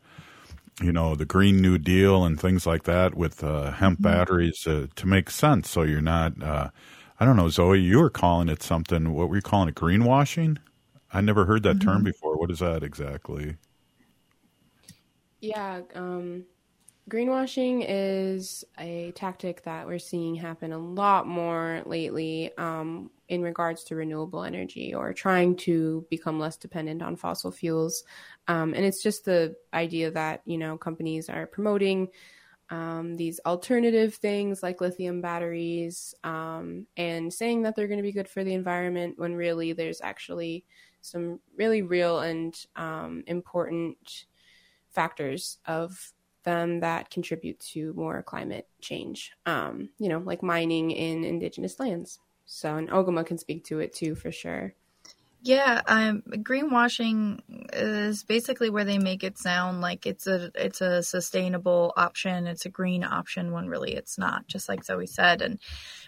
you 0.82 0.92
know, 0.92 1.16
the 1.16 1.26
Green 1.26 1.62
New 1.62 1.78
Deal 1.78 2.26
and 2.26 2.40
things 2.40 2.66
like 2.66 2.84
that 2.84 3.16
with, 3.16 3.44
uh, 3.44 3.72
hemp 3.72 4.02
Mm-hmm. 4.02 4.18
batteries 4.18 4.66
uh, 4.68 4.88
to 4.96 5.08
make 5.08 5.30
sense. 5.30 5.70
So 5.70 5.84
you're 5.84 6.02
not, 6.02 6.42
uh, 6.42 6.70
I 7.20 7.26
don't 7.26 7.38
know, 7.38 7.50
Zoe, 7.50 7.80
you 7.80 8.00
were 8.00 8.10
calling 8.10 8.50
it 8.50 8.64
something. 8.64 9.14
What 9.14 9.30
were 9.30 9.36
you 9.38 9.42
calling 9.42 9.70
it? 9.70 9.76
Greenwashing? 9.76 10.58
I 11.14 11.22
never 11.22 11.46
heard 11.46 11.64
that 11.64 11.80
term 11.80 12.04
Mhm. 12.04 12.04
before. 12.04 12.38
What 12.38 12.52
is 12.52 12.60
that 12.60 12.84
exactly? 12.84 13.58
Yeah, 15.42 15.82
um, 15.96 16.46
greenwashing 17.10 17.86
is 17.88 18.64
a 18.80 19.12
tactic 19.12 19.64
that 19.64 19.86
we're 19.88 20.00
seeing 20.00 20.36
happen 20.36 20.72
a 20.72 20.78
lot 20.78 21.28
more 21.28 21.82
lately 21.86 22.52
um, 22.58 23.12
in 23.28 23.42
regards 23.42 23.84
to 23.84 23.96
renewable 23.96 24.44
energy 24.44 24.94
or 24.94 25.14
trying 25.14 25.56
to 25.56 26.06
become 26.10 26.40
less 26.40 26.56
dependent 26.56 27.02
on 27.02 27.16
fossil 27.16 27.52
fuels. 27.52 28.04
Um, 28.48 28.74
and 28.74 28.86
it's 28.86 29.04
just 29.04 29.26
the 29.26 29.56
idea 29.74 30.12
that, 30.12 30.42
you 30.46 30.58
know, 30.58 30.78
companies 30.78 31.30
are 31.30 31.46
promoting 31.46 32.08
um, 32.70 33.18
these 33.18 33.40
alternative 33.46 34.16
things 34.16 34.64
like 34.64 34.82
lithium 34.82 35.22
batteries 35.22 36.16
um, 36.24 36.88
and 36.98 37.34
saying 37.34 37.64
that 37.64 37.76
they're 37.76 37.88
going 37.88 38.00
to 38.00 38.04
be 38.04 38.12
good 38.12 38.30
for 38.30 38.44
the 38.44 38.54
environment 38.54 39.20
when 39.20 39.36
really 39.36 39.74
there's 39.74 40.02
actually 40.02 40.66
some 41.02 41.40
really 41.58 41.82
real 41.82 42.20
and 42.20 42.66
um, 42.76 43.24
important 43.28 44.26
factors 44.90 45.58
of 45.66 46.14
them 46.44 46.80
that 46.82 47.10
contribute 47.10 47.60
to 47.60 47.94
more 47.94 48.22
climate 48.24 48.68
change. 48.82 49.32
Um, 49.46 49.90
you 50.00 50.10
know, 50.10 50.20
like 50.20 50.44
mining 50.44 50.92
in 50.92 51.24
indigenous 51.24 51.80
lands. 51.80 52.20
So, 52.46 52.76
and 52.76 52.90
Ogimaa 52.90 53.26
can 53.26 53.38
speak 53.38 53.64
to 53.66 53.80
it 53.80 53.94
too 53.94 54.16
for 54.16 54.32
sure. 54.32 54.76
Yeah, 55.46 55.82
um, 55.88 56.24
greenwashing 56.26 57.42
is 57.74 58.24
basically 58.24 58.70
where 58.70 58.86
they 58.86 58.98
make 58.98 59.26
it 59.26 59.38
sound 59.38 59.82
like 59.82 60.06
it's 60.06 60.26
a 60.26 60.52
it's 60.56 60.80
a 60.80 61.04
sustainable 61.04 61.92
option, 61.98 62.48
it's 62.48 62.66
a 62.66 62.70
green 62.70 63.04
option 63.04 63.52
when 63.52 63.68
really 63.68 63.94
it's 63.94 64.18
not. 64.18 64.48
Just 64.48 64.70
like 64.70 64.86
Zoe 64.86 65.06
said, 65.06 65.42
and 65.42 65.60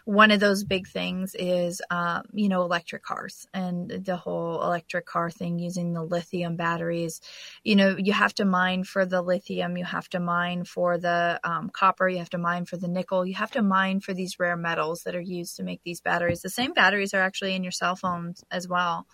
one 0.06 0.32
of 0.32 0.40
those 0.40 0.64
big 0.64 0.88
things 0.88 1.36
is 1.38 1.82
um, 1.92 2.24
you 2.34 2.48
know 2.48 2.62
electric 2.64 3.04
cars 3.04 3.46
and 3.54 3.90
the 3.90 4.16
whole 4.16 4.62
electric 4.64 5.06
car 5.06 5.30
thing 5.30 5.60
using 5.60 5.92
the 5.92 6.04
lithium 6.04 6.56
batteries. 6.56 7.20
You 7.64 7.76
know, 7.76 7.98
you 7.98 8.14
have 8.14 8.36
to 8.36 8.46
mine 8.46 8.86
for 8.86 9.06
the 9.06 9.22
lithium, 9.22 9.76
you 9.76 9.84
have 9.86 10.08
to 10.12 10.20
mine 10.22 10.64
for 10.64 10.98
the 10.98 11.42
um, 11.44 11.70
copper, 11.72 12.08
you 12.08 12.20
have 12.20 12.30
to 12.32 12.38
mine 12.38 12.66
for 12.66 12.78
the 12.78 12.88
nickel, 12.88 13.26
you 13.26 13.36
have 13.36 13.52
to 13.52 13.62
mine 13.62 14.00
for 14.00 14.14
these 14.14 14.40
rare 14.40 14.56
metals 14.58 15.04
that 15.04 15.16
are 15.16 15.22
used 15.22 15.58
to 15.58 15.64
make 15.64 15.82
these 15.84 16.00
batteries. 16.00 16.42
The 16.42 16.50
same 16.50 16.74
batteries 16.74 17.14
are 17.14 17.22
actually 17.22 17.54
in 17.56 17.64
your 17.64 17.72
cell 17.74 17.98
phones 17.98 18.46
as 18.50 18.68
well. 18.68 19.08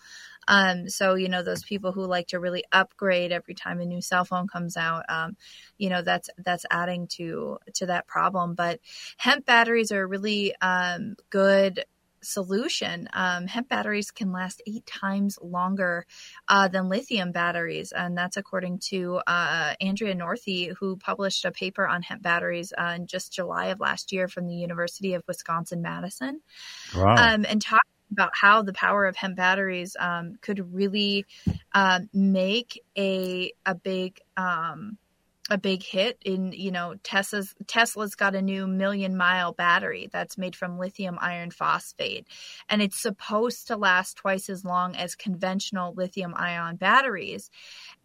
Um, 0.48 0.88
so 0.88 1.14
you 1.14 1.28
know 1.28 1.42
those 1.42 1.62
people 1.62 1.92
who 1.92 2.04
like 2.04 2.28
to 2.28 2.40
really 2.40 2.64
upgrade 2.72 3.32
every 3.32 3.54
time 3.54 3.80
a 3.80 3.86
new 3.86 4.00
cell 4.00 4.24
phone 4.24 4.48
comes 4.48 4.76
out, 4.76 5.04
um, 5.08 5.36
you 5.78 5.88
know 5.88 6.02
that's 6.02 6.30
that's 6.38 6.66
adding 6.70 7.06
to 7.12 7.58
to 7.74 7.86
that 7.86 8.06
problem. 8.06 8.54
But 8.54 8.80
hemp 9.16 9.46
batteries 9.46 9.92
are 9.92 10.02
a 10.02 10.06
really 10.06 10.54
um, 10.60 11.16
good 11.30 11.84
solution. 12.22 13.08
Um, 13.12 13.46
hemp 13.46 13.68
batteries 13.68 14.10
can 14.10 14.32
last 14.32 14.62
eight 14.66 14.86
times 14.86 15.38
longer 15.42 16.06
uh, 16.48 16.68
than 16.68 16.88
lithium 16.88 17.32
batteries, 17.32 17.92
and 17.92 18.16
that's 18.16 18.36
according 18.36 18.78
to 18.90 19.20
uh, 19.26 19.74
Andrea 19.80 20.14
Northey, 20.14 20.74
who 20.78 20.96
published 20.96 21.44
a 21.44 21.50
paper 21.50 21.86
on 21.86 22.02
hemp 22.02 22.22
batteries 22.22 22.72
uh, 22.76 22.94
in 22.96 23.06
just 23.06 23.32
July 23.32 23.66
of 23.66 23.80
last 23.80 24.12
year 24.12 24.28
from 24.28 24.46
the 24.46 24.54
University 24.54 25.14
of 25.14 25.24
Wisconsin 25.26 25.82
Madison. 25.82 26.40
Wow. 26.96 27.16
Um, 27.16 27.44
and 27.48 27.60
talk 27.60 27.82
about 28.12 28.32
how 28.34 28.62
the 28.62 28.72
power 28.72 29.06
of 29.06 29.16
hemp 29.16 29.36
batteries 29.36 29.96
um, 29.98 30.36
could 30.40 30.72
really 30.72 31.26
um, 31.72 32.08
make 32.12 32.82
a 32.96 33.52
a 33.66 33.74
big 33.74 34.20
um, 34.36 34.98
a 35.50 35.58
big 35.58 35.82
hit 35.82 36.18
in 36.24 36.52
you 36.52 36.70
know 36.70 36.94
Tesla's 37.02 37.54
Tesla's 37.66 38.14
got 38.14 38.34
a 38.34 38.42
new 38.42 38.66
million 38.66 39.16
mile 39.16 39.52
battery 39.52 40.08
that's 40.12 40.38
made 40.38 40.54
from 40.54 40.78
lithium 40.78 41.18
iron 41.20 41.50
phosphate. 41.50 42.26
And 42.68 42.80
it's 42.80 43.00
supposed 43.00 43.66
to 43.66 43.76
last 43.76 44.16
twice 44.16 44.48
as 44.48 44.64
long 44.64 44.94
as 44.94 45.14
conventional 45.14 45.94
lithium 45.94 46.34
ion 46.36 46.76
batteries. 46.76 47.50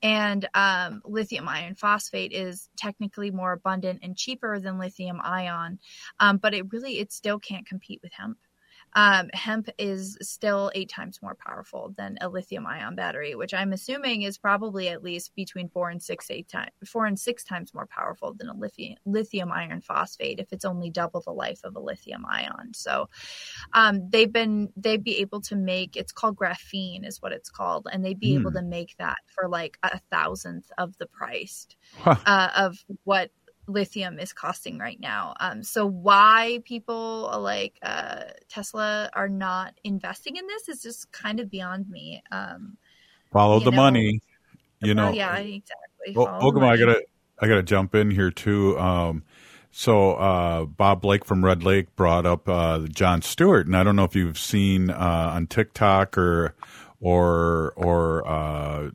And 0.01 0.47
um, 0.53 1.01
lithium 1.05 1.47
iron 1.47 1.75
phosphate 1.75 2.33
is 2.33 2.69
technically 2.75 3.31
more 3.31 3.53
abundant 3.53 3.99
and 4.01 4.17
cheaper 4.17 4.59
than 4.59 4.79
lithium 4.79 5.21
ion. 5.23 5.79
Um, 6.19 6.37
but 6.37 6.53
it 6.53 6.71
really 6.73 6.99
it 6.99 7.11
still 7.13 7.39
can't 7.39 7.67
compete 7.67 7.99
with 8.01 8.13
hemp 8.13 8.37
um, 8.93 9.29
hemp 9.33 9.69
is 9.77 10.17
still 10.21 10.71
eight 10.73 10.89
times 10.89 11.19
more 11.21 11.35
powerful 11.35 11.93
than 11.97 12.17
a 12.21 12.29
lithium 12.29 12.65
ion 12.65 12.95
battery, 12.95 13.35
which 13.35 13.53
I'm 13.53 13.73
assuming 13.73 14.23
is 14.23 14.37
probably 14.37 14.89
at 14.89 15.03
least 15.03 15.35
between 15.35 15.69
four 15.69 15.89
and 15.89 16.01
six 16.01 16.31
eight 16.31 16.47
times 16.47 16.71
four 16.85 17.05
and 17.05 17.19
six 17.19 17.43
times 17.43 17.73
more 17.73 17.87
powerful 17.87 18.33
than 18.33 18.49
a 18.49 18.53
lithium 18.55 18.95
lithium 19.05 19.51
iron 19.51 19.81
phosphate 19.81 20.39
if 20.39 20.51
it's 20.51 20.65
only 20.65 20.89
double 20.89 21.21
the 21.21 21.31
life 21.31 21.59
of 21.63 21.75
a 21.75 21.79
lithium 21.79 22.25
ion. 22.25 22.73
So 22.73 23.09
um, 23.73 24.09
they've 24.09 24.31
been 24.31 24.71
they'd 24.75 25.03
be 25.03 25.17
able 25.19 25.41
to 25.41 25.55
make 25.55 25.95
it's 25.95 26.11
called 26.11 26.35
graphene 26.37 27.05
is 27.05 27.21
what 27.21 27.31
it's 27.33 27.49
called, 27.49 27.87
and 27.91 28.03
they'd 28.03 28.19
be 28.19 28.35
able 28.35 28.51
Hmm. 28.51 28.57
to 28.57 28.61
make 28.63 28.95
that 28.97 29.17
for 29.27 29.47
like 29.49 29.77
a 29.83 29.99
thousandth 30.11 30.71
of 30.77 30.97
the 30.97 31.07
price 31.07 31.67
Huh. 31.95 32.15
uh, 32.25 32.49
of 32.55 32.77
what 33.03 33.31
lithium 33.67 34.19
is 34.19 34.33
costing 34.33 34.77
right 34.77 34.99
now. 34.99 35.35
Um, 35.39 35.63
so 35.63 35.85
why 35.85 36.61
people 36.65 37.29
uh, 37.31 37.39
like 37.39 37.77
uh, 37.83 38.23
Tesla 38.49 39.09
are 39.13 39.29
not 39.29 39.73
investing 39.83 40.37
in 40.37 40.47
this 40.47 40.69
is 40.69 40.81
just 40.81 41.11
kind 41.11 41.39
of 41.39 41.49
beyond 41.49 41.89
me. 41.89 42.23
Um, 42.31 42.77
Follow 43.31 43.59
the 43.59 43.71
know, 43.71 43.77
money. 43.77 44.21
You 44.81 44.93
know, 44.93 45.11
yeah, 45.11 45.35
exactly. 45.37 46.13
The 46.13 46.19
Ogimaa, 46.19 46.69
I 46.69 46.77
gotta, 46.77 47.03
I 47.39 47.47
gotta 47.47 47.63
jump 47.63 47.95
in 47.95 48.11
here 48.11 48.31
too. 48.31 48.79
Um, 48.79 49.23
so 49.71 50.13
uh, 50.13 50.65
Bob 50.65 51.01
Blake 51.01 51.25
from 51.25 51.43
Red 51.43 51.63
Lake 51.63 51.95
brought 51.95 52.25
up 52.25 52.47
uh, 52.47 52.79
Jon 52.87 53.21
Stewart, 53.21 53.67
and 53.67 53.75
I 53.75 53.83
don't 53.83 53.95
know 53.95 54.05
if 54.05 54.15
you've 54.15 54.39
seen 54.39 54.89
uh, 54.89 55.31
on 55.33 55.47
TikTok 55.47 56.17
or 56.17 56.55
or 56.99 57.73
or 57.75 58.27
uh, 58.27 58.89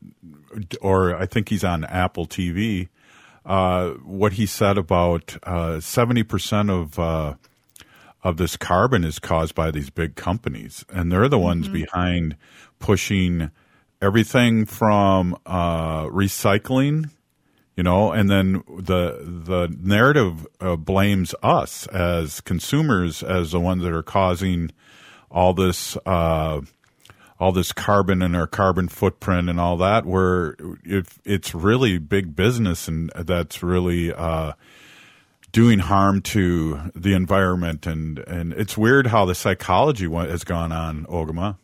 or 0.81 1.15
I 1.15 1.25
think 1.25 1.49
he's 1.49 1.63
on 1.63 1.85
Apple 1.85 2.25
TV. 2.25 2.89
Uh, 3.45 3.89
what 4.05 4.33
he 4.33 4.45
said 4.45 4.77
about 4.77 5.35
uh, 5.43 5.79
seventy 5.79 6.23
percent 6.23 6.69
of 6.69 6.97
uh, 6.97 7.33
of 8.23 8.37
this 8.37 8.55
carbon 8.55 9.03
is 9.03 9.19
caused 9.19 9.53
by 9.53 9.69
these 9.69 9.89
big 9.89 10.15
companies, 10.15 10.85
and 10.89 11.11
they're 11.11 11.27
the 11.27 11.37
ones 11.39 11.67
Mhm. 11.67 11.73
behind 11.73 12.35
pushing 12.79 13.51
everything 14.01 14.65
from 14.65 15.37
uh, 15.45 16.03
recycling, 16.05 17.09
you 17.75 17.83
know, 17.83 18.11
and 18.13 18.29
then 18.29 18.63
the 18.77 19.19
the 19.45 19.75
narrative 19.81 20.47
uh, 20.61 20.75
blames 20.77 21.35
us 21.43 21.85
as 21.87 22.39
consumers 22.41 23.23
as 23.23 23.51
the 23.51 23.59
ones 23.59 23.83
that 23.83 23.91
are 23.93 24.03
causing 24.03 24.71
all 25.29 25.53
this 25.53 25.97
uh, 26.05 26.61
all 27.43 27.51
this 27.51 27.73
carbon 27.73 28.21
and 28.21 28.37
our 28.37 28.47
carbon 28.47 28.87
footprint 28.87 29.49
and 29.49 29.59
all 29.59 29.75
that. 29.75 30.05
Where 30.05 30.55
if 30.85 31.19
it's 31.25 31.53
really 31.53 31.97
big 31.97 32.37
business 32.37 32.87
and 32.87 33.11
that's 33.15 33.61
really 33.61 34.13
uh, 34.13 34.53
doing 35.51 35.79
harm 35.79 36.21
to 36.21 36.91
the 36.95 37.13
environment 37.13 37.85
and 37.85 38.19
and 38.19 38.53
it's 38.53 38.77
weird 38.77 39.07
how 39.07 39.25
the 39.25 39.35
psychology 39.35 40.09
has 40.09 40.45
gone 40.45 40.71
on 40.71 41.05
Ogimaa. 41.07 41.57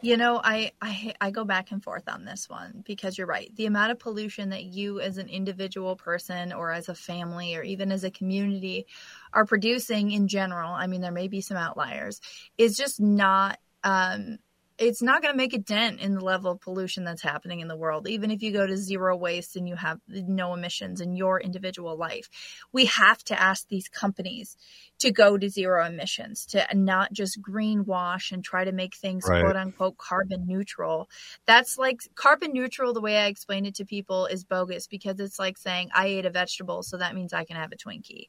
You 0.00 0.16
know, 0.16 0.40
I, 0.42 0.72
I 0.80 1.14
I 1.20 1.30
go 1.30 1.44
back 1.44 1.70
and 1.70 1.82
forth 1.82 2.08
on 2.08 2.24
this 2.24 2.48
one 2.48 2.82
because 2.86 3.18
you're 3.18 3.26
right. 3.26 3.54
The 3.54 3.66
amount 3.66 3.92
of 3.92 3.98
pollution 3.98 4.48
that 4.48 4.64
you 4.64 4.98
as 4.98 5.18
an 5.18 5.28
individual 5.28 5.94
person 5.94 6.54
or 6.54 6.72
as 6.72 6.88
a 6.88 6.94
family 6.94 7.54
or 7.54 7.62
even 7.62 7.92
as 7.92 8.02
a 8.02 8.10
community 8.10 8.86
are 9.34 9.44
producing 9.44 10.10
in 10.10 10.26
general, 10.26 10.72
I 10.72 10.86
mean 10.86 11.02
there 11.02 11.12
may 11.12 11.28
be 11.28 11.42
some 11.42 11.58
outliers, 11.58 12.22
is 12.56 12.78
just 12.78 12.98
not 12.98 13.60
um 13.84 14.38
it's 14.78 15.02
not 15.02 15.22
going 15.22 15.32
to 15.32 15.36
make 15.36 15.52
a 15.54 15.58
dent 15.58 16.00
in 16.00 16.14
the 16.14 16.20
level 16.24 16.52
of 16.52 16.60
pollution 16.60 17.04
that's 17.04 17.22
happening 17.22 17.60
in 17.60 17.68
the 17.68 17.76
world, 17.76 18.08
even 18.08 18.30
if 18.30 18.42
you 18.42 18.52
go 18.52 18.66
to 18.66 18.76
zero 18.76 19.16
waste 19.16 19.56
and 19.56 19.68
you 19.68 19.76
have 19.76 19.98
no 20.08 20.54
emissions 20.54 21.00
in 21.00 21.14
your 21.14 21.40
individual 21.40 21.96
life. 21.96 22.28
We 22.72 22.86
have 22.86 23.22
to 23.24 23.40
ask 23.40 23.68
these 23.68 23.88
companies 23.88 24.56
to 25.00 25.10
go 25.10 25.38
to 25.38 25.48
zero 25.48 25.84
emissions, 25.86 26.46
to 26.46 26.66
not 26.74 27.12
just 27.12 27.40
greenwash 27.40 28.32
and 28.32 28.44
try 28.44 28.64
to 28.64 28.72
make 28.72 28.94
things 28.96 29.24
Right. 29.26 29.40
quote 29.42 29.56
unquote 29.56 29.98
carbon 29.98 30.46
neutral. 30.46 31.08
That's 31.46 31.78
like 31.78 32.00
carbon 32.14 32.52
neutral, 32.52 32.92
the 32.92 33.00
way 33.00 33.18
I 33.18 33.26
explain 33.26 33.66
it 33.66 33.74
to 33.76 33.84
people 33.84 34.26
is 34.26 34.44
bogus 34.44 34.86
because 34.86 35.18
it's 35.20 35.38
like 35.38 35.58
saying, 35.58 35.90
I 35.94 36.06
ate 36.06 36.26
a 36.26 36.30
vegetable, 36.30 36.82
so 36.82 36.96
that 36.96 37.14
means 37.14 37.32
I 37.32 37.44
can 37.44 37.56
have 37.56 37.72
a 37.72 37.76
Twinkie. 37.76 38.28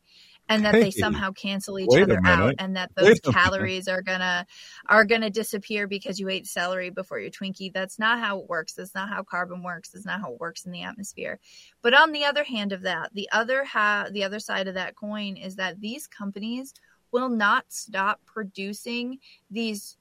And 0.50 0.66
that 0.66 0.76
Hey, 0.76 0.84
they 0.84 0.92
somehow 0.92 1.32
cancel 1.32 1.80
each 1.80 1.90
other 1.98 2.20
out 2.26 2.56
and 2.60 2.76
that 2.76 2.94
those 2.96 3.06
minute. 3.06 3.24
calories 3.24 3.88
are 3.88 4.02
gonna 4.02 4.46
are 4.88 5.06
gonna 5.06 5.30
disappear 5.30 5.88
because 5.88 6.20
you 6.20 6.28
ate 6.30 6.48
celery 6.48 6.90
before 6.90 7.20
your 7.20 7.32
Twinkie. 7.32 7.72
That's 7.74 7.98
not 7.98 8.20
how 8.20 8.40
it 8.40 8.50
works. 8.50 8.74
That's 8.74 8.94
not 8.94 9.10
how 9.10 9.24
carbon 9.24 9.64
works. 9.64 9.90
That's 9.90 10.06
not 10.06 10.20
how 10.20 10.34
it 10.34 10.40
works 10.40 10.66
in 10.66 10.72
the 10.72 10.84
atmosphere. 10.84 11.40
But 11.82 11.94
on 11.94 12.12
the 12.12 12.26
other 12.26 12.44
hand 12.44 12.74
of 12.74 12.82
that, 12.82 13.14
the 13.14 13.30
other 13.32 13.64
ha- 13.64 14.08
the 14.12 14.24
other 14.24 14.40
side 14.40 14.68
of 14.68 14.74
that 14.76 14.96
coin 14.96 15.38
is 15.38 15.56
that 15.56 15.80
these 15.80 16.08
companies 16.08 16.74
will 17.12 17.30
not 17.30 17.66
stop 17.70 18.20
producing 18.26 19.20
these 19.50 19.98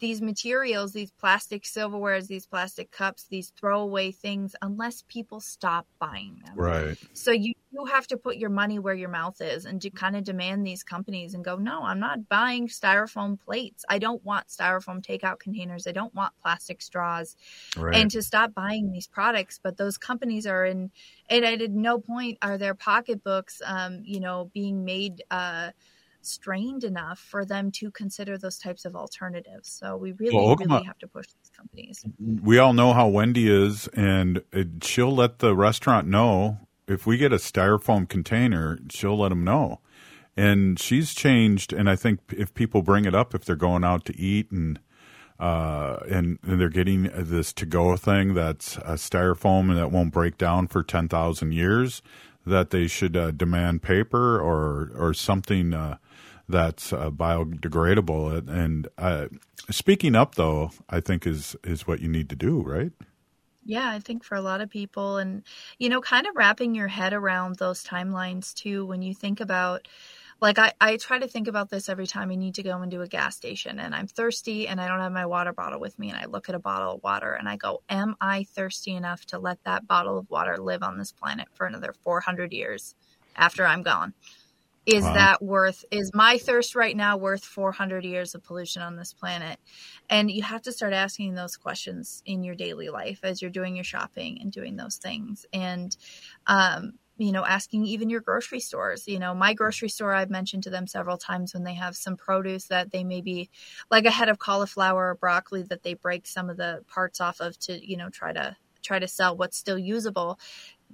these 0.00 0.22
materials, 0.22 0.92
these 0.92 1.10
plastic 1.10 1.64
silverwares, 1.64 2.28
these 2.28 2.46
plastic 2.46 2.90
cups, 2.90 3.26
these 3.28 3.52
throwaway 3.58 4.12
things 4.12 4.54
unless 4.62 5.02
people 5.08 5.40
stop 5.40 5.86
buying 5.98 6.40
them. 6.44 6.54
Right. 6.56 6.96
So 7.12 7.32
you 7.32 7.54
you 7.70 7.84
have 7.84 8.06
to 8.06 8.16
put 8.16 8.36
your 8.36 8.50
money 8.50 8.78
where 8.78 8.94
your 8.94 9.08
mouth 9.08 9.40
is 9.40 9.66
and 9.66 9.80
to 9.82 9.90
kind 9.90 10.16
of 10.16 10.24
demand 10.24 10.66
these 10.66 10.82
companies 10.82 11.34
and 11.34 11.44
go, 11.44 11.56
no, 11.56 11.82
I'm 11.82 12.00
not 12.00 12.28
buying 12.28 12.68
styrofoam 12.68 13.38
plates. 13.38 13.84
I 13.88 13.98
don't 13.98 14.24
want 14.24 14.48
styrofoam 14.48 15.04
takeout 15.04 15.38
containers. 15.38 15.86
I 15.86 15.92
don't 15.92 16.14
want 16.14 16.32
plastic 16.42 16.80
straws. 16.80 17.36
Right. 17.76 17.94
And 17.94 18.10
to 18.12 18.22
stop 18.22 18.54
buying 18.54 18.90
these 18.90 19.06
products. 19.06 19.60
But 19.62 19.76
those 19.76 19.98
companies 19.98 20.46
are 20.46 20.64
in, 20.64 20.90
and 21.28 21.44
at 21.44 21.70
no 21.70 21.98
point 21.98 22.38
are 22.40 22.56
their 22.56 22.74
pocketbooks, 22.74 23.60
um, 23.64 24.00
you 24.02 24.20
know, 24.20 24.50
being 24.54 24.84
made 24.84 25.22
uh, 25.30 25.70
strained 26.22 26.84
enough 26.84 27.18
for 27.18 27.44
them 27.44 27.70
to 27.72 27.90
consider 27.90 28.38
those 28.38 28.58
types 28.58 28.86
of 28.86 28.96
alternatives. 28.96 29.70
So 29.70 29.96
we 29.96 30.12
really, 30.12 30.36
Well, 30.36 30.56
really 30.56 30.84
have 30.84 30.98
to 30.98 31.06
push 31.06 31.26
these 31.26 31.50
companies. 31.54 32.04
we 32.18 32.58
all 32.58 32.72
know 32.72 32.94
how 32.94 33.08
Wendy 33.08 33.48
is, 33.50 33.88
and 33.88 34.42
it, 34.52 34.82
she'll 34.82 35.14
let 35.14 35.40
the 35.40 35.54
restaurant 35.54 36.08
know 36.08 36.58
if 36.88 37.06
we 37.06 37.16
get 37.16 37.32
a 37.32 37.36
styrofoam 37.36 38.08
container. 38.08 38.78
She'll 38.90 39.18
let 39.18 39.28
them 39.28 39.44
know, 39.44 39.80
and 40.36 40.78
she's 40.78 41.14
changed. 41.14 41.72
And 41.72 41.88
I 41.88 41.96
think 41.96 42.20
if 42.30 42.52
people 42.54 42.82
bring 42.82 43.04
it 43.04 43.14
up, 43.14 43.34
if 43.34 43.44
they're 43.44 43.56
going 43.56 43.84
out 43.84 44.04
to 44.06 44.18
eat 44.18 44.50
and 44.50 44.80
uh, 45.38 45.98
and, 46.10 46.38
and 46.42 46.60
they're 46.60 46.68
getting 46.68 47.10
this 47.14 47.52
to 47.52 47.66
go 47.66 47.96
thing 47.96 48.34
that's 48.34 48.76
a 48.78 48.94
styrofoam 48.94 49.68
and 49.68 49.78
that 49.78 49.92
won't 49.92 50.12
break 50.12 50.36
down 50.36 50.66
for 50.66 50.82
ten 50.82 51.08
thousand 51.08 51.52
years, 51.52 52.02
that 52.44 52.70
they 52.70 52.88
should 52.88 53.16
uh, 53.16 53.30
demand 53.30 53.82
paper 53.82 54.40
or 54.40 54.90
or 54.96 55.14
something. 55.14 55.74
Uh, 55.74 55.98
that's 56.48 56.92
uh, 56.94 57.10
biodegradable. 57.10 58.48
And 58.48 58.88
uh, 58.96 59.26
speaking 59.70 60.16
up, 60.16 60.36
though, 60.36 60.70
I 60.88 61.00
think 61.00 61.26
is 61.26 61.54
is 61.62 61.86
what 61.86 62.00
you 62.00 62.08
need 62.08 62.30
to 62.30 62.36
do, 62.36 62.62
right? 62.62 62.92
Yeah, 63.70 63.90
I 63.90 63.98
think 63.98 64.24
for 64.24 64.34
a 64.34 64.40
lot 64.40 64.62
of 64.62 64.70
people, 64.70 65.18
and 65.18 65.42
you 65.78 65.90
know, 65.90 66.00
kind 66.00 66.26
of 66.26 66.34
wrapping 66.34 66.74
your 66.74 66.88
head 66.88 67.12
around 67.12 67.56
those 67.56 67.84
timelines 67.84 68.54
too, 68.54 68.86
when 68.86 69.02
you 69.02 69.14
think 69.14 69.40
about, 69.40 69.88
like, 70.40 70.58
I, 70.58 70.72
I 70.80 70.96
try 70.96 71.18
to 71.18 71.28
think 71.28 71.48
about 71.48 71.68
this 71.68 71.90
every 71.90 72.06
time 72.06 72.30
I 72.30 72.34
need 72.36 72.54
to 72.54 72.62
go 72.62 72.80
into 72.80 73.02
a 73.02 73.08
gas 73.08 73.36
station 73.36 73.78
and 73.78 73.94
I'm 73.94 74.06
thirsty 74.06 74.66
and 74.68 74.80
I 74.80 74.88
don't 74.88 75.00
have 75.00 75.12
my 75.12 75.26
water 75.26 75.52
bottle 75.52 75.80
with 75.80 75.98
me, 75.98 76.08
and 76.10 76.18
I 76.18 76.24
look 76.24 76.48
at 76.48 76.54
a 76.54 76.58
bottle 76.58 76.94
of 76.94 77.02
water 77.02 77.34
and 77.34 77.46
I 77.46 77.56
go, 77.56 77.82
Am 77.90 78.16
I 78.22 78.44
thirsty 78.44 78.94
enough 78.94 79.26
to 79.26 79.38
let 79.38 79.58
that 79.64 79.86
bottle 79.86 80.16
of 80.18 80.30
water 80.30 80.56
live 80.56 80.82
on 80.82 80.96
this 80.96 81.12
planet 81.12 81.48
for 81.52 81.66
another 81.66 81.92
400 82.04 82.52
years 82.54 82.94
after 83.36 83.66
I'm 83.66 83.82
gone? 83.82 84.14
Is 84.88 85.04
Wow. 85.04 85.12
that 85.12 85.42
worth, 85.42 85.84
is 85.90 86.10
my 86.14 86.38
thirst 86.38 86.74
right 86.74 86.96
now 86.96 87.18
worth 87.18 87.44
400 87.44 88.04
years 88.06 88.34
of 88.34 88.42
pollution 88.42 88.80
on 88.80 88.96
this 88.96 89.12
planet? 89.12 89.60
And 90.08 90.30
you 90.30 90.42
have 90.42 90.62
to 90.62 90.72
start 90.72 90.94
asking 90.94 91.34
those 91.34 91.56
questions 91.58 92.22
in 92.24 92.42
your 92.42 92.54
daily 92.54 92.88
life 92.88 93.20
as 93.22 93.42
you're 93.42 93.50
doing 93.50 93.74
your 93.76 93.84
shopping 93.84 94.38
and 94.40 94.50
doing 94.50 94.76
those 94.76 94.96
things. 94.96 95.44
And, 95.52 95.94
um, 96.46 96.94
you 97.18 97.32
know, 97.32 97.44
asking 97.44 97.84
even 97.84 98.08
your 98.08 98.22
grocery 98.22 98.60
stores. 98.60 99.06
You 99.06 99.18
know, 99.18 99.34
my 99.34 99.52
grocery 99.52 99.90
store, 99.90 100.14
I've 100.14 100.30
mentioned 100.30 100.62
to 100.62 100.70
them 100.70 100.86
several 100.86 101.18
times 101.18 101.52
when 101.52 101.64
they 101.64 101.74
have 101.74 101.94
some 101.94 102.16
produce 102.16 102.64
that 102.68 102.90
they 102.90 103.04
maybe, 103.04 103.50
like 103.90 104.06
a 104.06 104.10
head 104.10 104.30
of 104.30 104.38
cauliflower 104.38 105.10
or 105.10 105.14
broccoli, 105.16 105.64
that 105.64 105.82
they 105.82 105.94
break 105.94 106.26
some 106.26 106.48
of 106.48 106.56
the 106.56 106.82
parts 106.88 107.20
off 107.20 107.40
of 107.40 107.58
to, 107.60 107.86
you 107.86 107.98
know, 107.98 108.08
try 108.08 108.32
to 108.32 108.56
try 108.82 108.98
to 109.00 109.08
sell 109.08 109.36
what's 109.36 109.58
still 109.58 109.76
usable 109.78 110.38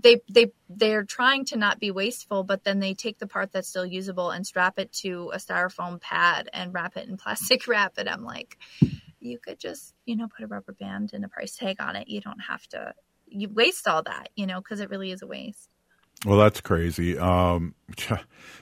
they 0.01 0.21
they 0.29 0.53
they're 0.69 1.05
trying 1.05 1.45
to 1.45 1.57
not 1.57 1.79
be 1.79 1.91
wasteful 1.91 2.43
but 2.43 2.65
then 2.65 2.81
they 2.81 2.95
take 2.95 3.19
the 3.19 3.27
part 3.27 3.53
that's 3.53 3.69
still 3.69 3.87
usable 3.87 4.31
and 4.31 4.47
strap 4.47 4.79
it 4.79 4.93
to 4.93 5.31
a 5.33 5.39
styrofoam 5.39 6.01
pad 6.01 6.49
and 6.53 6.75
wrap 6.75 6.97
it 6.97 7.09
in 7.09 7.17
plastic 7.25 7.67
wrap 7.69 7.95
and 7.99 8.09
i'm 8.09 8.25
like 8.25 8.59
you 9.21 9.39
could 9.39 9.59
just 9.59 9.95
you 10.05 10.17
know 10.17 10.29
put 10.29 10.45
a 10.45 10.47
rubber 10.47 10.73
band 10.73 11.11
and 11.13 11.25
a 11.25 11.29
price 11.29 11.57
tag 11.57 11.77
on 11.81 11.97
it 11.97 12.09
you 12.09 12.21
don't 12.21 12.41
have 12.41 12.67
to 12.67 12.93
you 13.27 13.49
waste 13.49 13.89
all 13.89 14.03
that 14.03 14.29
you 14.37 14.47
know 14.47 14.61
because 14.61 14.81
it 14.81 14.91
really 14.91 15.11
is 15.11 15.23
a 15.23 15.27
waste 15.27 15.69
Well, 16.25 16.39
that's 16.39 16.61
crazy. 16.61 17.19
Um, 17.19 17.75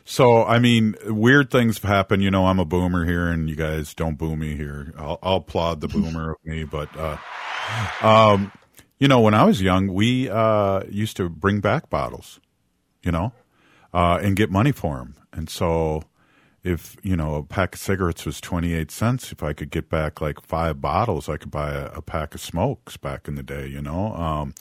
so, 0.05 0.45
I 0.45 0.59
mean, 0.59 0.97
weird 1.05 1.51
things 1.51 1.79
have 1.79 1.89
happened. 1.89 2.23
You 2.23 2.31
know, 2.31 2.47
I'm 2.47 2.59
a 2.59 2.65
boomer 2.65 3.05
here, 3.05 3.29
and 3.29 3.49
you 3.49 3.55
guys 3.55 3.95
don't 3.95 4.17
boo 4.19 4.35
me 4.37 4.57
here. 4.57 4.93
I'll, 4.99 5.19
I'll 5.23 5.37
applaud 5.37 5.81
the 5.81 5.87
boomer 5.87 6.33
of 6.33 6.39
me, 6.45 6.65
but, 6.65 6.89
uh, 6.97 7.19
um, 8.01 8.51
you 9.03 9.09
know, 9.09 9.19
when 9.19 9.35
I 9.35 9.43
was 9.43 9.61
young, 9.61 9.93
we 9.93 10.31
uh, 10.31 10.85
used 10.89 11.17
to 11.17 11.29
bring 11.29 11.59
back 11.59 11.91
bottles, 11.91 12.39
you 13.03 13.11
know, 13.11 13.33
uh, 13.93 14.21
and 14.23 14.37
get 14.37 14.49
money 14.49 14.71
for 14.71 14.99
them. 14.99 15.17
And 15.33 15.51
so, 15.51 16.05
if 16.63 16.95
you 17.03 17.17
know 17.17 17.35
a 17.35 17.43
pack 17.43 17.75
of 17.75 17.81
cigarettes 17.81 18.25
was 18.25 18.41
28 18.41 18.89
cents 18.93 19.33
if 19.33 19.43
i 19.43 19.53
could 19.53 19.69
get 19.69 19.91
back 19.91 20.21
like 20.21 20.41
five 20.41 20.81
bottles 20.81 21.29
i 21.29 21.37
could 21.37 21.51
buy 21.51 21.73
a, 21.73 21.87
a 21.87 22.01
pack 22.01 22.37
of 22.37 22.41
smokes 22.41 22.97
back 22.97 23.27
in 23.27 23.35
the 23.35 23.43
day 23.43 23.67
you 23.67 23.83
know? 23.83 24.15
Um, 24.15 24.55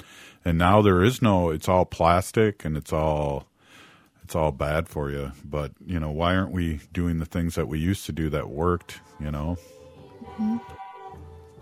and 0.43 0.57
now 0.57 0.81
there 0.81 1.03
is 1.03 1.21
no 1.21 1.51
it's 1.51 1.69
all 1.69 1.85
plastic 1.85 2.65
and 2.65 2.75
it's 2.75 2.91
all 2.91 3.45
it's 4.23 4.35
all 4.35 4.51
bad 4.51 4.89
for 4.89 5.11
you. 5.11 5.33
But 5.45 5.73
you 5.85 5.99
know 5.99 6.09
why 6.09 6.35
aren't 6.35 6.51
we 6.51 6.79
doing 6.91 7.19
the 7.19 7.25
things 7.25 7.53
that 7.53 7.67
we 7.67 7.77
used 7.77 8.07
to 8.07 8.11
do 8.11 8.31
that 8.31 8.49
worked 8.49 8.99
you 9.19 9.29
know 9.29 9.57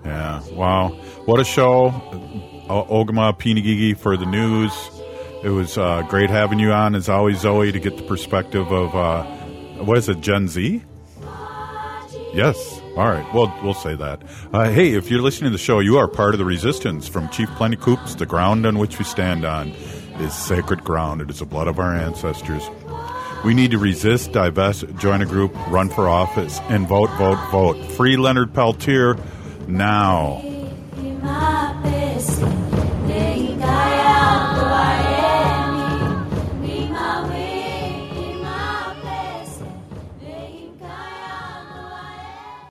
yeah 0.06 0.42
wow. 0.52 0.90
What 1.26 1.40
a 1.40 1.44
show. 1.44 1.90
Ogimaa 2.70 3.38
pinagigi 3.38 3.98
for 3.98 4.18
the 4.18 4.26
news. 4.26 4.72
It 5.44 5.50
was 5.50 5.78
uh, 5.78 6.04
great 6.10 6.30
having 6.30 6.60
you 6.60 6.72
on. 6.72 6.96
As 6.96 7.10
always 7.10 7.40
zoe 7.40 7.72
to 7.72 7.80
get 7.80 7.98
the 7.98 8.04
perspective 8.04 8.72
of 8.72 8.96
uh, 8.96 9.24
what 9.84 9.98
is 9.98 10.10
it 10.10 10.22
gen 10.22 10.48
z? 10.48 10.84
Yes. 12.34 12.82
All 12.98 13.08
right. 13.10 13.26
Well 13.34 13.54
we'll 13.64 13.74
say 13.74 13.96
that. 13.96 14.22
Uh, 14.54 14.70
hey 14.70 14.94
if 14.94 15.10
you're 15.10 15.22
listening 15.22 15.52
to 15.52 15.58
the 15.58 15.64
show 15.64 15.80
you 15.80 15.98
are 15.98 16.08
part 16.08 16.34
of 16.34 16.40
the 16.40 16.46
resistance 16.46 17.08
from 17.08 17.30
chief 17.30 17.50
Plenty 17.52 17.78
Coups 17.78 18.16
the 18.16 18.26
ground 18.26 18.66
on 18.66 18.78
which 18.78 19.00
we 19.00 19.06
stand 19.06 19.46
on 19.46 19.70
is 20.20 20.34
sacred 20.34 20.84
ground. 20.84 21.22
It 21.22 21.30
is 21.30 21.40
the 21.40 21.46
blood 21.46 21.68
of 21.68 21.80
our 21.80 21.94
ancestors. 21.96 22.64
We 23.46 23.54
need 23.54 23.72
to 23.72 23.78
resist, 23.78 24.34
divest, 24.34 24.84
join 24.98 25.22
a 25.22 25.26
group, 25.26 25.56
run 25.70 25.90
for 25.90 26.10
office, 26.10 26.60
and 26.68 26.86
vote, 26.86 27.10
vote, 27.12 27.40
vote. 27.52 27.82
Free 27.94 28.18
Leonard 28.18 28.54
Peltier 28.54 29.16
now. 29.70 30.42